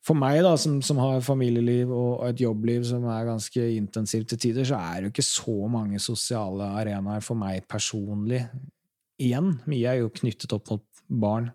for 0.01 0.16
meg, 0.16 0.39
da, 0.47 0.55
som, 0.57 0.79
som, 0.81 1.01
har 1.03 1.21
familieliv 1.21 1.91
og 1.93 2.23
et 2.31 2.41
jobbliv 2.41 2.87
som 2.89 3.05
er 3.12 3.27
ganske 3.29 3.64
intensivt 3.77 4.31
til 4.33 4.41
tider, 4.47 4.64
så 4.64 4.79
er 4.81 4.95
det 4.97 5.11
jo 5.11 5.12
ikke 5.12 5.27
så 5.29 5.57
mange 5.68 6.01
sosiale 6.01 6.71
arenaer 6.81 7.25
for 7.25 7.37
meg 7.37 7.66
personlig 7.68 8.47
igjen. 9.21 9.59
Mye 9.68 9.91
er 9.91 10.01
jo 10.01 10.14
knyttet 10.23 10.55
opp 10.57 10.73
mot 10.73 10.87
barn 11.21 11.51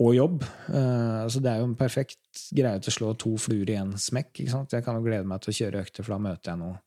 og 0.00 0.14
jobb. 0.16 0.42
Uh, 0.68 1.26
så 1.30 1.42
det 1.42 1.52
er 1.52 1.60
jo 1.60 1.68
en 1.68 1.78
perfekt 1.78 2.48
greie 2.54 2.80
til 2.82 2.90
å 2.90 2.96
slå 2.96 3.12
to 3.20 3.36
fluer 3.40 3.70
i 3.70 3.76
én 3.78 3.94
smekk. 4.00 4.42
Jeg 4.42 4.82
kan 4.82 4.98
jo 4.98 5.04
glede 5.04 5.28
meg 5.28 5.44
til 5.44 5.52
å 5.52 5.58
kjøre 5.60 5.84
økter, 5.84 6.06
for 6.06 6.16
da 6.16 6.24
møter 6.24 6.50
jeg 6.50 6.60
noen 6.62 6.80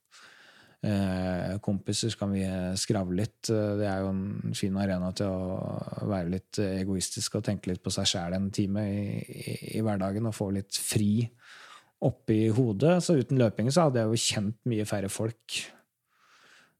uh, 0.87 1.53
kompiser, 1.63 2.11
så 2.11 2.19
kan 2.19 2.33
vi 2.35 2.43
skravle 2.79 3.21
litt. 3.21 3.39
Det 3.47 3.87
er 3.87 4.03
jo 4.03 4.11
en 4.11 4.57
fin 4.57 4.81
arena 4.81 5.13
til 5.15 5.31
å 5.31 6.09
være 6.11 6.33
litt 6.35 6.59
egoistisk 6.65 7.39
og 7.39 7.47
tenke 7.47 7.71
litt 7.71 7.83
på 7.85 7.93
seg 7.95 8.11
sjæl 8.11 8.35
en 8.35 8.51
time 8.55 8.83
i, 8.91 9.07
i, 9.23 9.55
i, 9.77 9.85
hverdagen 9.85 10.27
og 10.27 10.35
få 10.35 10.51
litt 10.57 10.75
fri 10.75 11.23
oppi 12.03 12.43
hodet. 12.53 12.99
Så 13.05 13.15
uten 13.17 13.39
løpingen 13.39 13.73
så 13.73 13.87
hadde 13.87 14.03
jeg 14.03 14.11
jo 14.11 14.27
kjent 14.27 14.59
mye 14.69 14.85
færre 14.89 15.09
folk 15.09 15.63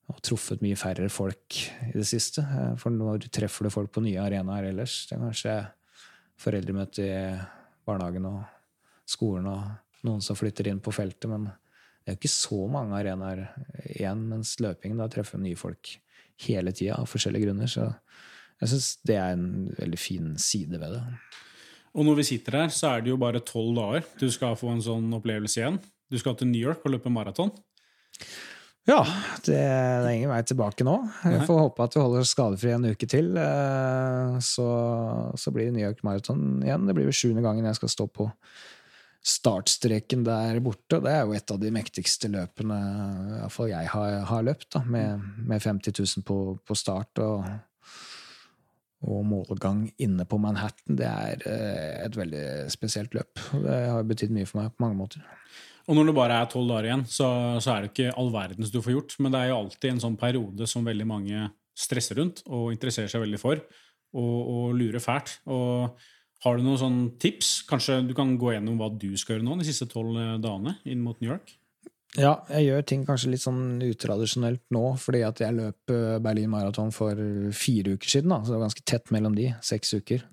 og 0.08 0.22
truffet 0.24 0.62
mye 0.64 0.78
færre 0.80 1.10
folk 1.12 1.58
i 1.90 1.96
det 1.96 2.06
siste. 2.08 2.44
For 2.80 2.94
når 2.94 3.28
treffer 3.34 3.68
du 3.68 3.74
folk 3.74 3.92
på 3.96 4.04
nye 4.06 4.22
arenaer 4.24 4.70
ellers? 4.70 5.02
Det 5.08 5.18
er 5.18 5.24
kanskje 5.26 5.56
foreldremøte 6.42 7.06
i 7.06 7.20
barnehagen 7.88 8.28
og 8.30 8.42
skolen 9.08 9.48
og 9.52 10.08
noen 10.08 10.24
som 10.24 10.38
flytter 10.38 10.70
inn 10.70 10.82
på 10.84 10.94
feltet, 10.96 11.30
men 11.32 11.48
det 11.48 12.14
er 12.14 12.16
jo 12.16 12.22
ikke 12.22 12.32
så 12.32 12.60
mange 12.72 12.96
arenaer 12.96 13.42
igjen. 13.90 14.22
Mens 14.30 14.54
løpingen, 14.64 15.00
da 15.02 15.10
treffer 15.12 15.42
nye 15.42 15.58
folk 15.60 15.98
hele 16.46 16.72
tida 16.76 17.02
av 17.02 17.10
forskjellige 17.10 17.48
grunner. 17.50 17.72
Så 17.72 17.88
jeg 18.62 18.72
syns 18.72 18.92
det 19.08 19.18
er 19.20 19.34
en 19.36 19.68
veldig 19.76 20.00
fin 20.00 20.30
side 20.40 20.80
ved 20.80 20.96
det. 20.96 21.04
Og 21.98 22.06
når 22.08 22.20
vi 22.20 22.28
sitter 22.30 22.60
her, 22.62 22.72
så 22.74 22.94
er 22.94 23.04
det 23.04 23.12
jo 23.12 23.20
bare 23.20 23.42
tolv 23.44 23.74
dager 23.76 24.06
du 24.22 24.28
skal 24.32 24.56
få 24.60 24.70
en 24.72 24.84
sånn 24.86 25.10
opplevelse 25.18 25.60
igjen. 25.60 25.82
Du 26.08 26.16
skal 26.22 26.38
til 26.40 26.52
New 26.52 26.62
York 26.62 26.86
og 26.86 26.94
løpe 26.94 27.12
maraton. 27.12 27.52
Ja, 28.88 29.02
det, 29.44 29.58
er 29.60 30.06
ingen 30.14 30.32
vei 30.32 30.40
tilbake 30.48 30.86
nå. 30.88 30.96
Jeg 31.28 31.44
får 31.50 31.60
håpe 31.60 31.84
at 31.84 31.98
vi 31.98 32.04
holder 32.04 32.24
oss 32.24 32.32
skadefri 32.32 32.72
en 32.72 32.88
uke 32.88 33.10
til. 33.12 33.34
Eh, 33.36 34.38
så, 34.40 34.68
så 35.36 35.52
blir 35.52 35.68
det 35.68 35.76
New 35.76 35.84
York 35.84 36.06
Marathon 36.08 36.62
igjen. 36.64 36.88
Det 36.88 36.96
blir 36.96 37.10
vel 37.10 37.18
sjuende 37.18 37.44
gangen 37.44 37.68
jeg 37.68 37.80
skal 37.82 37.92
stå 37.92 38.08
på 38.08 38.30
startstreken 39.28 40.24
der 40.24 40.62
borte. 40.64 41.02
Det 41.04 41.12
er 41.12 41.26
jo 41.28 41.36
et 41.36 41.52
av 41.52 41.60
de 41.60 41.72
mektigste 41.76 42.32
løpene 42.32 42.78
iallfall 43.42 43.74
jeg 43.74 43.92
har, 43.92 44.22
har 44.30 44.46
løpt, 44.48 44.70
da, 44.78 44.86
med, 44.88 45.26
med, 45.44 45.60
50 45.60 45.92
000 46.00 46.28
på, 46.28 46.42
på 46.64 46.78
start. 46.78 47.24
og 47.24 47.48
og 49.06 49.26
målgang 49.30 49.84
inne 50.02 50.26
på 50.26 50.40
Manhattan, 50.42 50.96
det 50.98 51.06
er 51.06 51.44
eh, 51.46 52.06
et 52.08 52.16
veldig 52.18 52.46
spesielt 52.74 53.14
løp. 53.14 53.38
Det 53.62 53.76
har 53.92 54.08
betydd 54.10 54.34
mye 54.34 54.48
for 54.50 54.64
meg 54.64 54.72
på 54.74 54.84
mange 54.88 54.98
måter. 54.98 55.22
Og 55.88 55.96
når 55.96 56.10
det 56.10 56.18
bare 56.18 56.42
er 56.42 56.50
tolv 56.52 56.68
dager 56.68 56.90
igjen, 56.90 57.06
så, 57.08 57.30
så, 57.64 57.72
er 57.74 57.86
det 57.86 57.94
ikke 57.94 58.16
all 58.20 58.30
verdens 58.34 58.72
du 58.74 58.82
får 58.84 58.94
gjort. 58.94 59.16
Men 59.24 59.34
det 59.34 59.40
er 59.40 59.52
jo 59.54 59.60
alltid 59.62 59.90
en 59.94 60.04
sånn 60.04 60.18
periode 60.20 60.68
som 60.68 60.88
veldig 60.88 61.08
mange 61.08 61.46
stresser 61.78 62.20
rundt 62.20 62.42
og 62.50 62.74
interesserer 62.74 63.12
seg 63.12 63.24
veldig 63.24 63.40
for, 63.40 63.62
og, 64.18 64.38
og 64.52 64.76
lurer 64.76 65.04
fælt. 65.04 65.38
Og 65.54 65.96
har 66.44 66.58
du 66.58 66.66
noen 66.66 66.82
sånn 66.82 67.00
tips? 67.22 67.62
Kanskje 67.70 68.02
du 68.06 68.14
kan 68.18 68.36
gå 68.40 68.52
gjennom 68.54 68.78
hva 68.82 68.92
du 68.92 69.10
skal 69.18 69.38
gjøre 69.38 69.48
nå 69.48 69.58
de 69.62 69.70
siste 69.70 69.88
tolv 69.90 70.20
eh, 70.20 70.36
dagene 70.44 70.76
inn 70.90 71.02
mot 71.06 71.18
New 71.22 71.32
York? 71.32 71.56
Ja, 72.18 72.34
jeg 72.50 72.70
gjør 72.70 72.86
ting 72.88 73.04
kanskje 73.06 73.32
litt 73.34 73.44
sånn 73.44 73.82
utradisjonelt 73.84 74.64
nå, 74.74 74.84
fordi 75.02 75.22
at 75.28 75.42
jeg 75.44 75.56
løp 75.58 75.94
eh, 75.94 76.18
Berlin 76.24 76.52
Marathon 76.52 76.92
for 76.96 77.20
fire 77.56 77.96
uker 77.96 78.12
siden. 78.18 78.34
Da, 78.34 78.42
så 78.44 78.54
det 78.54 78.60
var 78.60 78.68
ganske 78.68 78.86
tett 78.90 79.14
mellom 79.16 79.38
de. 79.38 79.52
Seks 79.66 79.96
uker. 79.98 80.26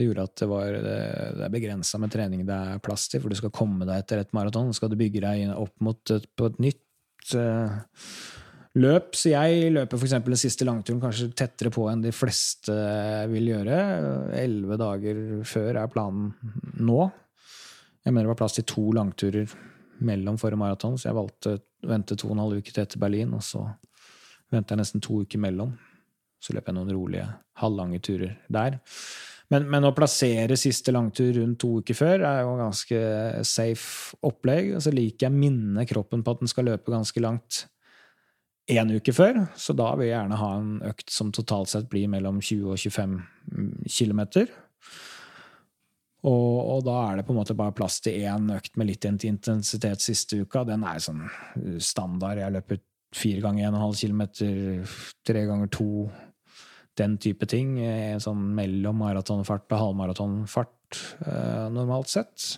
Det 0.00 0.06
gjorde 0.06 0.24
at 0.24 0.34
det, 0.40 0.46
var, 0.48 0.76
det 0.80 1.44
er 1.44 1.52
begrensa 1.52 1.98
med 2.00 2.12
trening 2.14 2.46
det 2.48 2.56
er 2.56 2.80
plass 2.80 3.04
til, 3.12 3.20
for 3.20 3.28
du 3.28 3.36
skal 3.36 3.52
komme 3.52 3.84
deg 3.84 4.00
etter 4.00 4.22
et 4.22 4.30
maraton. 4.32 4.70
Skal 4.72 4.88
du 4.88 4.96
bygge 4.96 5.20
deg 5.20 5.50
opp 5.52 5.74
mot 5.84 6.14
et, 6.14 6.24
på 6.32 6.48
et 6.48 6.62
nytt 6.64 7.34
uh, 7.36 7.74
løp. 8.80 9.16
Så 9.18 9.32
jeg 9.34 9.72
løper 9.74 9.98
f.eks. 9.98 10.16
den 10.24 10.40
siste 10.40 10.68
langturen 10.68 11.02
kanskje 11.02 11.30
tettere 11.36 11.72
på 11.74 11.84
enn 11.90 12.04
de 12.04 12.14
fleste 12.14 12.76
vil 13.32 13.50
gjøre. 13.52 13.80
Elleve 14.40 14.78
dager 14.80 15.20
før 15.48 15.82
er 15.82 15.92
planen 15.92 16.32
nå. 16.80 17.02
Jeg 18.00 18.14
mener 18.14 18.30
det 18.30 18.32
var 18.32 18.40
plass 18.40 18.56
til 18.56 18.68
to 18.70 18.86
langturer 18.96 19.52
mellom 20.00 20.38
forrige 20.40 20.60
maraton, 20.62 20.96
så 20.96 21.10
jeg 21.10 21.18
valgte 21.18 21.58
å 21.58 21.90
vente 21.90 22.16
to 22.16 22.30
og 22.30 22.38
en 22.38 22.44
halv 22.46 22.60
uke 22.62 22.72
til 22.72 22.86
etter 22.86 23.00
Berlin, 23.02 23.34
og 23.36 23.44
så 23.44 23.66
venter 24.50 24.72
jeg 24.72 24.80
nesten 24.80 25.04
to 25.04 25.20
uker 25.26 25.42
mellom. 25.42 25.74
Så 26.40 26.54
løper 26.56 26.72
jeg 26.72 26.78
noen 26.78 26.94
rolige 26.96 27.26
halvlange 27.60 28.00
turer 28.00 28.38
der. 28.48 28.78
Men, 29.50 29.66
men, 29.66 29.86
å 29.86 29.94
plassere 29.94 30.58
siste 30.58 30.92
langtur 30.94 31.32
rundt 31.40 31.58
to 31.62 31.80
uker 31.82 31.96
før 31.98 32.22
er 32.22 32.44
jo 32.44 32.54
ganske 32.60 33.00
safe 33.48 34.18
opplegg. 34.26 34.76
Og 34.76 34.84
så 34.84 34.92
liker 34.94 35.26
jeg 35.26 35.34
minne 35.36 35.86
kroppen 35.90 36.22
på 36.22 36.36
at 36.36 36.44
den 36.44 36.50
skal 36.50 36.68
løpe 36.70 36.94
ganske 36.94 37.22
langt 37.24 37.64
én 38.70 38.92
uke 38.94 39.14
før. 39.14 39.42
Så 39.58 39.74
da 39.74 39.90
vil 39.98 40.06
jeg 40.06 40.14
gjerne 40.14 40.38
ha 40.38 40.50
en 40.60 40.74
økt 40.92 41.10
som 41.10 41.32
totalt 41.34 41.72
sett 41.72 41.90
blir 41.90 42.10
mellom 42.12 42.38
20 42.38 42.70
og 42.70 42.78
25 42.78 43.16
km. 43.90 44.22
Og, 46.20 46.56
og, 46.60 46.80
da 46.84 46.96
er 47.08 47.18
det 47.18 47.26
på 47.26 47.32
en 47.32 47.40
måte 47.40 47.56
bare 47.56 47.74
plass 47.74 47.98
til 48.04 48.22
én 48.28 48.50
økt 48.54 48.76
med 48.78 48.90
litt 48.90 49.06
intensitet 49.08 50.04
siste 50.04 50.42
uka. 50.44 50.62
Den 50.68 50.84
er 50.86 51.00
sånn 51.02 51.24
standard. 51.82 52.38
Jeg 52.38 52.54
løper 52.58 52.82
fire 53.16 53.42
ganger 53.42 53.72
1,5 53.72 54.02
km, 54.04 54.22
tre 55.26 55.46
ganger 55.48 55.72
to 55.74 55.88
den 57.00 57.16
type 57.22 57.48
ting. 57.50 57.76
Sånn 58.22 58.50
mellom 58.56 59.00
maratonfart 59.02 59.70
og 59.72 59.84
halvmaratonfart 59.84 61.00
eh, 61.26 61.66
normalt 61.74 62.12
sett. 62.12 62.50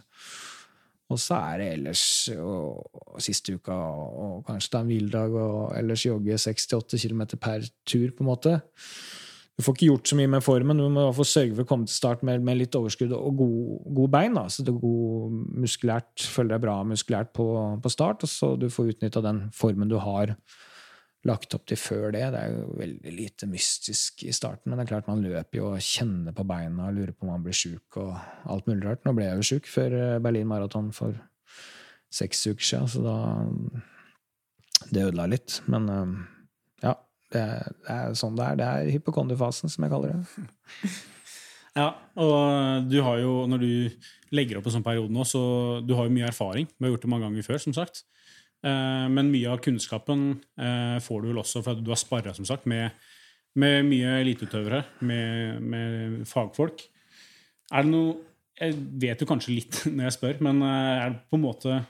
Og 1.12 1.20
så 1.20 1.36
er 1.36 1.60
det 1.60 1.72
ellers 1.76 2.04
og, 2.40 3.18
siste 3.20 3.56
uka 3.58 3.74
og 3.74 4.46
kanskje 4.46 4.70
det 4.70 4.78
er 4.78 4.84
en 4.84 4.92
hviledag 4.92 5.34
og 5.36 5.58
ellers 5.76 6.06
jogge 6.06 6.38
6-8 6.40 7.00
km 7.02 7.26
per 7.36 7.66
tur, 7.88 8.08
på 8.16 8.24
en 8.24 8.30
måte. 8.30 8.54
Du 9.52 9.60
får 9.66 9.76
ikke 9.76 9.90
gjort 9.90 10.08
så 10.08 10.16
mye 10.16 10.30
med 10.32 10.44
formen, 10.44 10.80
du 10.80 10.88
må 10.88 11.04
få 11.12 11.26
sørge 11.28 11.52
for 11.52 11.66
å 11.66 11.68
komme 11.68 11.88
til 11.88 11.98
start 11.98 12.22
med, 12.24 12.40
med 12.44 12.56
litt 12.62 12.76
overskudd 12.78 13.12
og 13.12 13.36
god, 13.42 13.90
god 13.98 14.12
bein. 14.14 14.38
Da. 14.38 14.46
Så 14.48 14.64
du 14.64 14.72
god 14.72 15.36
muskulært, 15.60 16.24
føler 16.24 16.54
deg 16.54 16.64
bra 16.64 16.78
muskulært 16.88 17.34
på, 17.36 17.46
på 17.84 17.92
start, 17.92 18.24
og 18.24 18.32
så 18.32 18.54
du 18.56 18.70
får 18.72 18.94
utnytta 18.94 19.24
den 19.24 19.44
formen 19.56 19.92
du 19.92 19.98
har 20.00 20.34
lagt 21.28 21.54
opp 21.54 21.66
til 21.70 21.78
før 21.78 22.10
det. 22.14 22.24
Det 22.34 22.40
er 22.40 22.54
jo 22.54 22.76
veldig 22.78 23.12
lite 23.14 23.48
mystisk 23.50 24.24
i 24.26 24.34
starten, 24.34 24.70
men 24.70 24.78
det 24.78 24.86
er 24.86 24.92
klart 24.94 25.10
man 25.10 25.22
løper 25.22 25.60
jo 25.60 25.68
og 25.70 25.84
kjenner 25.86 26.34
på 26.34 26.46
beina 26.48 26.88
og 26.88 26.98
lurer 26.98 27.14
på 27.14 27.26
om 27.26 27.32
man 27.34 27.44
blir 27.44 27.56
sjuk 27.56 28.00
og 28.02 28.16
alt 28.50 28.68
mulig 28.70 28.86
rart. 28.86 29.04
Nå 29.06 29.14
ble 29.16 29.28
jeg 29.28 29.38
jo 29.38 29.48
sjuk 29.52 29.70
før 29.70 29.96
eh, 29.98 30.18
Berlin 30.24 30.50
Marathon 30.50 30.90
for 30.96 31.16
seks 32.12 32.42
uker 32.50 32.66
siden, 32.66 32.90
så 32.90 33.06
da 33.06 33.16
Det 34.92 35.04
ødela 35.06 35.28
litt. 35.30 35.60
Men 35.70 35.88
eh, 35.88 36.18
ja, 36.88 36.96
det 37.32 37.46
er, 37.46 37.72
det 37.86 37.96
er 37.96 38.18
sånn 38.18 38.36
det 38.36 38.48
er. 38.48 38.58
Det 38.58 38.68
er 38.68 38.92
hypokondifasen, 38.96 39.70
som 39.70 39.86
jeg 39.86 39.94
kaller 39.94 40.18
det. 40.18 40.92
Ja, 41.72 41.94
og 42.20 42.88
du 42.90 42.98
har 43.00 43.16
jo, 43.22 43.46
når 43.48 43.62
du 43.62 43.70
legger 44.36 44.58
opp 44.58 44.66
en 44.68 44.74
sånn 44.74 44.84
periode 44.84 45.08
nå, 45.08 45.24
så 45.24 45.40
du 45.80 45.94
har 45.96 46.04
jo 46.04 46.12
mye 46.12 46.26
erfaring. 46.28 46.66
Vi 46.68 46.84
har 46.84 46.92
gjort 46.92 47.06
det 47.06 47.08
mange 47.08 47.24
ganger 47.24 47.46
før, 47.46 47.62
som 47.64 47.72
sagt. 47.72 48.02
Eh, 48.62 49.06
men 49.10 49.30
mye 49.32 49.50
av 49.50 49.62
kunnskapen 49.62 50.36
eh, 50.54 50.98
får 51.02 51.22
du 51.22 51.32
vel 51.32 51.40
også 51.42 51.64
fordi 51.66 51.82
du 51.82 51.90
har 51.90 51.98
sparra 51.98 52.34
med, 52.70 53.00
med, 53.58 53.88
mye 53.88 54.18
eliteutøvere, 54.20 54.84
med, 55.08 55.58
med, 55.62 56.20
fagfolk. 56.30 56.86
Er 57.72 57.82
det 57.82 57.90
noe 57.90 58.20
Jeg 58.62 58.76
vet 59.00 59.20
jo 59.20 59.26
kanskje 59.26 59.54
litt 59.56 59.80
når 59.96 60.06
jeg 60.06 60.18
spør, 60.18 60.40
men 60.46 60.62
eh, 60.62 61.02
er 61.02 61.14
det 61.16 61.26
på 61.28 61.40
en 61.40 61.48
måte 61.48 61.82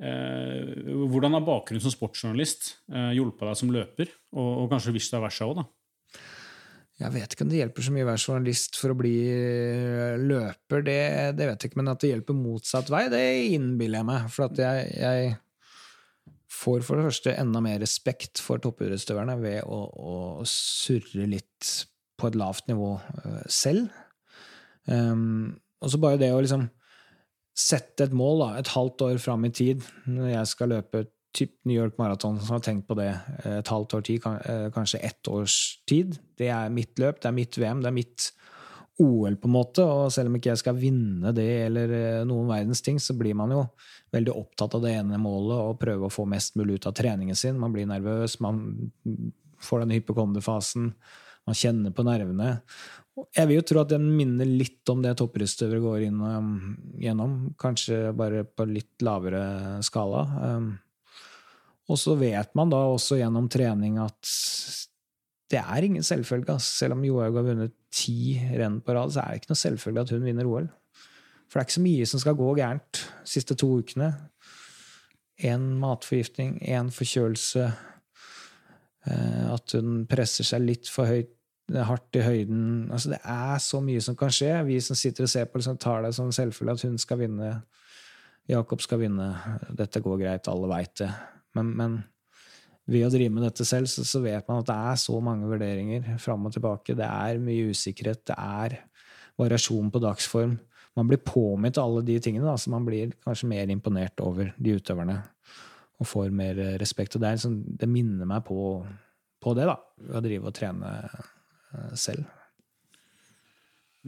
Hvordan 0.00 1.34
har 1.36 1.42
bakgrunnen 1.44 1.82
som 1.84 1.92
sportsjournalist 1.92 2.70
hjulpet 3.12 3.42
deg 3.44 3.58
som 3.60 3.68
løper, 3.74 4.08
og, 4.32 4.62
og 4.62 4.70
kanskje 4.70 4.94
vice 4.94 5.18
versa 5.20 5.44
òg, 5.44 5.58
da? 5.58 5.64
Jeg 7.02 7.12
vet 7.18 7.34
ikke 7.36 7.44
om 7.44 7.50
det 7.52 7.58
hjelper 7.58 7.84
så 7.84 7.92
mye 7.92 8.06
å 8.06 8.08
være 8.08 8.22
journalist 8.22 8.78
for 8.80 8.94
å 8.94 8.96
bli 8.96 9.12
løper, 10.24 10.86
det, 10.88 10.96
det 11.36 11.50
vet 11.50 11.66
jeg 11.66 11.68
ikke, 11.68 11.82
men 11.82 11.92
at 11.92 12.00
det 12.00 12.14
hjelper 12.14 12.38
motsatt 12.38 12.88
vei, 12.88 13.02
det 13.12 13.20
innbiller 13.58 14.00
jeg 14.00 14.08
meg. 14.08 14.32
For 14.32 14.46
at 14.48 14.64
jeg, 14.64 14.88
jeg 15.04 15.36
får 16.50 16.82
for 16.86 16.98
det 16.98 17.06
første 17.08 17.36
enda 17.38 17.62
mer 17.64 17.78
respekt 17.82 18.42
for 18.42 18.62
toppidrettsutøverne 18.62 19.36
ved 19.42 19.60
å, 19.64 19.80
å, 19.86 20.16
surre 20.48 21.28
litt 21.30 21.70
på 22.20 22.28
et 22.28 22.36
lavt 22.38 22.66
nivå 22.68 22.96
uh, 22.98 23.40
selv. 23.50 23.88
Um, 24.90 25.56
og 25.80 25.92
så 25.92 26.00
bare 26.02 26.20
det 26.20 26.32
å 26.34 26.42
liksom 26.42 26.66
sette 27.56 28.06
et 28.06 28.16
mål 28.16 28.42
da, 28.42 28.50
et 28.58 28.74
halvt 28.74 29.06
år 29.06 29.22
fram 29.22 29.46
i 29.46 29.52
tid, 29.54 29.84
når 30.08 30.34
jeg 30.34 30.52
skal 30.52 30.72
løpe 30.74 31.04
typ 31.36 31.52
New 31.68 31.76
York 31.76 31.98
Marathon, 32.00 32.40
som 32.42 32.56
har 32.56 32.62
tenkt 32.64 32.88
på 32.88 32.96
det 32.98 33.10
et 33.46 33.70
halvt 33.70 33.94
år 33.98 34.06
tid, 34.06 34.24
kanskje 34.74 35.02
ett 35.06 35.28
års 35.30 35.56
tid. 35.88 36.16
Det 36.40 36.48
er 36.50 36.72
mitt 36.74 36.98
løp, 36.98 37.20
det 37.22 37.30
er 37.30 37.36
mitt 37.36 37.58
VM, 37.60 37.82
det 37.84 37.90
er 37.90 37.94
mitt 37.94 38.30
OL, 39.00 39.36
på 39.40 39.48
en 39.48 39.54
måte. 39.54 39.84
Og 39.84 40.12
selv 40.14 40.30
om 40.30 40.36
ikke 40.38 40.52
jeg 40.52 40.62
skal 40.62 40.78
vinne 40.78 41.32
det 41.36 41.48
eller 41.66 41.94
eh, 41.96 42.20
noen 42.28 42.50
verdens 42.50 42.84
ting, 42.84 43.00
så 43.02 43.16
blir 43.18 43.36
man 43.38 43.54
jo 43.54 43.64
veldig 44.14 44.34
opptatt 44.36 44.76
av 44.76 44.84
det 44.84 44.94
ene 44.98 45.20
målet 45.22 45.58
og 45.58 45.80
prøve 45.80 46.08
å 46.08 46.12
få 46.12 46.26
mest 46.28 46.56
mulig 46.60 46.80
ut 46.80 46.90
av 46.90 46.96
treningen 46.98 47.38
sin. 47.38 47.60
Man 47.60 47.74
blir 47.74 47.88
nervøs, 47.90 48.38
man 48.44 48.62
får 49.60 49.84
den 49.84 49.96
hypokonderfasen, 49.98 50.92
man 51.48 51.56
kjenner 51.56 51.94
på 51.94 52.04
nervene. 52.06 52.58
Jeg 53.36 53.48
vil 53.48 53.58
jo 53.58 53.64
tro 53.66 53.82
at 53.82 53.90
den 53.92 54.06
minner 54.16 54.48
litt 54.48 54.88
om 54.92 55.02
det 55.04 55.16
topprystøvere 55.18 55.82
går 55.82 56.04
inn 56.06 56.20
um, 56.22 56.52
gjennom, 57.00 57.34
kanskje 57.60 58.14
bare 58.16 58.44
på 58.46 58.64
litt 58.70 59.02
lavere 59.04 59.80
skala. 59.84 60.22
Um, 60.40 60.70
og 61.90 61.98
så 61.98 62.14
vet 62.18 62.54
man 62.54 62.70
da 62.70 62.84
også 62.86 63.18
gjennom 63.18 63.48
trening 63.50 63.98
at 64.00 64.30
det 65.50 65.58
er 65.60 65.86
ingen 65.86 66.04
selvfølge. 66.06 66.58
Selv 66.62 66.94
om 66.94 67.04
Johaug 67.04 67.36
har 67.40 67.46
vunnet 67.46 67.74
ti 67.92 68.38
renn 68.38 68.80
på 68.84 68.94
rad, 68.94 69.12
så 69.14 69.22
er 69.22 69.32
det 69.32 69.42
ikke 69.42 69.52
noe 69.52 69.62
selvfølge 69.64 70.04
at 70.04 70.12
hun 70.14 70.26
vinner 70.26 70.48
OL. 70.48 70.68
For 71.50 71.58
det 71.58 71.62
er 71.62 71.66
ikke 71.66 71.78
så 71.78 71.86
mye 71.86 72.06
som 72.06 72.22
skal 72.22 72.38
gå 72.38 72.50
gærent 72.60 73.00
de 73.00 73.32
siste 73.32 73.56
to 73.58 73.70
ukene. 73.80 74.12
Én 75.50 75.66
matforgiftning, 75.80 76.60
én 76.62 76.92
forkjølelse, 76.94 77.66
eh, 79.10 79.46
at 79.50 79.74
hun 79.74 80.04
presser 80.06 80.46
seg 80.46 80.62
litt 80.62 80.90
for 80.92 81.10
høyt, 81.10 81.32
hardt 81.70 82.16
i 82.18 82.22
høyden 82.24 82.88
altså 82.90 83.12
Det 83.12 83.20
er 83.22 83.58
så 83.62 83.78
mye 83.78 84.00
som 84.02 84.16
kan 84.18 84.32
skje. 84.34 84.52
Vi 84.66 84.80
som 84.82 84.96
sitter 84.98 85.22
og 85.22 85.30
ser 85.30 85.44
på, 85.46 85.60
liksom, 85.60 85.78
tar 85.78 86.02
det 86.02 86.14
som 86.16 86.32
selvfølgelig 86.34 86.72
at 86.72 86.86
hun 86.88 86.98
skal 86.98 87.20
vinne. 87.20 87.50
Jakob 88.50 88.82
skal 88.82 88.98
vinne. 89.04 89.28
Dette 89.78 90.02
går 90.02 90.18
greit, 90.18 90.48
alle 90.50 90.70
veit 90.70 90.96
det. 90.98 91.10
Men, 91.54 91.70
men 91.78 91.94
ved 92.90 93.06
å 93.06 93.10
drive 93.12 93.32
med 93.34 93.44
dette 93.44 93.66
selv, 93.68 93.90
så, 93.90 94.04
så, 94.06 94.22
vet 94.24 94.46
man 94.48 94.62
at 94.62 94.70
det 94.70 94.76
er 94.76 95.00
så 95.02 95.18
mange 95.22 95.48
vurderinger 95.50 96.16
fram 96.22 96.46
og 96.48 96.54
tilbake. 96.54 96.96
Det 96.98 97.06
er 97.06 97.42
mye 97.42 97.74
usikkerhet, 97.74 98.24
det 98.30 98.36
er 98.36 98.78
variasjon 99.40 99.92
på 99.92 100.02
dagsform. 100.02 100.56
Man 100.98 101.10
blir 101.10 101.22
påminnet 101.22 101.78
alle 101.80 102.02
de 102.06 102.16
tingene, 102.22 102.48
da, 102.48 102.56
så 102.58 102.72
man 102.72 102.86
blir 102.88 103.14
kanskje 103.24 103.50
mer 103.52 103.70
imponert 103.70 104.20
over 104.24 104.50
de 104.58 104.74
utøverne. 104.80 105.20
Og 106.00 106.08
får 106.08 106.32
mer 106.34 106.58
respekt. 106.80 107.14
Og 107.14 107.22
det, 107.22 107.36
liksom, 107.36 107.60
det 107.78 107.88
minner 107.90 108.28
meg 108.28 108.42
på, 108.48 108.80
på 109.44 109.54
det, 109.58 109.68
da, 109.68 109.76
å 110.16 110.24
drive 110.24 110.48
og 110.48 110.56
trene 110.56 110.92
eh, 111.04 111.96
selv. 112.00 112.24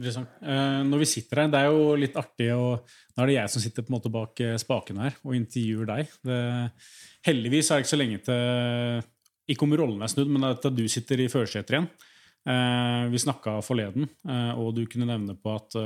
Eh, 0.01 0.79
når 0.87 1.03
vi 1.03 1.05
sitter 1.05 1.43
her, 1.43 1.49
det 1.53 1.59
er 1.61 1.69
jo 1.69 1.93
litt 1.99 2.15
artig, 2.17 2.49
å 2.49 2.79
nå 3.13 3.21
er 3.21 3.29
det 3.29 3.35
jeg 3.35 3.51
som 3.53 3.61
sitter 3.61 3.85
på 3.85 3.91
en 3.91 3.97
måte 3.99 4.13
bak 4.13 4.41
eh, 4.41 4.55
spaken 4.57 5.03
her 5.03 5.19
og 5.21 5.35
intervjuer 5.37 5.89
deg. 5.91 6.15
Det, 6.25 6.39
heldigvis 7.29 7.69
er 7.69 7.77
det 7.77 7.85
ikke 7.85 7.93
så 7.93 7.99
lenge 8.01 8.23
til 8.25 9.03
Ikke 9.53 9.67
om 9.67 9.77
rollen 9.77 10.01
er 10.01 10.09
snudd, 10.09 10.31
men 10.33 10.49
at 10.49 10.65
du 10.73 10.83
sitter 10.89 11.21
i 11.21 11.29
førersetet 11.29 11.75
igjen. 11.75 11.87
Eh, 12.49 13.05
vi 13.13 13.21
snakka 13.21 13.59
forleden, 13.63 14.09
og 14.57 14.73
du 14.75 14.83
kunne 14.89 15.07
nevne 15.07 15.37
på 15.37 15.53
at 15.53 15.77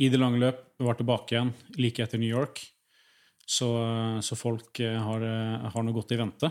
i 0.00 0.10
det 0.10 0.18
lange 0.18 0.40
løp 0.40 0.64
var 0.82 0.98
tilbake 0.98 1.36
igjen 1.36 1.54
like 1.78 2.02
etter 2.02 2.18
New 2.18 2.30
York. 2.30 2.64
Så, 3.50 3.66
så 4.22 4.36
folk 4.38 4.78
har, 4.78 5.24
har, 5.66 5.82
noe 5.82 5.94
godt 5.94 6.12
i 6.14 6.18
vente. 6.20 6.50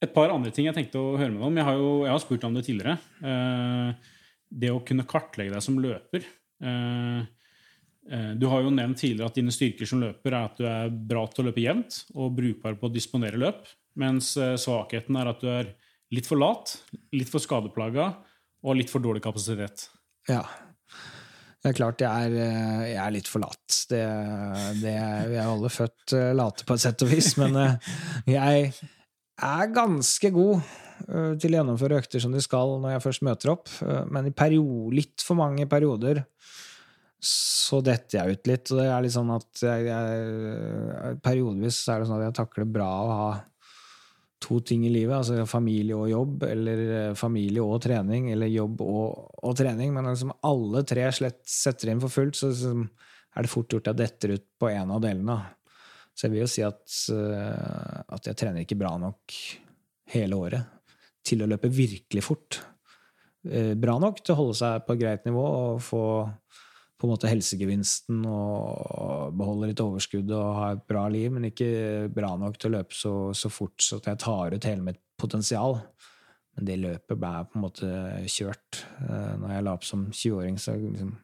et 0.00 0.14
par 0.14 0.32
andre 0.32 0.50
ting 0.50 0.64
jeg 0.64 0.74
tenkte 0.74 0.98
å 0.98 1.16
høre 1.16 1.30
med 1.30 1.42
deg 1.42 1.48
om. 1.50 1.58
Jeg 1.60 1.68
har 1.68 1.76
jo 1.76 1.90
jeg 2.06 2.12
har 2.12 2.22
spurt 2.22 2.46
om 2.48 2.56
det 2.56 2.64
tidligere 2.66 2.96
det 4.52 4.72
å 4.72 4.82
kunne 4.86 5.06
kartlegge 5.08 5.54
deg 5.54 5.64
som 5.64 5.78
løper 5.80 6.24
eh, 6.24 7.20
eh, 8.10 8.32
Du 8.38 8.48
har 8.52 8.64
jo 8.64 8.72
nevnt 8.74 9.00
tidligere 9.00 9.30
at 9.30 9.38
dine 9.38 9.54
styrker 9.54 9.88
som 9.88 10.02
løper 10.02 10.34
er 10.34 10.50
at 10.50 10.58
du 10.58 10.66
er 10.68 10.90
bra 10.92 11.24
til 11.30 11.44
å 11.44 11.48
løpe 11.48 11.64
jevnt 11.64 12.02
og 12.14 12.34
brukbar 12.36 12.76
på 12.80 12.90
å 12.90 12.92
disponere 12.92 13.40
løp, 13.40 13.64
mens 14.00 14.34
eh, 14.36 14.58
svakheten 14.60 15.18
er 15.20 15.32
at 15.32 15.40
du 15.42 15.48
er 15.52 15.72
litt 16.12 16.28
for 16.28 16.40
lat, 16.40 16.76
litt 17.16 17.32
for 17.32 17.42
skadeplaga 17.42 18.12
og 18.62 18.78
litt 18.78 18.92
for 18.92 19.02
dårlig 19.02 19.24
kapasitet. 19.24 19.88
Ja. 20.28 20.44
Det 21.62 21.70
er 21.70 21.76
klart 21.78 22.02
jeg 22.02 22.10
er, 22.26 22.32
jeg 22.90 22.98
er 22.98 23.12
litt 23.14 23.28
for 23.30 23.42
lat. 23.42 23.76
Det, 23.88 24.02
det, 24.82 24.94
vi 25.30 25.36
er 25.38 25.46
alle 25.46 25.70
født 25.70 26.14
late 26.34 26.66
på 26.66 26.74
et 26.74 26.82
sett 26.82 27.04
og 27.06 27.12
vis, 27.12 27.30
men 27.38 27.54
jeg 28.26 28.72
er 29.42 29.70
ganske 29.74 30.30
god 30.34 30.60
til 31.40 31.54
å 31.54 31.60
gjennomføre 31.60 32.00
økter 32.02 32.22
som 32.22 32.34
de 32.34 32.42
skal 32.42 32.76
når 32.80 32.96
jeg 32.96 33.04
først 33.06 33.24
møter 33.26 33.52
opp, 33.54 33.70
eh, 33.84 34.02
men 34.12 34.28
i 34.28 34.34
period, 34.34 34.92
litt 34.96 35.24
for 35.24 35.38
mange 35.38 35.66
perioder 35.70 36.24
så 37.22 37.78
detter 37.84 38.18
jeg 38.18 38.34
ut 38.34 38.50
litt. 38.50 38.70
Og 38.72 38.80
det 38.80 38.88
er 38.90 39.04
litt 39.04 39.14
sånn 39.14 39.30
at 39.30 39.62
jeg, 39.62 39.86
jeg, 39.86 41.16
periodevis 41.22 41.78
er 41.92 42.02
det 42.02 42.08
sånn 42.10 42.18
at 42.18 42.26
jeg 42.26 42.38
takler 42.40 42.68
bra 42.78 42.90
å 42.90 43.16
ha 43.20 43.32
to 44.42 44.58
ting 44.66 44.82
i 44.88 44.90
livet, 44.90 45.14
altså 45.14 45.44
familie 45.46 45.94
og 45.94 46.10
jobb, 46.10 46.48
eller 46.48 46.84
eh, 46.96 47.14
familie 47.18 47.62
og 47.62 47.78
trening, 47.84 48.32
eller 48.34 48.50
jobb 48.50 48.82
og, 48.82 49.38
og 49.38 49.56
trening, 49.58 49.92
men 49.94 50.10
liksom 50.10 50.34
alle 50.48 50.82
tre 50.88 51.06
slett 51.14 51.44
setter 51.46 51.92
inn 51.92 52.02
for 52.02 52.10
fullt, 52.10 52.40
så 52.40 52.50
liksom, 52.50 52.88
er 53.32 53.46
det 53.46 53.52
fort 53.52 53.70
gjort 53.70 53.92
at 53.92 53.94
jeg 53.94 54.00
detter 54.02 54.34
ut 54.34 54.46
på 54.58 54.72
en 54.72 54.90
av 54.96 55.04
delene. 55.04 55.38
Så 56.12 56.26
jeg 56.26 56.34
vil 56.34 56.42
jo 56.42 56.50
si 56.50 56.64
at, 56.66 56.82
at 58.12 58.26
jeg 58.28 58.36
trener 58.36 58.66
ikke 58.66 58.76
bra 58.82 58.90
nok 59.00 59.38
hele 60.12 60.36
året 60.36 60.81
til 61.26 61.42
å 61.44 61.48
løpe 61.50 61.70
virkelig 61.72 62.24
fort. 62.26 62.60
Eh, 63.42 63.74
bra 63.78 63.96
nok 63.98 64.20
til 64.22 64.34
å 64.34 64.38
holde 64.38 64.58
seg 64.60 64.84
på 64.86 64.94
et 64.94 65.02
greit 65.02 65.26
nivå 65.26 65.42
og 65.42 65.82
få 65.82 66.04
på 67.02 67.08
en 67.08 67.10
måte 67.16 67.26
helsegevinsten 67.26 68.20
og 68.30 69.32
beholde 69.34 69.72
litt 69.72 69.80
overskudd 69.82 70.28
og 70.36 70.58
ha 70.60 70.68
et 70.76 70.84
bra 70.86 71.08
liv, 71.10 71.32
men 71.34 71.48
ikke 71.48 72.06
bra 72.14 72.36
nok 72.38 72.60
til 72.62 72.70
å 72.70 72.76
løpe 72.76 72.94
så, 72.94 73.14
så 73.34 73.50
fort 73.50 73.82
så 73.82 73.98
at 73.98 74.06
jeg 74.12 74.20
tar 74.22 74.54
ut 74.54 74.68
hele 74.70 74.86
mitt 74.86 75.00
potensial. 75.18 75.80
Men 76.54 76.68
det 76.68 76.78
løpet 76.78 77.18
ble 77.18 77.32
på 77.48 77.58
en 77.58 77.64
måte 77.64 77.90
kjørt. 78.30 78.84
Eh, 79.02 79.34
når 79.42 79.56
jeg 79.56 79.66
la 79.66 79.74
opp 79.74 79.88
som 79.88 80.06
20-åring, 80.12 80.62
så, 80.62 80.76
liksom, 80.78 81.14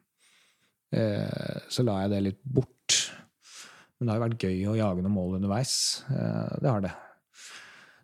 eh, 0.99 1.59
så 1.71 1.87
la 1.87 2.01
jeg 2.03 2.15
det 2.15 2.23
litt 2.27 2.43
bort. 2.43 2.97
Men 3.95 4.09
det 4.09 4.11
har 4.11 4.19
jo 4.19 4.27
vært 4.27 4.47
gøy 4.49 4.65
å 4.67 4.79
jage 4.81 5.05
noen 5.05 5.15
mål 5.15 5.37
underveis. 5.39 5.77
Det 6.09 6.67
har 6.67 6.83
det. 6.83 6.91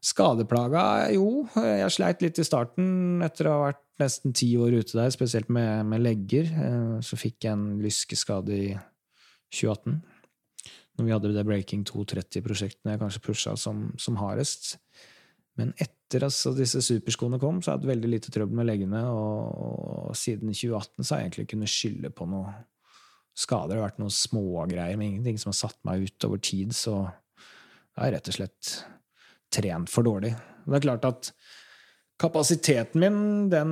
Skadeplaga, 0.05 1.09
jo. 1.15 1.47
Jeg 1.57 1.93
sleit 1.93 2.21
litt 2.21 2.37
i 2.37 2.45
starten 2.45 3.23
etter 3.25 3.49
å 3.49 3.55
ha 3.55 3.61
vært 3.69 3.81
nesten 4.01 4.35
ti 4.37 4.51
år 4.61 4.75
ute 4.77 4.99
der, 4.99 5.09
spesielt 5.13 5.49
med, 5.53 5.87
med 5.89 6.03
legger. 6.03 6.51
Eh, 6.51 6.91
så 7.05 7.17
fikk 7.17 7.47
jeg 7.47 7.55
en 7.55 7.79
lyskeskade 7.81 8.53
i 8.53 8.67
2018. 9.55 9.97
Når 10.95 11.07
vi 11.07 11.13
hadde 11.15 11.33
det 11.35 11.45
Breaking 11.47 11.83
230-prosjektene 11.89 12.93
jeg 12.93 13.01
kanskje 13.01 13.23
pusha 13.25 13.55
som, 13.59 13.87
som 13.99 14.19
hardest. 14.21 14.75
Men 15.59 15.73
etter 15.79 16.21
at 16.21 16.29
altså, 16.29 16.53
disse 16.55 16.83
superskoene 16.85 17.39
kom, 17.41 17.61
så 17.63 17.73
hadde 17.73 17.87
jeg 17.87 17.95
veldig 17.95 18.11
lite 18.11 18.31
trøbbel 18.35 18.61
med 18.61 18.69
leggene. 18.69 19.01
Og, 19.09 19.59
og, 19.65 20.15
siden 20.19 20.53
2018 20.53 21.01
så 21.01 21.15
har 21.15 21.23
jeg 21.23 21.31
egentlig 21.31 21.47
kunnet 21.55 21.71
skylde 21.71 22.11
på 22.15 22.27
noe 22.29 22.53
skader. 23.35 23.73
Det 23.73 23.81
har 23.81 23.87
vært 23.89 24.03
noen 24.03 24.19
smågreier, 24.21 24.99
men 24.99 25.15
ingenting 25.15 25.41
som 25.41 25.51
har 25.51 25.59
satt 25.63 25.79
meg 25.87 26.05
ut 26.05 26.29
over 26.29 26.43
tid. 26.43 26.75
Så 26.77 26.99
det 27.07 28.03
har 28.03 28.15
rett 28.19 28.31
og 28.31 28.37
slett 28.37 28.75
trent 29.55 29.91
for 29.91 30.07
dårlig. 30.07 30.33
Det 30.65 30.79
er 30.79 30.85
klart 30.85 31.07
at 31.07 31.31
kapasiteten 32.19 33.01
min, 33.01 33.17
den 33.51 33.71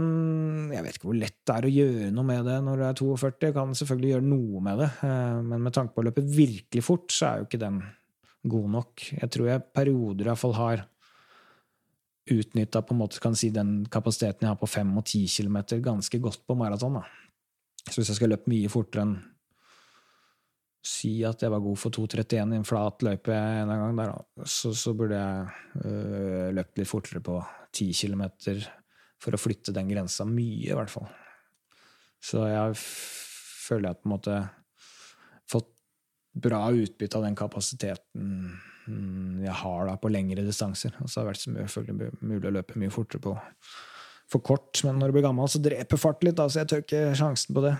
Jeg 0.74 0.84
vet 0.84 0.98
ikke 0.98 1.10
hvor 1.10 1.20
lett 1.20 1.38
det 1.48 1.56
er 1.56 1.68
å 1.68 1.74
gjøre 1.74 2.14
noe 2.14 2.28
med 2.28 2.48
det 2.48 2.58
når 2.66 2.80
du 2.80 2.86
er 2.88 2.98
42. 3.00 3.50
Jeg 3.50 3.56
kan 3.56 3.76
selvfølgelig 3.80 4.14
gjøre 4.14 4.28
noe 4.28 4.64
med 4.68 4.82
det, 4.84 4.90
eh, 5.08 5.42
men 5.52 5.68
med 5.68 5.76
tanke 5.76 5.96
på 5.96 6.04
å 6.04 6.08
løpe 6.10 6.26
virkelig 6.28 6.84
fort, 6.86 7.12
så 7.14 7.30
er 7.30 7.42
jo 7.42 7.50
ikke 7.50 7.62
den 7.62 7.84
god 8.44 8.74
nok. 8.78 9.06
Jeg 9.22 9.32
tror 9.32 9.50
jeg 9.50 9.68
perioder 9.76 10.28
iallfall 10.28 10.58
har 10.58 10.88
utnytta 12.34 12.84
si, 13.36 13.50
den 13.52 13.86
kapasiteten 13.92 14.46
jeg 14.46 14.52
har 14.52 14.60
på 14.60 14.68
5 14.68 14.98
og 14.98 15.06
10 15.06 15.28
km, 15.28 15.58
ganske 15.84 16.20
godt 16.20 16.46
på 16.48 16.56
maraton. 16.56 17.02
Så 17.90 18.00
hvis 18.00 18.10
jeg 18.10 18.20
skal 18.20 18.32
løpe 18.32 18.52
mye 18.52 18.72
fortere 18.72 19.04
enn 19.04 19.18
si 20.84 21.14
at 21.24 21.44
jeg 21.44 21.52
var 21.52 21.64
god 21.64 21.80
for 21.80 21.96
2,31 21.96 22.54
i 22.54 22.60
en 22.60 22.68
flat 22.68 23.06
løype 23.08 23.36
en 23.36 23.72
gang, 23.72 24.00
der, 24.02 24.16
så, 24.44 24.74
så, 24.76 24.92
burde 24.98 25.20
jeg 25.20 25.86
øh, 25.86 26.50
løpt 26.58 26.80
litt 26.80 26.90
fortere 26.90 27.22
på 27.24 27.38
10 27.72 27.94
km 28.02 28.26
for 29.24 29.36
å 29.36 29.40
flytte 29.40 29.76
den 29.76 29.88
grensa 29.88 30.28
mye, 30.28 30.68
i 30.68 30.76
hvert 30.76 30.92
fall. 30.92 31.08
Så 32.24 32.44
jeg 32.50 32.76
føler 32.80 33.90
jeg 33.90 34.02
på 34.02 34.10
en 34.10 34.14
måte 34.18 34.42
fått 35.50 35.72
bra 36.44 36.66
utbytte 36.74 37.20
av 37.20 37.26
den 37.30 37.38
kapasiteten 37.40 38.28
mm, 38.88 39.44
jeg 39.46 39.56
har 39.64 39.88
da 39.88 39.96
på 40.00 40.12
lengre 40.12 40.44
distanser. 40.44 40.96
Og 41.00 41.08
så 41.08 41.22
har 41.22 41.30
det 41.30 41.34
vært 41.34 41.46
selvfølgelig 41.46 42.12
mulig 42.20 42.50
å 42.50 42.56
løpe 42.60 42.80
mye 42.82 42.94
fortere 42.94 43.24
på 43.24 43.38
for 44.32 44.42
kort, 44.42 44.80
men 44.88 44.98
når 44.98 45.12
du 45.12 45.18
blir 45.18 45.26
gammel, 45.26 45.50
så 45.52 45.62
dreper 45.62 46.00
fart 46.00 46.24
litt, 46.26 46.38
da, 46.40 46.48
så 46.50 46.62
jeg 46.62 46.70
tør 46.72 46.84
ikke 46.86 47.02
sjansen 47.20 47.54
på 47.54 47.64
det. 47.66 47.74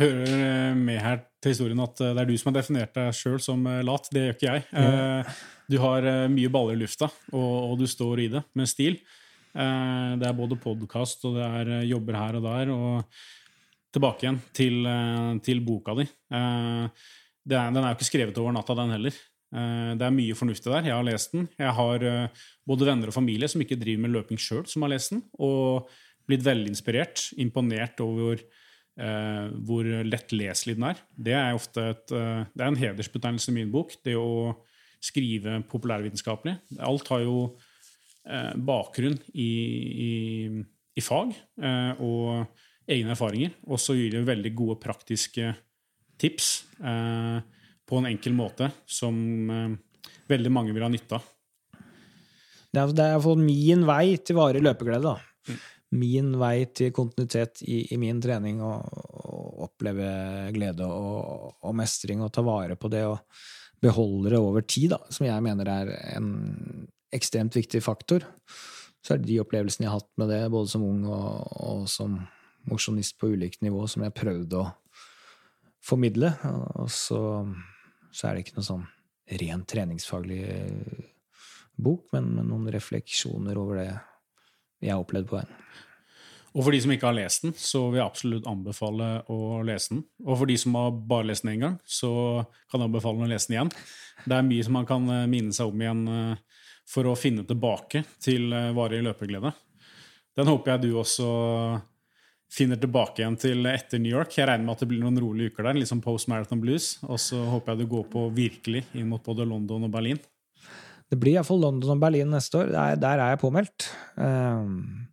Hører 0.00 0.26
eh, 0.26 0.72
med 0.74 0.98
her 0.98 1.20
til 1.42 1.52
historien 1.52 1.82
at 1.84 2.00
eh, 2.02 2.14
det 2.16 2.22
er 2.24 2.30
du 2.30 2.38
som 2.40 2.50
har 2.50 2.56
definert 2.56 2.96
deg 2.96 3.14
sjøl 3.14 3.38
som 3.42 3.60
eh, 3.70 3.82
lat. 3.86 4.08
Det 4.10 4.24
gjør 4.24 4.34
ikke 4.34 4.48
jeg. 4.48 4.64
Ja. 4.74 5.34
Du 5.70 5.78
har 5.80 6.04
mye 6.28 6.50
baller 6.52 6.76
i 6.76 6.80
lufta, 6.82 7.06
og, 7.32 7.78
du 7.80 7.86
står 7.88 8.20
i 8.20 8.26
det 8.34 8.42
med 8.52 8.68
stil. 8.68 8.98
Det 9.54 10.26
er 10.28 10.34
både 10.36 10.58
podkast 10.60 11.22
og 11.24 11.38
det 11.38 11.46
er 11.46 11.70
jobber 11.88 12.18
her 12.18 12.36
og 12.36 12.44
der. 12.44 12.72
og 12.74 13.94
tilbake 13.94 14.26
igjen 14.26 14.40
til, 14.52 14.84
til 15.46 15.62
boka 15.64 15.94
di. 15.96 16.04
Er, 16.36 16.90
den 17.48 17.78
er 17.80 17.86
jo 17.86 17.94
ikke 17.96 18.08
skrevet 18.10 18.40
over 18.42 18.52
natta, 18.52 18.76
den 18.76 18.92
heller. 18.92 19.16
Det 19.96 20.04
er 20.04 20.12
mye 20.18 20.36
fornuftig 20.36 20.68
der. 20.68 20.90
Jeg 20.90 20.98
har 20.98 21.06
lest 21.08 21.32
den. 21.32 21.48
Jeg 21.56 21.72
har 21.78 22.04
både 22.68 22.90
venner 22.90 23.08
og 23.08 23.16
familie 23.16 23.48
som 23.48 23.64
ikke 23.64 23.80
driver 23.80 24.04
med 24.04 24.12
løping 24.18 24.42
sjøl, 24.42 24.66
som 24.68 24.84
har 24.84 24.92
lest 24.92 25.14
den, 25.14 25.24
og 25.40 25.88
blitt 26.28 26.44
veldig 26.44 26.74
inspirert, 26.74 27.24
imponert 27.40 28.04
over 28.04 28.44
eh, 29.00 29.46
hvor 29.66 29.88
lettleselig 30.06 30.76
den 30.78 30.88
er. 30.90 31.02
Det 31.16 31.34
er 31.36 31.56
ofte 31.56 31.88
et, 31.92 32.14
eh, 32.14 32.44
det 32.54 32.64
er 32.64 32.72
en 32.72 32.80
hedersbetegnelse 32.80 33.52
i 33.52 33.56
min 33.58 33.72
bok, 33.74 33.96
det 34.06 34.16
å 34.18 34.54
skrive 35.04 35.60
populærvitenskapelig. 35.68 36.56
Alt 36.84 37.10
har 37.12 37.24
jo 37.24 37.38
eh, 38.24 38.52
bakgrunn 38.56 39.18
i, 39.34 39.50
i, 40.08 40.12
i 40.96 41.04
fag 41.04 41.34
eh, 41.34 42.00
og 42.00 42.46
egne 42.90 43.14
erfaringer. 43.16 43.54
Og 43.68 43.80
så 43.80 43.96
gir 43.98 44.14
det 44.14 44.24
veldig 44.28 44.54
gode 44.56 44.78
praktiske 44.82 45.52
tips 46.20 46.50
eh, 46.80 47.38
på 47.84 48.00
en 48.00 48.08
enkel 48.08 48.36
måte 48.36 48.70
som 48.86 49.16
eh, 49.50 50.10
veldig 50.30 50.52
mange 50.52 50.74
vil 50.74 50.86
ha 50.86 50.90
nytte 50.92 51.18
av. 51.18 51.30
Det 52.74 52.82
er, 52.82 52.96
det 52.96 53.06
er 53.06 53.38
min 53.38 53.84
vei 53.86 54.16
til 54.18 54.38
varig 54.40 54.64
løpeglede. 54.64 55.12
da. 55.12 55.60
Min 55.94 56.32
vei 56.40 56.66
til 56.74 56.92
kontinuitet 56.94 57.62
i, 57.62 57.84
i 57.94 57.98
min 58.00 58.20
trening 58.22 58.60
og, 58.64 58.86
og 59.24 59.66
oppleve 59.68 60.08
glede 60.54 60.86
og, 60.88 61.54
og 61.62 61.76
mestring 61.78 62.24
og 62.24 62.32
ta 62.34 62.42
vare 62.46 62.76
på 62.78 62.90
det 62.92 63.04
og 63.06 63.20
beholde 63.84 64.32
det 64.32 64.40
over 64.40 64.64
tid, 64.64 64.94
da, 64.94 65.00
som 65.12 65.26
jeg 65.26 65.44
mener 65.44 65.68
er 65.68 65.92
en 66.16 66.28
ekstremt 67.14 67.54
viktig 67.56 67.82
faktor. 67.84 68.24
Så 69.04 69.14
er 69.14 69.20
det 69.20 69.28
de 69.28 69.40
opplevelsene 69.42 69.86
jeg 69.86 69.92
har 69.92 70.00
hatt 70.00 70.20
med 70.20 70.30
det, 70.32 70.40
både 70.52 70.72
som 70.72 70.86
ung 70.86 71.04
og, 71.04 71.52
og 71.60 71.84
som 71.92 72.16
mosjonist 72.70 73.18
på 73.20 73.34
ulikt 73.34 73.60
nivå, 73.64 73.84
som 73.90 74.06
jeg 74.06 74.16
prøvde 74.16 74.62
å 74.62 74.70
formidle. 75.84 76.32
Og 76.80 76.88
så, 76.92 77.20
så 78.08 78.28
er 78.28 78.34
det 78.34 78.46
ikke 78.46 78.58
noe 78.58 78.70
sånn 78.70 78.86
rent 79.40 79.68
treningsfaglig 79.68 80.44
bok, 81.76 82.06
men, 82.14 82.32
men 82.38 82.48
noen 82.48 82.72
refleksjoner 82.72 83.60
over 83.60 83.82
det 83.82 83.90
jeg 84.84 84.92
har 84.92 85.02
opplevd 85.02 85.28
på 85.30 85.38
veien. 85.38 85.52
Og 86.54 86.62
for 86.62 86.70
de 86.74 86.78
som 86.84 86.92
ikke 86.94 87.08
har 87.08 87.16
lest 87.16 87.42
den, 87.42 87.54
så 87.58 87.80
vil 87.88 87.98
jeg 87.98 88.06
absolutt 88.06 88.46
anbefale 88.46 89.08
å 89.32 89.58
lese 89.66 89.96
den. 89.96 90.04
Og 90.22 90.38
for 90.38 90.50
de 90.50 90.56
som 90.60 90.76
har 90.78 90.92
bare 91.10 91.26
lest 91.32 91.42
den 91.42 91.56
én 91.56 91.64
gang, 91.64 91.78
så 91.82 92.10
kan 92.70 92.78
jeg 92.78 92.90
anbefale 92.90 93.26
å 93.26 93.30
lese 93.30 93.50
den 93.50 93.56
igjen. 93.56 93.72
Det 94.22 94.36
er 94.36 94.46
mye 94.46 94.66
som 94.66 94.76
man 94.78 94.86
kan 94.86 95.08
eh, 95.10 95.24
minne 95.30 95.54
seg 95.56 95.72
om 95.72 95.82
igjen 95.82 96.04
eh, 96.12 96.60
for 96.86 97.10
å 97.10 97.16
finne 97.18 97.42
tilbake 97.48 98.04
til 98.22 98.54
eh, 98.54 98.70
varig 98.76 99.02
løpeglede. 99.02 99.50
Den 100.38 100.50
håper 100.50 100.74
jeg 100.74 100.84
du 100.84 101.00
også 101.00 101.26
finner 102.54 102.78
tilbake 102.78 103.22
igjen 103.22 103.38
til 103.40 103.66
etter 103.66 103.98
New 104.02 104.14
York. 104.14 104.36
Jeg 104.36 104.46
regner 104.46 104.66
med 104.68 104.76
at 104.76 104.84
det 104.84 104.88
blir 104.92 105.02
noen 105.02 105.18
rolige 105.22 105.50
uker 105.50 105.66
der, 105.66 105.78
litt 105.78 105.90
som 105.90 106.02
post 106.04 106.30
marathon 106.30 106.62
blues. 106.62 106.92
Og 107.08 107.18
så 107.22 107.40
håper 107.50 107.74
jeg 107.74 107.82
du 107.82 107.90
går 107.96 108.06
på 108.12 108.28
virkelig 108.34 108.84
inn 108.94 109.10
mot 109.10 109.22
både 109.26 109.46
London 109.48 109.88
og 109.88 109.94
Berlin. 109.94 110.22
Det 111.10 111.18
blir 111.20 111.36
iallfall 111.36 111.62
London 111.62 111.96
og 111.96 112.02
Berlin 112.02 112.30
neste 112.34 112.62
år. 112.62 112.70
Der, 112.74 113.00
der 113.02 113.22
er 113.22 113.34
jeg 113.34 113.42
påmeldt. 113.42 113.88
Um, 114.14 115.06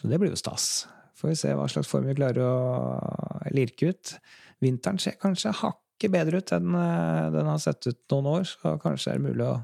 så 0.00 0.10
det 0.10 0.18
blir 0.20 0.32
jo 0.32 0.38
stas. 0.40 0.86
Får 1.16 1.32
vi 1.32 1.38
se 1.40 1.52
hva 1.56 1.66
slags 1.70 1.88
form 1.88 2.08
vi 2.10 2.16
klarer 2.16 2.44
å 2.44 3.50
lirke 3.56 3.92
ut. 3.92 4.16
Vinteren 4.64 5.00
ser 5.00 5.16
kanskje 5.20 5.54
hakket 5.62 6.12
bedre 6.12 6.42
ut 6.42 6.52
enn 6.56 6.74
eh, 6.76 7.28
den 7.34 7.48
har 7.48 7.60
sett 7.62 7.88
ut 7.88 8.02
noen 8.12 8.32
år, 8.34 8.48
så 8.48 8.76
kanskje 8.82 9.14
er 9.14 9.20
det 9.20 9.30
mulig 9.30 9.46
å 9.46 9.54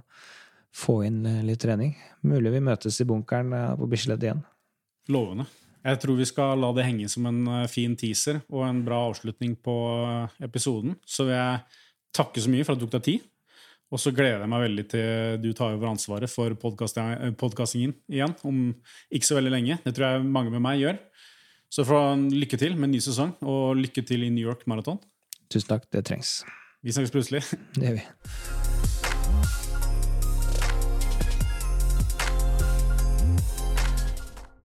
få 0.73 1.03
inn 1.05 1.21
litt 1.45 1.61
trening. 1.65 1.93
Mulig 2.25 2.55
vi 2.55 2.65
møtes 2.65 3.01
i 3.05 3.09
bunkeren 3.09 3.53
eh, 3.57 3.75
på 3.77 3.89
Bislett 3.93 4.25
igjen. 4.25 4.41
Lovende. 5.13 5.49
Jeg 5.83 5.99
tror 5.99 6.15
vi 6.15 6.29
skal 6.29 6.61
la 6.63 6.71
det 6.77 6.87
henge 6.87 7.09
som 7.11 7.27
en 7.29 7.43
eh, 7.59 7.69
fin 7.71 7.97
teaser 7.99 8.41
og 8.49 8.65
en 8.69 8.85
bra 8.87 9.03
avslutning 9.11 9.59
på 9.61 9.77
episoden. 10.45 10.97
Så 11.05 11.29
vil 11.29 11.37
jeg 11.37 11.61
takke 12.17 12.45
så 12.45 12.53
mye 12.53 12.65
for 12.65 12.77
at 12.77 12.81
du 12.81 12.87
tok 12.87 12.97
deg 13.01 13.09
tid. 13.09 13.29
Og 13.93 14.01
så 14.01 14.13
gleder 14.17 14.41
jeg 14.41 14.49
meg 14.49 14.65
veldig 14.65 14.85
til 14.89 15.41
du 15.43 15.51
tar 15.57 15.75
over 15.77 15.91
ansvaret 15.91 16.33
for 16.33 16.57
podkastingen 16.57 17.93
igjen 18.09 18.33
om 18.49 18.63
ikke 19.13 19.29
så 19.29 19.37
veldig 19.37 19.53
lenge. 19.53 19.77
Det 19.85 19.93
tror 19.93 20.07
jeg 20.09 20.31
mange 20.33 20.55
med 20.55 20.65
meg 20.65 20.81
gjør. 20.81 20.99
Så 21.73 21.85
lykke 22.33 22.61
til 22.61 22.75
med 22.77 22.89
en 22.89 22.97
ny 22.97 23.05
sesong, 23.05 23.37
og 23.45 23.77
lykke 23.81 24.05
til 24.09 24.25
i 24.25 24.33
New 24.33 24.45
York 24.49 24.67
Marathon. 24.69 25.01
Tusen 25.53 25.73
takk, 25.73 25.89
det 25.93 26.05
trengs. 26.09 26.41
Vi 26.85 26.93
snakkes 26.93 27.15
plutselig. 27.15 27.45
Det 27.77 27.89
gjør 27.89 28.01
vi. 28.01 28.62